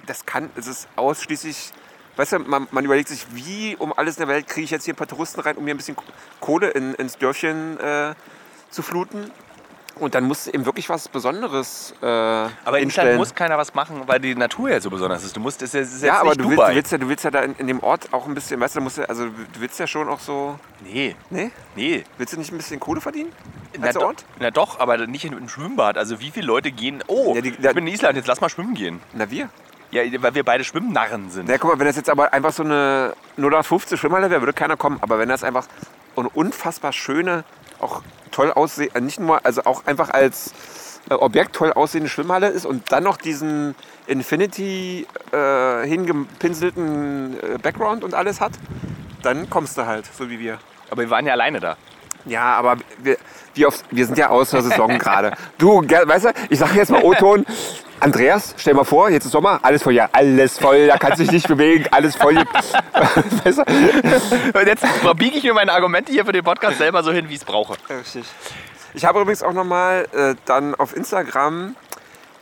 das 0.06 0.26
kann, 0.26 0.50
es 0.56 0.66
ist 0.66 0.88
ausschließlich, 0.96 1.72
weißt 2.16 2.32
du, 2.32 2.38
man, 2.40 2.66
man 2.72 2.84
überlegt 2.84 3.08
sich, 3.08 3.26
wie 3.32 3.76
um 3.76 3.92
alles 3.96 4.16
in 4.16 4.26
der 4.26 4.28
Welt 4.28 4.48
kriege 4.48 4.64
ich 4.64 4.70
jetzt 4.72 4.84
hier 4.84 4.94
ein 4.94 4.96
paar 4.96 5.06
Touristen 5.06 5.40
rein, 5.40 5.56
um 5.56 5.64
hier 5.64 5.74
ein 5.74 5.76
bisschen 5.76 5.96
Kohle 6.40 6.70
in, 6.70 6.94
ins 6.94 7.16
Dörfchen 7.18 7.78
äh, 7.78 8.14
zu 8.76 8.82
fluten. 8.82 9.30
Und 9.98 10.14
dann 10.14 10.24
muss 10.24 10.46
eben 10.46 10.66
wirklich 10.66 10.90
was 10.90 11.08
Besonderes 11.08 11.94
äh, 12.02 12.04
aber 12.06 12.44
in 12.44 12.50
Island 12.60 12.80
hinstellen. 12.82 13.16
muss 13.16 13.34
keiner 13.34 13.56
was 13.56 13.72
machen, 13.72 14.02
weil 14.04 14.20
die 14.20 14.34
Natur 14.34 14.68
ja 14.68 14.78
so 14.78 14.90
besonders 14.90 15.24
ist. 15.24 15.34
Du 15.34 15.40
musst, 15.40 15.62
es 15.62 15.72
ist 15.72 15.90
jetzt 15.94 16.02
Ja, 16.02 16.20
aber 16.20 16.30
nicht 16.30 16.40
du 16.40 16.44
willst, 16.50 16.58
Dubai. 16.58 16.68
du, 16.68 16.76
willst 16.76 16.92
ja, 16.92 16.98
du 16.98 17.08
willst 17.08 17.24
ja 17.24 17.30
da 17.30 17.40
in, 17.40 17.54
in 17.56 17.66
dem 17.66 17.80
Ort 17.82 18.12
auch 18.12 18.26
ein 18.26 18.34
bisschen, 18.34 18.60
weißt 18.60 18.76
du, 18.76 18.82
musst 18.82 18.98
ja, 18.98 19.04
also 19.06 19.24
du 19.24 19.32
willst 19.58 19.80
ja 19.80 19.86
schon 19.86 20.10
auch 20.10 20.20
so. 20.20 20.58
nee, 20.84 21.16
Nee? 21.30 21.50
nee. 21.76 22.04
Willst 22.18 22.34
du 22.34 22.38
nicht 22.38 22.52
ein 22.52 22.58
bisschen 22.58 22.78
Kohle 22.78 23.00
verdienen? 23.00 23.32
Na, 23.78 23.86
als 23.86 23.94
do, 23.94 24.02
Ort? 24.04 24.26
na 24.38 24.50
doch, 24.50 24.78
aber 24.80 24.98
nicht 25.06 25.24
in 25.24 25.32
ein 25.32 25.48
Schwimmbad. 25.48 25.96
Also 25.96 26.20
wie 26.20 26.30
viele 26.30 26.46
Leute 26.46 26.72
gehen, 26.72 27.02
oh, 27.06 27.32
Ja, 27.34 27.40
die- 27.40 27.48
ich 27.48 27.56
bin 27.58 27.86
in 27.86 27.94
Island, 27.94 28.16
jetzt 28.16 28.26
lass 28.28 28.42
mal 28.42 28.50
schwimmen 28.50 28.74
gehen. 28.74 29.00
Na, 29.14 29.30
wir. 29.30 29.48
Ja, 29.92 30.02
weil 30.20 30.34
wir 30.34 30.44
beide 30.44 30.62
Schwimmnarren 30.64 31.30
sind. 31.30 31.48
Na, 31.48 31.56
guck 31.56 31.70
mal, 31.72 31.78
wenn 31.78 31.86
das 31.86 31.96
jetzt 31.96 32.10
aber 32.10 32.34
einfach 32.34 32.52
so 32.52 32.64
eine 32.64 33.14
0815 33.38 33.96
Schwimmhalle 33.96 34.28
wäre, 34.28 34.42
würde 34.42 34.52
keiner 34.52 34.76
kommen. 34.76 34.98
Aber 35.00 35.18
wenn 35.18 35.30
das 35.30 35.42
einfach 35.42 35.66
eine 36.16 36.28
unfassbar 36.28 36.92
schöne, 36.92 37.44
auch 37.80 38.02
toll 38.30 38.52
aussehende, 38.52 39.00
nicht 39.00 39.20
nur, 39.20 39.44
also 39.44 39.62
auch 39.64 39.86
einfach 39.86 40.10
als 40.10 40.52
äh, 41.10 41.14
Objekt 41.14 41.54
toll 41.54 41.72
aussehende 41.72 42.08
Schwimmhalle 42.08 42.48
ist 42.48 42.66
und 42.66 42.92
dann 42.92 43.04
noch 43.04 43.16
diesen 43.16 43.74
Infinity 44.06 45.06
äh, 45.32 45.86
hingepinselten 45.86 47.36
äh, 47.40 47.58
Background 47.58 48.04
und 48.04 48.14
alles 48.14 48.40
hat, 48.40 48.52
dann 49.22 49.48
kommst 49.50 49.78
du 49.78 49.86
halt, 49.86 50.06
so 50.06 50.28
wie 50.30 50.38
wir. 50.38 50.58
Aber 50.90 51.02
wir 51.02 51.10
waren 51.10 51.26
ja 51.26 51.32
alleine 51.32 51.60
da. 51.60 51.76
Ja, 52.24 52.54
aber 52.56 52.76
wir, 52.98 53.16
wie 53.54 53.66
oft, 53.66 53.84
wir 53.90 54.04
sind 54.04 54.18
ja 54.18 54.28
aus 54.30 54.50
der 54.50 54.62
Saison 54.62 54.98
gerade. 54.98 55.32
Du, 55.58 55.82
weißt 55.82 56.26
du, 56.26 56.32
ich 56.50 56.58
sage 56.58 56.74
jetzt 56.74 56.90
mal 56.90 57.02
O-Ton. 57.02 57.46
Andreas, 58.00 58.54
stell 58.58 58.74
mal 58.74 58.84
vor, 58.84 59.08
jetzt 59.10 59.24
ist 59.24 59.32
Sommer, 59.32 59.58
alles 59.62 59.82
voll, 59.82 59.94
ja, 59.94 60.08
alles 60.12 60.58
voll, 60.58 60.86
da 60.86 60.98
kannst 60.98 61.18
du 61.18 61.22
dich 61.24 61.32
nicht 61.32 61.48
bewegen, 61.48 61.86
alles 61.90 62.14
voll. 62.14 62.34
weißt 63.44 63.58
du? 63.58 63.62
Und 64.58 64.66
jetzt 64.66 64.84
biege 65.16 65.38
ich 65.38 65.44
mir 65.44 65.54
meine 65.54 65.72
Argumente 65.72 66.12
hier 66.12 66.24
für 66.24 66.32
den 66.32 66.44
Podcast 66.44 66.78
selber 66.78 67.02
so 67.02 67.12
hin, 67.12 67.28
wie 67.28 67.34
ich 67.34 67.40
es 67.40 67.44
brauche. 67.44 67.76
Richtig. 67.88 68.24
Ich 68.94 69.04
habe 69.04 69.20
übrigens 69.20 69.42
auch 69.42 69.52
nochmal 69.52 70.06
äh, 70.12 70.34
dann 70.44 70.74
auf 70.74 70.96
Instagram 70.96 71.74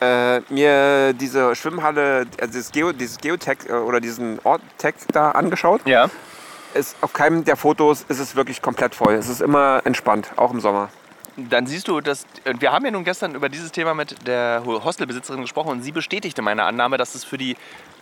äh, 0.01 0.41
mir 0.53 1.13
diese 1.13 1.55
Schwimmhalle, 1.55 2.27
also 2.41 2.53
dieses, 2.53 2.73
Geo, 2.73 2.93
dieses 2.93 3.19
Geotech 3.19 3.59
äh, 3.69 3.73
oder 3.73 4.01
diesen 4.01 4.39
Ort 4.45 4.63
Tech 4.79 4.95
da 5.13 5.33
angeschaut. 5.33 5.81
Ja. 5.85 6.11
Ist, 6.75 6.97
auf 7.01 7.13
keinem 7.13 7.45
der 7.45 7.57
Fotos 7.57 8.05
ist 8.09 8.19
es 8.19 8.35
wirklich 8.35 8.61
komplett 8.61 8.95
voll. 8.95 9.15
Es 9.15 9.29
ist 9.29 9.41
immer 9.41 9.83
entspannt, 9.85 10.33
auch 10.37 10.53
im 10.53 10.61
Sommer. 10.61 10.89
Dann 11.37 11.67
siehst 11.67 11.89
du, 11.89 12.01
dass 12.01 12.27
und 12.45 12.61
wir 12.61 12.71
haben 12.71 12.85
ja 12.85 12.93
nun 12.93 13.03
gestern 13.03 13.35
über 13.35 13.49
dieses 13.49 13.73
Thema 13.73 13.95
mit 13.95 14.27
der 14.27 14.63
Hostelbesitzerin 14.65 15.41
gesprochen 15.41 15.71
und 15.71 15.83
sie 15.83 15.91
bestätigte 15.91 16.43
meine 16.43 16.63
Annahme, 16.63 16.97
dass 16.97 17.17
es 17.17 17.25
für 17.25 17.39
die 17.39 17.57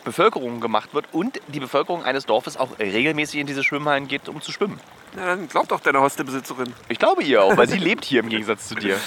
Bevölkerung 0.05 0.61
gemacht 0.61 0.93
wird 0.93 1.07
und 1.12 1.41
die 1.49 1.61
Bevölkerung 1.61 2.05
eines 2.05 2.26
Dorfes 2.26 2.59
auch 2.59 2.78
regelmäßig 2.78 3.41
in 3.41 3.47
diese 3.47 3.64
Schwimmhallen 3.64 4.07
geht, 4.07 4.28
um 4.28 4.43
zu 4.43 4.53
schwimmen. 4.53 4.78
Na, 5.16 5.26
dann 5.26 5.49
glaub 5.49 5.68
doch 5.68 5.80
deine 5.80 6.01
Hostelbesitzerin. 6.01 6.74
Ich 6.89 6.99
glaube 6.99 7.22
ihr 7.22 7.43
auch, 7.43 7.57
weil 7.57 7.68
sie 7.68 7.78
lebt 7.78 8.05
hier 8.05 8.20
im 8.20 8.28
Gegensatz 8.28 8.68
zu 8.68 8.74
dir. 8.74 8.99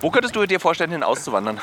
Wo 0.00 0.10
könntest 0.10 0.36
du 0.36 0.44
dir 0.44 0.60
vorstellen, 0.60 0.90
hin 0.90 1.02
auszuwandern? 1.02 1.60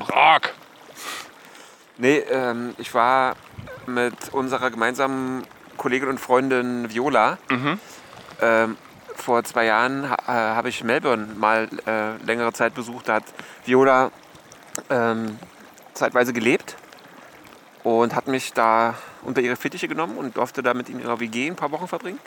Rock! 0.00 0.54
Nee, 1.96 2.18
ähm, 2.30 2.74
ich 2.78 2.92
war 2.94 3.36
mit 3.86 4.32
unserer 4.32 4.70
gemeinsamen 4.70 5.44
Kollegin 5.78 6.08
und 6.08 6.18
Freundin 6.20 6.92
Viola. 6.92 7.38
Ähm, 8.40 8.76
vor 9.16 9.42
zwei 9.44 9.64
Jahren 9.64 10.10
ha 10.10 10.16
äh, 10.26 10.54
habe 10.54 10.68
ich 10.68 10.84
Melbourne 10.84 11.26
mal 11.36 11.68
äh, 11.86 12.16
längere 12.24 12.52
Zeit 12.52 12.74
besucht. 12.74 13.08
Da 13.08 13.14
hat 13.14 13.24
Viola 13.64 14.10
ähm, 14.90 15.38
zeitweise 15.94 16.32
gelebt 16.32 16.76
und 17.82 18.14
hat 18.14 18.28
mich 18.28 18.52
da 18.52 18.94
unter 19.22 19.40
ihre 19.40 19.56
Fittiche 19.56 19.88
genommen 19.88 20.16
und 20.16 20.36
durfte 20.36 20.62
da 20.62 20.74
mit 20.74 20.88
in 20.88 21.00
ihrer 21.00 21.20
WG 21.20 21.48
ein 21.48 21.56
paar 21.56 21.72
Wochen 21.72 21.88
verbringen. 21.88 22.20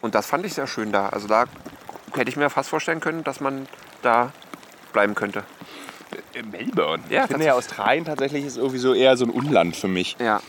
Und 0.00 0.14
das 0.14 0.26
fand 0.26 0.46
ich 0.46 0.54
sehr 0.54 0.66
schön 0.66 0.92
da. 0.92 1.08
Also 1.08 1.28
da 1.28 1.44
hätte 2.14 2.30
ich 2.30 2.36
mir 2.36 2.50
fast 2.50 2.68
vorstellen 2.70 3.00
können, 3.00 3.24
dass 3.24 3.40
man 3.40 3.66
da 4.02 4.32
bleiben 4.92 5.14
könnte. 5.14 5.44
In 6.34 6.50
Melbourne. 6.50 7.02
Ja, 7.08 7.24
ich 7.24 7.30
finde 7.30 7.46
ja 7.46 7.54
Australien 7.54 8.04
tatsächlich 8.04 8.44
ist 8.44 8.56
irgendwie 8.56 8.78
so 8.78 8.94
eher 8.94 9.16
so 9.16 9.24
ein 9.24 9.30
Unland 9.30 9.76
für 9.76 9.88
mich. 9.88 10.16
Ja, 10.18 10.40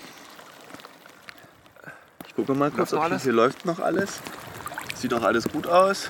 Ich 2.33 2.45
gucke 2.45 2.53
mal 2.57 2.71
kurz, 2.71 2.93
ob 2.93 3.07
das- 3.09 3.23
hier 3.23 3.33
läuft 3.33 3.65
noch 3.65 3.79
alles. 3.79 4.19
Sieht 4.95 5.13
auch 5.13 5.21
alles 5.23 5.47
gut 5.49 5.67
aus. 5.67 6.09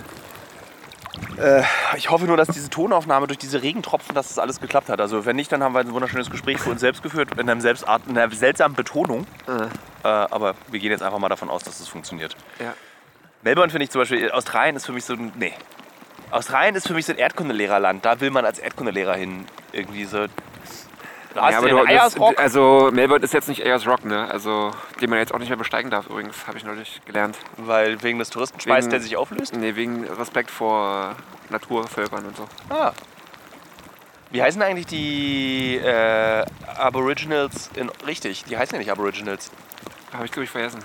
Äh, 1.38 1.63
ich 1.97 2.09
hoffe 2.09 2.26
nur, 2.26 2.38
dass 2.38 2.47
diese 2.47 2.69
Tonaufnahme 2.69 3.28
durch 3.28 3.38
diese 3.38 3.61
Regentropfen, 3.61 4.15
dass 4.15 4.30
das 4.30 4.39
alles 4.39 4.59
geklappt 4.59 4.89
hat. 4.89 4.99
Also 5.01 5.26
wenn 5.26 5.36
nicht, 5.36 5.51
dann 5.51 5.61
haben 5.63 5.74
wir 5.74 5.80
ein 5.82 5.91
wunderschönes 5.93 6.30
Gespräch 6.30 6.59
für 6.59 6.69
uns 6.69 6.80
selbst 6.82 7.03
geführt, 7.03 7.30
in, 7.34 7.49
einem 7.49 7.61
Selbstart, 7.61 8.03
in 8.07 8.17
einer 8.17 8.34
seltsamen 8.34 8.76
Betonung. 8.76 9.26
äh, 9.47 9.67
Äh, 10.05 10.07
aber 10.07 10.55
wir 10.69 10.80
gehen 10.80 10.91
jetzt 10.91 11.01
einfach 11.03 11.19
mal 11.19 11.30
davon 11.30 11.49
aus, 11.49 11.63
dass 11.63 11.78
das 11.80 11.88
funktioniert. 11.88 12.36
ja. 12.59 12.74
Melbourne 13.41 13.69
finde 13.69 13.84
ich 13.84 13.89
zum 13.91 13.99
Beispiel, 13.99 14.32
Australien 14.32 14.78
ist 14.78 14.86
für 14.86 14.93
mich 14.93 15.03
so 15.03 15.13
ein, 15.15 15.34
nee. 15.38 15.53
Australien 16.32 16.76
ist 16.76 16.88
für 16.88 16.93
mich 16.93 17.05
so 17.05 17.11
ein 17.11 17.17
Erdkundelehrerland. 17.17 18.03
Da 18.05 18.21
will 18.21 18.32
man 18.32 18.45
als 18.45 18.57
Erdkundelehrer 18.57 19.15
hin. 19.15 19.45
Irgendwie 19.74 20.05
so. 20.05 20.28
Da 21.34 21.49
ja, 21.49 21.57
aber 21.57 21.69
du, 21.69 21.84
das, 21.86 22.15
also 22.38 22.89
Melbourne 22.93 23.23
ist 23.23 23.34
jetzt 23.34 23.47
nicht 23.49 23.65
Ayers 23.65 23.88
Rock, 23.88 24.05
ne? 24.05 24.29
Also 24.29 24.71
den 25.01 25.09
man 25.09 25.17
jetzt 25.19 25.34
auch 25.34 25.39
nicht 25.39 25.49
mehr 25.49 25.57
besteigen 25.57 25.89
darf 25.89 26.07
übrigens, 26.07 26.45
habe 26.45 26.57
ich 26.57 26.63
neulich 26.63 27.01
gelernt. 27.05 27.38
Weil 27.57 28.03
wegen 28.03 28.19
des 28.19 28.29
Touristenschweiß, 28.29 28.86
Wegen- 28.86 28.91
der 28.91 28.99
sich 29.01 29.17
auflöst. 29.17 29.55
Nee, 29.55 29.75
wegen 29.75 30.05
Respekt 30.05 30.51
vor 30.51 31.15
Naturvölkern 31.49 32.25
und 32.25 32.38
so. 32.38 32.47
Ah. 32.69 32.91
Wie 34.29 34.41
heißen 34.43 34.61
eigentlich 34.61 34.88
die 34.88 35.77
äh, 35.77 36.45
Aboriginals 36.77 37.69
in. 37.75 37.89
Richtig, 38.05 38.45
die 38.45 38.57
heißen 38.57 38.73
ja 38.75 38.79
nicht 38.79 38.91
Aboriginals. 38.91 39.51
Habe 40.13 40.25
ich, 40.25 40.31
glaube 40.31 40.43
ich, 40.45 40.49
vergessen. 40.51 40.79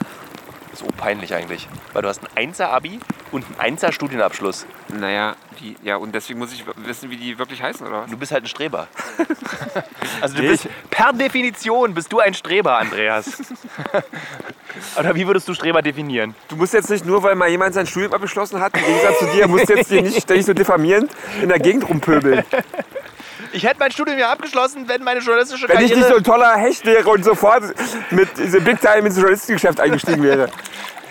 So 0.75 0.87
peinlich 0.97 1.35
eigentlich. 1.35 1.69
Weil 1.93 2.03
du 2.03 2.09
hast 2.09 2.23
ein 2.37 2.53
1er-Abi 2.53 3.01
und 3.33 3.45
einen 3.59 3.77
1er-Studienabschluss. 3.77 4.67
Naja, 4.89 5.35
die, 5.61 5.77
ja, 5.83 5.97
und 5.97 6.15
deswegen 6.15 6.39
muss 6.39 6.53
ich 6.53 6.65
wissen, 6.77 7.11
wie 7.11 7.17
die 7.17 7.39
wirklich 7.39 7.63
heißen, 7.63 7.87
oder 7.87 8.03
was? 8.03 8.11
Du 8.11 8.17
bist 8.17 8.33
halt 8.33 8.45
ein 8.45 8.49
Streber. 8.49 8.87
also 10.21 10.37
du 10.37 10.43
Nee, 10.43 10.49
bist, 10.51 10.69
per 10.91 11.13
Definition 11.13 11.95
bist 11.95 12.13
du 12.13 12.21
ein 12.21 12.35
Streber, 12.35 12.79
Andreas. 12.79 13.43
Oder 14.99 15.15
wie 15.15 15.27
würdest 15.27 15.49
du 15.49 15.55
Streber 15.55 15.83
definieren? 15.83 16.35
Du 16.49 16.55
musst 16.55 16.73
jetzt 16.75 16.91
nicht 16.91 17.05
nur, 17.05 17.23
weil 17.23 17.35
mal 17.35 17.49
jemand 17.49 17.75
sein 17.75 17.87
Studium 17.87 18.13
abgeschlossen 18.13 18.61
hat, 18.61 18.77
im 18.77 18.85
Gegensatz 18.85 19.19
zu 19.19 19.27
dir, 19.27 19.49
musst 19.49 19.69
jetzt 19.69 19.89
hier 19.89 20.03
nicht, 20.03 20.29
nicht 20.29 20.47
so 20.47 20.53
diffamierend 20.55 21.11
in 21.43 21.49
der 21.49 21.59
Gegend 21.59 21.89
rumpöbeln. 21.89 22.45
Ich 23.53 23.65
hätte 23.65 23.77
mein 23.79 23.91
Studium 23.91 24.19
ja 24.19 24.31
abgeschlossen, 24.33 24.89
wenn 24.89 25.03
meine 25.03 25.21
journalistische 25.21 25.69
Wenn 25.69 25.81
ich 25.81 25.91
Karriere... 25.91 25.99
nicht 25.99 26.09
so 26.09 26.17
ein 26.17 26.25
toller 26.25 26.57
Hecht 26.57 26.85
wäre 26.85 27.09
und 27.09 27.25
sofort 27.25 27.65
mit 28.11 28.37
diesem 28.37 28.65
Big 28.65 28.81
Time 28.81 29.07
ins 29.07 29.17
Journalistengeschäft 29.17 29.81
eingestiegen 29.81 30.23
wäre. 30.23 30.51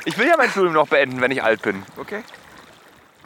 ich 0.06 0.18
will 0.18 0.28
ja 0.28 0.36
mein 0.38 0.50
Studium 0.50 0.74
noch 0.74 0.88
beenden, 0.88 1.22
wenn 1.22 1.32
ich 1.32 1.44
alt 1.44 1.62
bin. 1.62 1.84
Okay. 1.98 2.24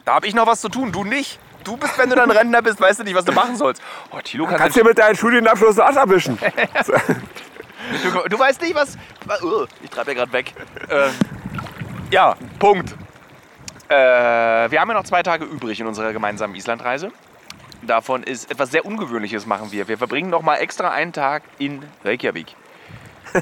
Da 0.05 0.15
habe 0.15 0.27
ich 0.27 0.33
noch 0.33 0.47
was 0.47 0.61
zu 0.61 0.69
tun, 0.69 0.91
du 0.91 1.03
nicht. 1.03 1.39
Du 1.63 1.77
bist, 1.77 1.97
wenn 1.97 2.09
du 2.09 2.15
dann 2.15 2.31
Rentner 2.31 2.61
bist, 2.61 2.81
weißt 2.81 3.01
du 3.01 3.03
nicht, 3.03 3.15
was 3.15 3.25
du 3.25 3.31
machen 3.33 3.55
sollst. 3.55 3.83
Oh, 4.09 4.19
Thilo, 4.23 4.45
kannst, 4.45 4.61
Kannst 4.61 4.77
du 4.77 4.83
mit 4.83 4.97
deinem 4.97 5.15
Studienabschluss 5.15 5.75
den 5.75 5.83
Arsch 5.83 5.97
abwischen? 5.97 6.39
du, 8.03 8.29
du 8.29 8.39
weißt 8.39 8.61
nicht, 8.61 8.73
was... 8.73 8.97
uh, 9.43 9.65
ich 9.83 9.89
treibe 9.91 10.11
ja 10.11 10.17
gerade 10.17 10.33
weg. 10.33 10.53
Ähm, 10.89 11.11
ja, 12.09 12.35
Punkt. 12.57 12.95
Äh, 13.89 13.95
wir 14.71 14.81
haben 14.81 14.87
ja 14.87 14.95
noch 14.95 15.03
zwei 15.03 15.21
Tage 15.21 15.45
übrig 15.45 15.79
in 15.79 15.85
unserer 15.85 16.13
gemeinsamen 16.13 16.55
Islandreise. 16.55 17.11
Davon 17.81 18.23
ist 18.23 18.51
etwas 18.51 18.71
sehr 18.71 18.85
Ungewöhnliches 18.85 19.45
machen 19.45 19.71
wir. 19.71 19.87
Wir 19.87 19.97
verbringen 19.97 20.29
noch 20.29 20.41
mal 20.41 20.57
extra 20.57 20.91
einen 20.91 21.13
Tag 21.13 21.43
in 21.57 21.83
Reykjavik. 22.03 22.55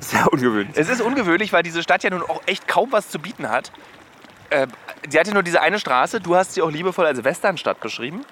Sehr 0.00 0.32
ungewöhnlich. 0.32 0.76
Es 0.76 0.88
ist 0.88 1.02
ungewöhnlich, 1.02 1.52
weil 1.52 1.62
diese 1.62 1.82
Stadt 1.82 2.02
ja 2.02 2.10
nun 2.10 2.22
auch 2.22 2.40
echt 2.46 2.66
kaum 2.66 2.92
was 2.92 3.10
zu 3.10 3.18
bieten 3.18 3.48
hat. 3.48 3.70
Äh, 4.50 4.66
sie 5.08 5.18
hat 5.18 5.26
ja 5.26 5.34
nur 5.34 5.42
diese 5.42 5.60
eine 5.60 5.78
Straße. 5.78 6.20
Du 6.20 6.34
hast 6.34 6.54
sie 6.54 6.62
auch 6.62 6.70
liebevoll 6.70 7.06
als 7.06 7.22
Westernstadt 7.22 7.80
beschrieben. 7.80 8.24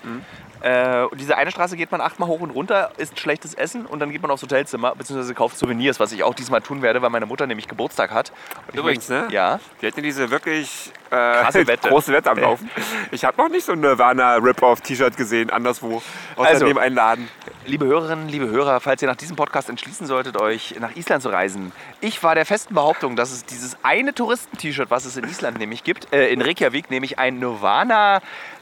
Äh, 0.62 1.04
und 1.04 1.20
diese 1.20 1.36
eine 1.36 1.50
Straße 1.50 1.76
geht 1.76 1.90
man 1.90 2.00
achtmal 2.00 2.28
hoch 2.28 2.40
und 2.40 2.50
runter, 2.50 2.90
isst 2.98 3.18
schlechtes 3.18 3.54
Essen 3.54 3.86
und 3.86 4.00
dann 4.00 4.10
geht 4.10 4.22
man 4.22 4.30
aufs 4.30 4.42
Hotelzimmer 4.42 4.94
bzw. 4.94 5.32
kauft 5.34 5.56
Souvenirs, 5.58 6.00
was 6.00 6.12
ich 6.12 6.22
auch 6.22 6.34
diesmal 6.34 6.60
tun 6.60 6.82
werde, 6.82 7.00
weil 7.02 7.10
meine 7.10 7.26
Mutter 7.26 7.46
nämlich 7.46 7.68
Geburtstag 7.68 8.10
hat. 8.10 8.30
Und 8.66 8.74
ich 8.74 8.80
Übrigens, 8.80 9.08
ne? 9.08 9.28
Ja. 9.30 9.58
Wir 9.80 9.90
hatten 9.90 10.02
diese 10.02 10.30
wirklich 10.30 10.92
äh, 11.06 11.10
Krasse 11.10 11.66
Wette. 11.66 11.88
große 11.88 12.12
Wette 12.12 12.30
am 12.30 12.38
Laufen. 12.38 12.70
Ich 13.10 13.24
habe 13.24 13.40
noch 13.40 13.48
nicht 13.48 13.64
so 13.64 13.72
ein 13.72 13.80
Nirvana-Rip-Off-T-Shirt 13.80 15.16
gesehen, 15.16 15.50
anderswo, 15.50 16.02
außer 16.36 16.48
Also. 16.48 16.66
neben 16.66 16.78
einem 16.78 16.96
Laden. 16.96 17.28
Liebe 17.66 17.86
Hörerinnen, 17.86 18.28
liebe 18.28 18.48
Hörer, 18.48 18.80
falls 18.80 19.00
ihr 19.02 19.08
nach 19.08 19.16
diesem 19.16 19.36
Podcast 19.36 19.68
entschließen 19.68 20.06
solltet, 20.06 20.36
euch 20.36 20.76
nach 20.80 20.94
Island 20.96 21.22
zu 21.22 21.28
reisen. 21.30 21.72
Ich 22.00 22.22
war 22.22 22.34
der 22.34 22.46
festen 22.46 22.74
Behauptung, 22.74 23.16
dass 23.16 23.30
es 23.32 23.44
dieses 23.44 23.76
eine 23.82 24.14
Touristen-T-Shirt, 24.14 24.90
was 24.90 25.04
es 25.04 25.16
in 25.16 25.24
Island 25.24 25.58
nämlich 25.58 25.84
gibt, 25.84 26.12
äh, 26.12 26.28
in 26.28 26.42
Reykjavik, 26.42 26.90
nämlich 26.90 27.18
ein 27.18 27.38
Nirvana. 27.38 28.20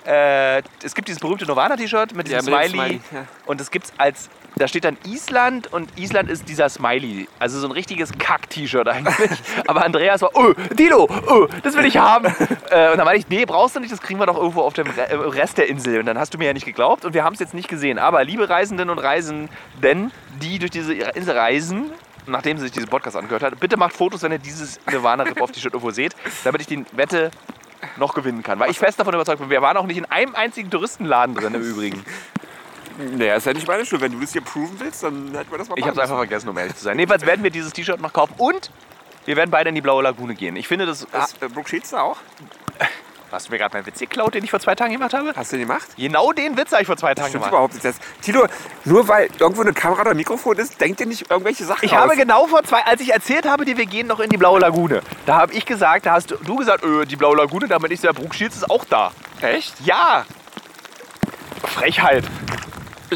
Äh, 0.08 0.62
es 0.82 0.94
gibt 0.94 1.08
dieses 1.08 1.20
berühmte 1.20 1.44
Nirvana-T-Shirt 1.44 2.14
mit 2.14 2.28
diesem 2.28 2.48
Ja, 2.48 2.60
mit 2.60 2.70
Smiley. 2.70 2.88
Smiley, 2.88 3.00
ja. 3.12 3.24
Und 3.46 3.60
es 3.60 3.70
gibt 3.70 3.92
als. 3.98 4.30
Da 4.56 4.66
steht 4.66 4.82
dann 4.84 4.96
Island 5.06 5.72
und 5.72 5.96
Island 5.96 6.28
ist 6.28 6.48
dieser 6.48 6.68
Smiley. 6.68 7.28
Also 7.38 7.60
so 7.60 7.68
ein 7.68 7.70
richtiges 7.72 8.10
Kack-T-Shirt 8.18 8.88
eigentlich. 8.88 9.30
Aber 9.68 9.84
Andreas 9.84 10.20
war, 10.22 10.30
oh, 10.34 10.52
Dino, 10.72 11.06
oh, 11.28 11.46
das 11.62 11.76
will 11.76 11.84
ich 11.84 11.96
haben. 11.96 12.24
äh, 12.70 12.90
und 12.90 12.96
dann 12.98 13.04
meinte 13.04 13.18
ich, 13.20 13.28
nee, 13.28 13.44
brauchst 13.44 13.76
du 13.76 13.80
nicht, 13.80 13.92
das 13.92 14.00
kriegen 14.00 14.18
wir 14.18 14.26
doch 14.26 14.36
irgendwo 14.36 14.62
auf 14.62 14.72
dem 14.72 14.88
Re- 14.88 15.08
äh, 15.10 15.14
Rest 15.14 15.58
der 15.58 15.68
Insel. 15.68 16.00
Und 16.00 16.06
dann 16.06 16.18
hast 16.18 16.34
du 16.34 16.38
mir 16.38 16.46
ja 16.46 16.52
nicht 16.54 16.66
geglaubt 16.66 17.04
und 17.04 17.14
wir 17.14 17.22
haben 17.22 17.34
es 17.34 17.40
jetzt 17.40 17.54
nicht 17.54 17.68
gesehen. 17.68 17.98
Aber 18.00 18.24
liebe 18.24 18.48
Reisenden 18.48 18.90
und 18.90 18.98
Reisenden, 18.98 20.10
die 20.42 20.58
durch 20.58 20.72
diese 20.72 20.92
Insel 20.94 21.36
reisen, 21.38 21.92
nachdem 22.26 22.56
sie 22.56 22.64
sich 22.64 22.72
diesen 22.72 22.88
Podcast 22.88 23.16
angehört 23.16 23.42
hat, 23.44 23.60
bitte 23.60 23.76
macht 23.76 23.92
Fotos, 23.94 24.22
wenn 24.22 24.32
ihr 24.32 24.38
dieses 24.38 24.80
Nirvana 24.90 25.22
Rip 25.22 25.40
auf 25.40 25.52
T-Shirt 25.52 25.72
irgendwo 25.72 25.92
seht, 25.92 26.16
damit 26.42 26.62
ich 26.62 26.66
die 26.66 26.84
Wette 26.92 27.30
noch 27.96 28.14
gewinnen 28.14 28.42
kann. 28.42 28.58
Weil 28.58 28.70
ich 28.70 28.78
fest 28.78 28.98
davon 28.98 29.14
überzeugt 29.14 29.40
bin, 29.40 29.50
wir 29.50 29.62
waren 29.62 29.76
auch 29.76 29.86
nicht 29.86 29.98
in 29.98 30.04
einem 30.06 30.34
einzigen 30.34 30.70
Touristenladen 30.70 31.34
drin 31.34 31.54
im 31.54 31.62
Übrigen. 31.62 32.04
Naja, 32.98 33.36
ist 33.36 33.46
ja 33.46 33.52
nicht 33.52 33.68
meine 33.68 33.86
Schuld. 33.86 34.02
Wenn 34.02 34.10
du 34.10 34.18
das 34.18 34.32
hier 34.32 34.40
proven 34.40 34.74
willst, 34.80 35.04
dann 35.04 35.32
hätten 35.32 35.52
wir 35.52 35.58
das 35.58 35.68
mal 35.68 35.78
Ich 35.78 35.84
habe 35.84 35.92
es 35.92 35.96
machen 35.96 36.02
einfach 36.02 36.16
vergessen, 36.16 36.48
um 36.48 36.58
ehrlich 36.58 36.74
zu 36.74 36.82
sein. 36.82 36.98
Jedenfalls 36.98 37.24
werden 37.24 37.44
wir 37.44 37.50
dieses 37.52 37.72
T-Shirt 37.72 38.00
noch 38.00 38.12
kaufen. 38.12 38.34
Und 38.38 38.72
Wir 39.24 39.36
werden 39.36 39.52
beide 39.52 39.68
in 39.68 39.76
die 39.76 39.80
Blaue 39.80 40.02
Lagune 40.02 40.34
gehen. 40.34 40.56
Ich 40.56 40.66
finde, 40.66 40.84
das... 40.84 41.02
Ist 41.02 41.40
äh, 41.40 41.48
Brooke 41.48 41.68
Shields 41.68 41.90
da 41.90 42.00
auch? 42.00 42.16
Hast 43.32 43.48
du 43.48 43.52
mir 43.52 43.58
gerade 43.58 43.76
meinen 43.76 43.86
Witz 43.86 43.98
geklaut, 43.98 44.34
den 44.34 44.44
ich 44.44 44.50
vor 44.50 44.60
zwei 44.60 44.74
Tagen 44.74 44.92
gemacht 44.92 45.14
habe? 45.14 45.32
Hast 45.36 45.52
du 45.52 45.56
den 45.56 45.66
gemacht? 45.68 45.86
Genau 45.96 46.32
den 46.32 46.56
Witz 46.56 46.72
habe 46.72 46.82
ich 46.82 46.86
vor 46.86 46.96
zwei 46.96 47.14
Tagen 47.14 47.28
Stimmt 47.28 47.44
gemacht. 47.44 47.52
überhaupt 47.52 47.74
nicht. 47.74 47.84
Das, 47.84 47.96
Tilo, 48.22 48.46
nur 48.84 49.06
weil 49.08 49.28
irgendwo 49.38 49.62
eine 49.62 49.72
Kamera 49.72 50.00
oder 50.02 50.10
ein 50.12 50.16
Mikrofon 50.16 50.56
ist, 50.56 50.80
denkt 50.80 51.00
ihr 51.00 51.06
nicht 51.06 51.30
irgendwelche 51.30 51.64
Sachen 51.64 51.84
Ich 51.84 51.92
aus. 51.92 51.98
habe 51.98 52.16
genau 52.16 52.46
vor 52.46 52.62
zwei, 52.64 52.82
als 52.84 53.00
ich 53.00 53.12
erzählt 53.12 53.46
habe, 53.46 53.64
dir, 53.64 53.76
wir 53.76 53.86
gehen 53.86 54.06
noch 54.06 54.20
in 54.20 54.30
die 54.30 54.36
Blaue 54.38 54.60
Lagune. 54.60 55.02
Da 55.26 55.36
habe 55.36 55.52
ich 55.52 55.64
gesagt, 55.66 56.06
da 56.06 56.12
hast 56.12 56.30
du, 56.30 56.36
du 56.36 56.56
gesagt, 56.56 56.84
öh, 56.84 57.04
die 57.04 57.16
Blaue 57.16 57.36
Lagune, 57.36 57.68
damit 57.68 57.90
ich 57.92 58.00
der 58.00 58.12
Brooke 58.12 58.34
Shields 58.34 58.56
ist 58.56 58.70
auch 58.70 58.84
da. 58.84 59.12
Echt? 59.40 59.74
Ja. 59.84 60.24
Frechheit. 61.64 62.24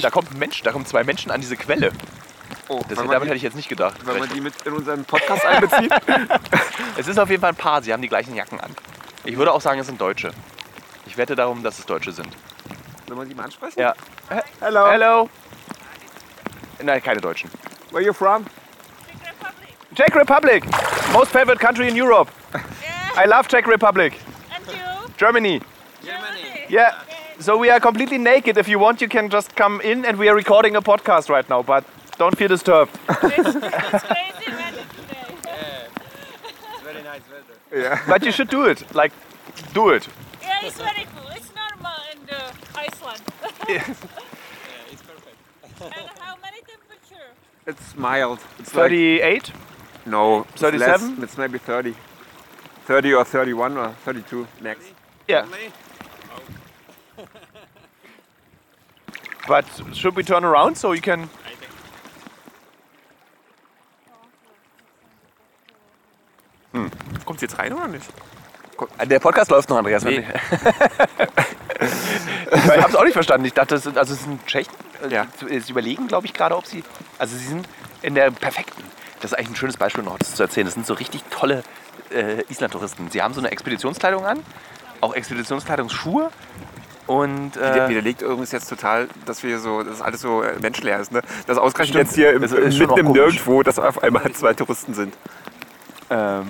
Da 0.00 0.10
kommt 0.10 0.30
ein 0.32 0.38
Mensch, 0.38 0.62
da 0.62 0.72
kommen 0.72 0.86
zwei 0.86 1.04
Menschen 1.04 1.30
an 1.30 1.40
diese 1.40 1.56
Quelle. 1.56 1.92
Oh, 2.68 2.80
Das, 2.88 2.96
damit 2.96 3.10
man 3.10 3.20
hätte 3.22 3.30
die, 3.32 3.36
ich 3.36 3.42
jetzt 3.42 3.56
nicht 3.56 3.68
gedacht. 3.68 3.96
wenn 4.06 4.18
man 4.18 4.28
die 4.30 4.40
mit 4.40 4.54
in 4.64 4.72
unseren 4.72 5.04
Podcast 5.04 5.44
einbezieht. 5.44 5.92
Es 6.96 7.08
ist 7.08 7.18
auf 7.18 7.28
jeden 7.30 7.40
Fall 7.40 7.50
ein 7.50 7.56
Paar, 7.56 7.82
sie 7.82 7.92
haben 7.92 8.02
die 8.02 8.08
gleichen 8.08 8.34
Jacken 8.34 8.60
an. 8.60 8.70
Ich 9.24 9.36
würde 9.36 9.52
auch 9.52 9.60
sagen, 9.60 9.80
es 9.80 9.86
sind 9.86 10.00
Deutsche. 10.00 10.32
Ich 11.06 11.16
wette 11.16 11.36
darum, 11.36 11.62
dass 11.62 11.78
es 11.78 11.86
Deutsche 11.86 12.12
sind. 12.12 12.28
Wenn 13.06 13.16
man 13.16 13.28
die 13.28 13.34
mal 13.34 13.44
ansprechen? 13.44 13.78
Ja. 13.78 13.94
Hello. 14.60 14.86
Hello. 14.90 15.28
Nein, 16.82 17.02
keine 17.02 17.20
Deutschen. 17.20 17.50
Where 17.90 18.02
you 18.02 18.12
from? 18.12 18.46
Czech 19.94 20.14
Republic. 20.16 20.64
Most 21.12 21.30
favorite 21.30 21.58
country 21.60 21.88
in 21.88 21.94
Europe. 22.00 22.30
Yeah, 22.54 23.24
I 23.24 23.26
love 23.28 23.46
Czech 23.48 23.66
Republic. 23.66 24.14
and 24.54 24.66
you? 24.66 25.12
Germany. 25.18 25.60
Germany. 26.02 26.66
Yeah. 26.68 26.94
So 27.38 27.58
we 27.58 27.70
are 27.70 27.78
completely 27.80 28.18
naked. 28.18 28.56
If 28.56 28.68
you 28.68 28.78
want, 28.78 29.00
you 29.00 29.08
can 29.08 29.28
just 29.28 29.54
come 29.54 29.80
in 29.82 30.04
and 30.06 30.18
we 30.18 30.28
are 30.28 30.34
recording 30.34 30.76
a 30.76 30.80
podcast 30.82 31.28
right 31.28 31.48
now. 31.50 31.62
But 31.62 31.84
don't 32.18 32.36
feel 32.36 32.48
disturbed. 32.48 32.90
It's, 33.22 33.54
it's 33.54 34.04
crazy 34.04 34.50
Ja. 37.72 37.98
But 38.06 38.22
you 38.22 38.32
should 38.32 38.50
do 38.50 38.64
it. 38.66 38.84
Like, 38.94 39.12
do 39.74 39.90
it. 39.90 40.08
Yeah, 40.42 40.60
it's 40.66 40.76
very 40.78 41.06
cool. 41.16 41.30
It's 41.30 41.50
normal 41.54 41.92
in 42.12 42.26
the 42.26 42.42
Iceland. 42.74 43.22
Yeah. 43.68 43.84
yeah, 43.86 44.92
it's 44.92 45.02
perfect. 45.02 45.36
and 45.80 46.10
how 46.18 46.36
many 46.42 46.58
temperature? 46.66 47.30
It's 47.66 47.96
mild. 47.96 48.40
It's 48.58 48.74
like, 48.74 48.90
38. 48.90 49.52
no. 50.06 50.42
37? 50.56 50.80
less. 51.16 51.22
It's 51.22 51.38
maybe 51.38 51.58
30. 51.58 51.94
30 52.86 53.14
or 53.14 53.24
31 53.24 53.76
or 53.78 53.90
32 54.04 54.46
max. 54.60 54.80
Yeah. 55.28 55.46
Oh. 57.18 57.24
But 59.48 59.64
should 59.92 60.14
we 60.16 60.22
turn 60.22 60.44
around 60.44 60.76
so 60.76 60.92
you 60.92 61.00
can? 61.00 61.28
Hm. 66.72 66.90
Kommt 67.24 67.40
sie 67.40 67.46
jetzt 67.46 67.58
rein 67.58 67.72
oder 67.72 67.88
nicht? 67.88 68.06
Der 69.04 69.20
Podcast 69.20 69.50
läuft 69.50 69.68
noch, 69.68 69.76
Andreas. 69.76 70.02
Nee. 70.04 70.24
ich 71.80 72.70
habe 72.70 72.88
es 72.88 72.96
auch 72.96 73.04
nicht 73.04 73.12
verstanden. 73.12 73.46
Ich 73.46 73.52
dachte, 73.52 73.76
es 73.76 73.84
sind, 73.84 73.96
also 73.98 74.14
es 74.14 74.22
sind 74.24 74.44
Tschechen. 74.46 74.72
Äh, 75.04 75.12
Ja. 75.12 75.26
Sie 75.38 75.60
sie 75.60 75.70
überlegen, 75.70 76.08
glaube 76.08 76.26
ich, 76.26 76.32
gerade, 76.32 76.56
ob 76.56 76.66
sie. 76.66 76.82
Also 77.18 77.36
sie 77.36 77.46
sind 77.46 77.68
in 78.02 78.14
der 78.14 78.30
perfekten. 78.30 78.82
Das 79.20 79.32
ist 79.32 79.38
eigentlich 79.38 79.50
ein 79.50 79.56
schönes 79.56 79.76
Beispiel 79.76 80.02
noch, 80.02 80.18
das 80.18 80.34
zu 80.34 80.42
erzählen. 80.42 80.66
Das 80.66 80.74
sind 80.74 80.86
so 80.86 80.94
richtig 80.94 81.22
tolle 81.30 81.62
äh, 82.10 82.42
Island-Touristen. 82.50 83.10
Sie 83.10 83.22
haben 83.22 83.34
so 83.34 83.40
eine 83.40 83.50
Expeditionskleidung 83.52 84.26
an, 84.26 84.40
auch 85.00 85.14
Expeditionskleidungsschuhe. 85.14 86.30
Und 87.06 87.56
äh, 87.56 87.88
widerlegt 87.88 88.22
übrigens 88.22 88.52
jetzt 88.52 88.68
total, 88.68 89.08
dass 89.26 89.42
wir 89.42 89.58
so, 89.58 89.82
dass 89.82 90.00
alles 90.00 90.20
so 90.20 90.42
äh, 90.42 90.58
menschenleer 90.60 91.00
ist. 91.00 91.12
Ne? 91.12 91.20
Dass 91.46 91.58
ausgerechnet 91.58 92.04
jetzt 92.06 92.14
hier 92.14 92.32
im, 92.32 92.42
Das 92.42 92.52
mitten 92.52 92.80
im 92.80 93.06
komisch. 93.06 93.20
Nirgendwo, 93.20 93.62
dass 93.62 93.78
auf 93.78 94.02
einmal 94.02 94.30
zwei 94.32 94.54
Touristen 94.54 94.94
sind. 94.94 95.14
Ähm, 96.12 96.46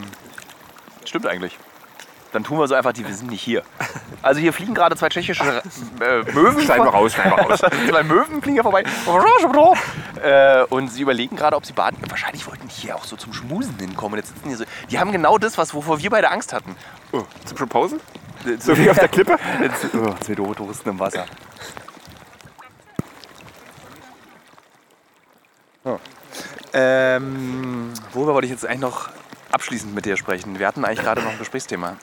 stimmt 1.04 1.26
eigentlich. 1.26 1.58
Dann 2.32 2.44
tun 2.44 2.58
wir 2.58 2.66
so 2.66 2.74
einfach, 2.74 2.92
die, 2.92 3.06
wir 3.06 3.14
sind 3.14 3.30
nicht 3.30 3.42
hier. 3.42 3.62
Also 4.22 4.40
hier 4.40 4.54
fliegen 4.54 4.72
gerade 4.72 4.96
zwei 4.96 5.10
tschechische 5.10 5.62
äh, 6.00 6.22
Möwen. 6.32 6.60
Schneiden 6.62 6.84
wir 6.84 6.90
raus, 6.90 7.12
schneiden 7.12 7.32
wir 7.36 7.44
raus. 7.44 7.60
Zwei 7.88 8.02
Möwen 8.02 8.40
fliegen 8.40 8.54
hier 8.54 8.62
vorbei. 8.62 8.84
Äh, 10.22 10.62
und 10.70 10.88
sie 10.88 11.02
überlegen 11.02 11.36
gerade, 11.36 11.56
ob 11.56 11.66
sie 11.66 11.74
baden. 11.74 11.98
Wahrscheinlich 12.08 12.46
wollten 12.46 12.68
die 12.68 12.74
hier 12.74 12.96
auch 12.96 13.04
so 13.04 13.16
zum 13.16 13.34
Schmusen 13.34 13.76
hinkommen. 13.78 14.14
Und 14.14 14.18
jetzt 14.20 14.34
sitzen 14.34 14.48
die 14.48 14.54
so. 14.54 14.64
Die 14.90 14.98
haben 14.98 15.12
genau 15.12 15.36
das, 15.36 15.58
was, 15.58 15.74
wovor 15.74 16.00
wir 16.00 16.08
beide 16.08 16.30
Angst 16.30 16.54
hatten. 16.54 16.74
Oh, 17.12 17.24
zum 17.44 17.58
Proposen? 17.58 18.00
So 18.58 18.76
wie 18.78 18.88
auf 18.88 18.98
der 18.98 19.08
Klippe? 19.08 19.36
Jetzt, 19.62 19.94
oh, 19.94 20.14
zwei 20.20 20.34
doofe 20.34 20.54
Touristen 20.56 20.88
im 20.88 20.98
Wasser. 20.98 21.26
Oh. 25.84 25.98
Ähm, 26.72 27.92
worüber 28.12 28.34
wollte 28.34 28.46
ich 28.46 28.52
jetzt 28.52 28.64
eigentlich 28.64 28.80
noch 28.80 29.10
abschließend 29.52 29.94
mit 29.94 30.04
dir 30.04 30.16
sprechen? 30.16 30.58
Wir 30.58 30.66
hatten 30.66 30.84
eigentlich 30.84 31.00
gerade 31.00 31.22
noch 31.22 31.30
ein 31.30 31.38
Gesprächsthema. 31.38 31.96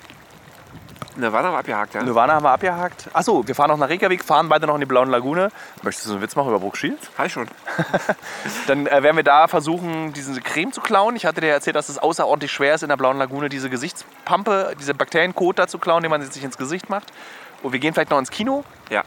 Ne, 1.19 1.33
war 1.33 1.43
noch 1.43 1.53
abgehakt, 1.53 1.95
ja? 1.95 2.03
Nirvana 2.03 2.35
haben 2.35 2.43
wir 2.43 2.51
abgehakt. 2.51 3.09
Achso, 3.11 3.45
wir 3.45 3.53
fahren 3.53 3.69
noch 3.69 3.77
nach 3.77 3.89
Reykjavik, 3.89 4.23
fahren 4.23 4.47
beide 4.47 4.67
noch 4.67 4.75
in 4.75 4.79
die 4.79 4.85
Blauen 4.85 5.09
Lagune. 5.09 5.49
Möchtest 5.81 6.05
du 6.05 6.09
so 6.09 6.15
einen 6.15 6.23
Witz 6.23 6.35
machen 6.37 6.47
über 6.47 6.59
Brooke 6.59 6.77
Shields? 6.77 7.09
Hi 7.17 7.29
schon. 7.29 7.47
Dann 8.67 8.87
äh, 8.87 9.03
werden 9.03 9.17
wir 9.17 9.23
da 9.23 9.49
versuchen, 9.49 10.13
diese 10.13 10.39
Creme 10.39 10.71
zu 10.71 10.79
klauen. 10.79 11.17
Ich 11.17 11.25
hatte 11.25 11.41
dir 11.41 11.49
erzählt, 11.49 11.75
dass 11.75 11.89
es 11.89 11.97
außerordentlich 11.97 12.51
schwer 12.51 12.75
ist, 12.75 12.83
in 12.83 12.89
der 12.89 12.95
Blauen 12.95 13.17
Lagune 13.17 13.49
diese 13.49 13.69
Gesichtspampe, 13.69 14.75
diese 14.79 14.93
Bakterienkot 14.93 15.59
da 15.59 15.67
zu 15.67 15.77
klauen, 15.77 16.03
den 16.03 16.09
man 16.09 16.21
sich 16.21 16.43
ins 16.43 16.57
Gesicht 16.57 16.89
macht. 16.89 17.11
Und 17.63 17.73
wir 17.73 17.79
gehen 17.79 17.93
vielleicht 17.93 18.11
noch 18.11 18.19
ins 18.19 18.31
Kino. 18.31 18.63
Ja. 18.89 19.03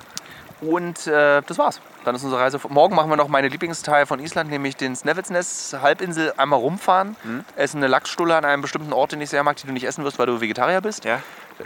Und 0.62 1.08
äh, 1.08 1.42
das 1.42 1.58
war's. 1.58 1.80
Dann 2.04 2.14
ist 2.14 2.22
unsere 2.22 2.40
Reise. 2.40 2.60
Morgen 2.68 2.94
machen 2.94 3.10
wir 3.10 3.16
noch 3.16 3.26
meine 3.26 3.48
Lieblingsteil 3.48 4.06
von 4.06 4.20
Island, 4.20 4.48
nämlich 4.48 4.76
den 4.76 4.94
Snæfellsnes 4.94 5.76
Halbinsel 5.82 6.32
einmal 6.36 6.60
rumfahren. 6.60 7.16
Mhm. 7.24 7.44
Essen 7.56 7.78
eine 7.78 7.88
Lachsstulle 7.88 8.36
an 8.36 8.44
einem 8.44 8.62
bestimmten 8.62 8.92
Ort, 8.92 9.10
den 9.10 9.20
ich 9.20 9.30
sehr 9.30 9.42
mag, 9.42 9.56
die 9.56 9.66
du 9.66 9.72
nicht 9.72 9.84
essen 9.84 10.04
wirst, 10.04 10.20
weil 10.20 10.26
du 10.26 10.40
Vegetarier 10.40 10.80
bist. 10.80 11.04
Ja. 11.04 11.20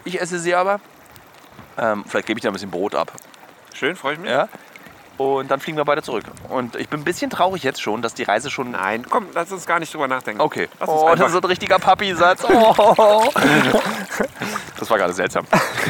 Ich 0.04 0.20
esse 0.20 0.38
sie 0.38 0.54
aber. 0.54 0.80
Ähm, 1.76 2.04
vielleicht 2.06 2.26
gebe 2.26 2.38
ich 2.38 2.42
dir 2.42 2.48
ein 2.48 2.54
bisschen 2.54 2.70
Brot 2.70 2.94
ab. 2.94 3.12
Schön, 3.74 3.96
freue 3.96 4.14
ich 4.14 4.18
mich. 4.18 4.30
Ja? 4.30 4.48
Und 5.18 5.50
dann 5.50 5.60
fliegen 5.60 5.78
wir 5.78 5.84
beide 5.84 6.02
zurück. 6.02 6.24
Und 6.48 6.76
ich 6.76 6.88
bin 6.88 7.00
ein 7.00 7.04
bisschen 7.04 7.30
traurig 7.30 7.62
jetzt 7.62 7.80
schon, 7.80 8.02
dass 8.02 8.12
die 8.12 8.24
Reise 8.24 8.50
schon. 8.50 8.72
Nein, 8.72 9.06
komm, 9.08 9.26
lass 9.32 9.50
uns 9.50 9.64
gar 9.64 9.78
nicht 9.78 9.92
drüber 9.92 10.08
nachdenken. 10.08 10.42
Okay. 10.42 10.68
Oh, 10.86 11.14
das 11.16 11.32
ist 11.32 11.42
ein 11.42 11.44
richtiger 11.44 11.78
Papi-Satz. 11.78 12.44
Oh. 12.44 13.24
Das 14.78 14.90
war 14.90 14.98
gerade 14.98 15.14
seltsam. 15.14 15.46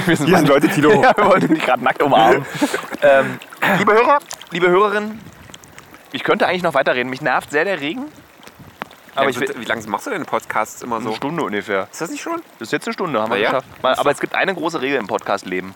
Wir 0.07 0.17
sind 0.17 0.29
Hier 0.29 0.39
sind 0.39 0.49
Leute, 0.49 0.69
Tilo. 0.69 0.91
ja, 1.03 1.13
wir 1.17 1.27
wollten 1.27 1.53
dich 1.53 1.65
gerade 1.65 1.83
nackt 1.83 2.03
umarmen. 2.03 2.47
ähm, 3.03 3.39
liebe 3.79 3.93
Hörer, 3.93 4.21
liebe 4.53 4.69
Hörerinnen, 4.69 5.21
ich 6.13 6.23
könnte 6.23 6.47
eigentlich 6.47 6.63
noch 6.63 6.75
weiterreden. 6.75 7.11
Mich 7.11 7.21
nervt 7.21 7.51
sehr 7.51 7.65
der 7.65 7.81
Regen. 7.81 8.07
Aber 9.17 9.29
ich 9.29 9.41
will, 9.41 9.53
wie 9.59 9.65
lange 9.65 9.85
machst 9.89 10.07
du 10.07 10.11
denn 10.11 10.25
Podcasts 10.25 10.83
immer 10.83 11.01
so? 11.01 11.09
eine 11.09 11.17
Stunde 11.17 11.43
ungefähr. 11.43 11.89
Ist 11.91 12.01
das 12.01 12.11
nicht 12.11 12.23
schon? 12.23 12.43
Das 12.59 12.69
ist 12.69 12.73
jetzt 12.73 12.87
eine 12.87 12.95
Stunde, 12.95 13.21
haben 13.21 13.31
wir 13.31 13.37
Na 13.37 13.43
ja. 13.43 13.49
geschafft. 13.51 13.69
Aber 13.83 14.11
es 14.11 14.21
gibt 14.21 14.35
eine 14.35 14.55
große 14.55 14.81
Regel 14.81 14.99
im 14.99 15.07
Podcast-Leben. 15.07 15.75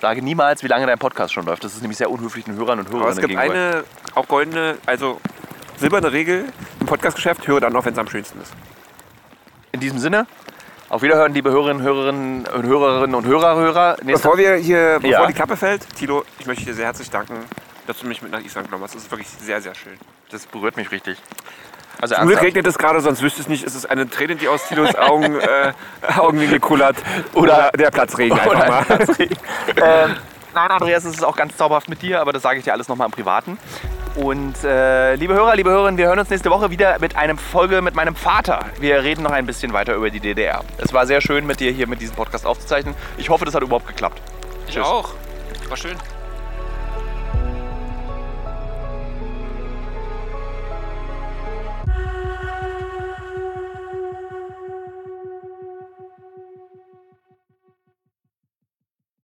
Sage 0.00 0.22
niemals, 0.22 0.62
wie 0.62 0.68
lange 0.68 0.86
dein 0.86 0.98
Podcast 0.98 1.32
schon 1.32 1.46
läuft. 1.46 1.64
Das 1.64 1.74
ist 1.74 1.80
nämlich 1.80 1.98
sehr 1.98 2.10
unhöflich 2.10 2.44
den 2.44 2.56
Hörern 2.56 2.78
und 2.80 2.86
Aber 2.88 2.98
Hörerinnen 2.98 3.18
es 3.18 3.26
gibt 3.28 3.40
gegenüber. 3.40 3.54
eine, 3.54 3.84
auch 4.14 4.28
goldene, 4.28 4.76
also 4.86 5.20
silberne 5.78 6.12
Regel 6.12 6.44
im 6.80 6.86
Podcastgeschäft, 6.86 7.46
höre 7.48 7.60
dann 7.60 7.72
noch, 7.72 7.84
wenn 7.84 7.92
es 7.94 7.98
am 7.98 8.08
schönsten 8.08 8.40
ist. 8.40 8.52
In 9.72 9.80
diesem 9.80 9.98
Sinne, 9.98 10.26
auf 10.88 11.02
Wiederhören, 11.02 11.32
liebe 11.34 11.50
Hörerinnen, 11.50 11.82
Hörerinnen 11.82 12.46
und 12.46 12.64
Hörerinnen 12.66 13.14
und 13.14 13.26
Hörer, 13.26 13.56
Hörer. 13.56 13.96
Nächste 14.02 14.12
Bevor 14.28 14.38
wir 14.38 14.54
hier, 14.56 14.98
bevor 15.00 15.10
Ja. 15.10 15.26
die 15.26 15.32
Klappe 15.32 15.56
fällt, 15.56 15.86
Tilo, 15.96 16.24
ich 16.38 16.46
möchte 16.46 16.64
dir 16.64 16.74
sehr 16.74 16.84
herzlich 16.86 17.10
danken, 17.10 17.34
dass 17.86 17.98
du 17.98 18.06
mich 18.06 18.22
mit 18.22 18.30
nach 18.32 18.40
Island 18.40 18.68
genommen 18.68 18.84
hast. 18.84 18.94
Das 18.94 19.02
ist 19.02 19.10
wirklich 19.10 19.28
sehr, 19.28 19.60
sehr 19.60 19.74
schön. 19.74 19.94
Das 20.30 20.46
berührt 20.46 20.76
mich 20.76 20.90
richtig. 20.92 21.18
Also 22.00 22.14
Zum 22.14 22.26
Glück 22.28 22.42
regnet 22.42 22.66
es 22.66 22.76
gerade, 22.78 23.00
sonst 23.00 23.22
wüsste 23.22 23.40
ich 23.40 23.48
nicht, 23.48 23.64
ist 23.64 23.74
es 23.74 23.86
eine 23.86 24.08
Träne, 24.08 24.36
die 24.36 24.48
aus 24.48 24.66
Tilos 24.68 24.94
Augen, 24.96 25.38
äh, 25.40 25.72
Augenwinkel 26.18 26.60
kullert. 26.60 26.96
Oder- 27.32 27.68
Oder 27.68 27.70
der 27.78 27.90
Platzregen 27.90 28.38
einfach 28.38 28.68
mal. 28.68 28.84
ähm, 29.76 30.16
nein, 30.54 30.70
Andreas, 30.70 31.04
es 31.04 31.14
ist 31.14 31.24
auch 31.24 31.36
ganz 31.36 31.56
zauberhaft 31.56 31.88
mit 31.88 32.02
dir, 32.02 32.20
aber 32.20 32.32
das 32.32 32.42
sage 32.42 32.58
ich 32.58 32.64
dir 32.64 32.72
alles 32.72 32.88
nochmal 32.88 33.06
im 33.06 33.12
Privaten. 33.12 33.58
Und 34.14 34.62
äh, 34.64 35.14
liebe 35.16 35.34
Hörer, 35.34 35.56
liebe 35.56 35.68
Hörerinnen, 35.70 35.98
wir 35.98 36.06
hören 36.06 36.18
uns 36.18 36.30
nächste 36.30 36.50
Woche 36.50 36.70
wieder 36.70 36.98
mit 37.00 37.16
einer 37.16 37.36
Folge 37.36 37.82
mit 37.82 37.94
meinem 37.94 38.14
Vater. 38.16 38.60
Wir 38.80 39.02
reden 39.02 39.22
noch 39.22 39.30
ein 39.30 39.44
bisschen 39.44 39.72
weiter 39.74 39.94
über 39.94 40.08
die 40.10 40.20
DDR. 40.20 40.64
Es 40.78 40.92
war 40.94 41.06
sehr 41.06 41.20
schön, 41.20 41.46
mit 41.46 41.60
dir 41.60 41.70
hier 41.70 41.86
mit 41.86 42.00
diesem 42.00 42.16
Podcast 42.16 42.46
aufzuzeichnen. 42.46 42.94
Ich 43.18 43.28
hoffe, 43.28 43.44
das 43.44 43.54
hat 43.54 43.62
überhaupt 43.62 43.86
geklappt. 43.86 44.20
Ich 44.68 44.80
auch. 44.80 45.10
War 45.68 45.76
schön. 45.76 45.96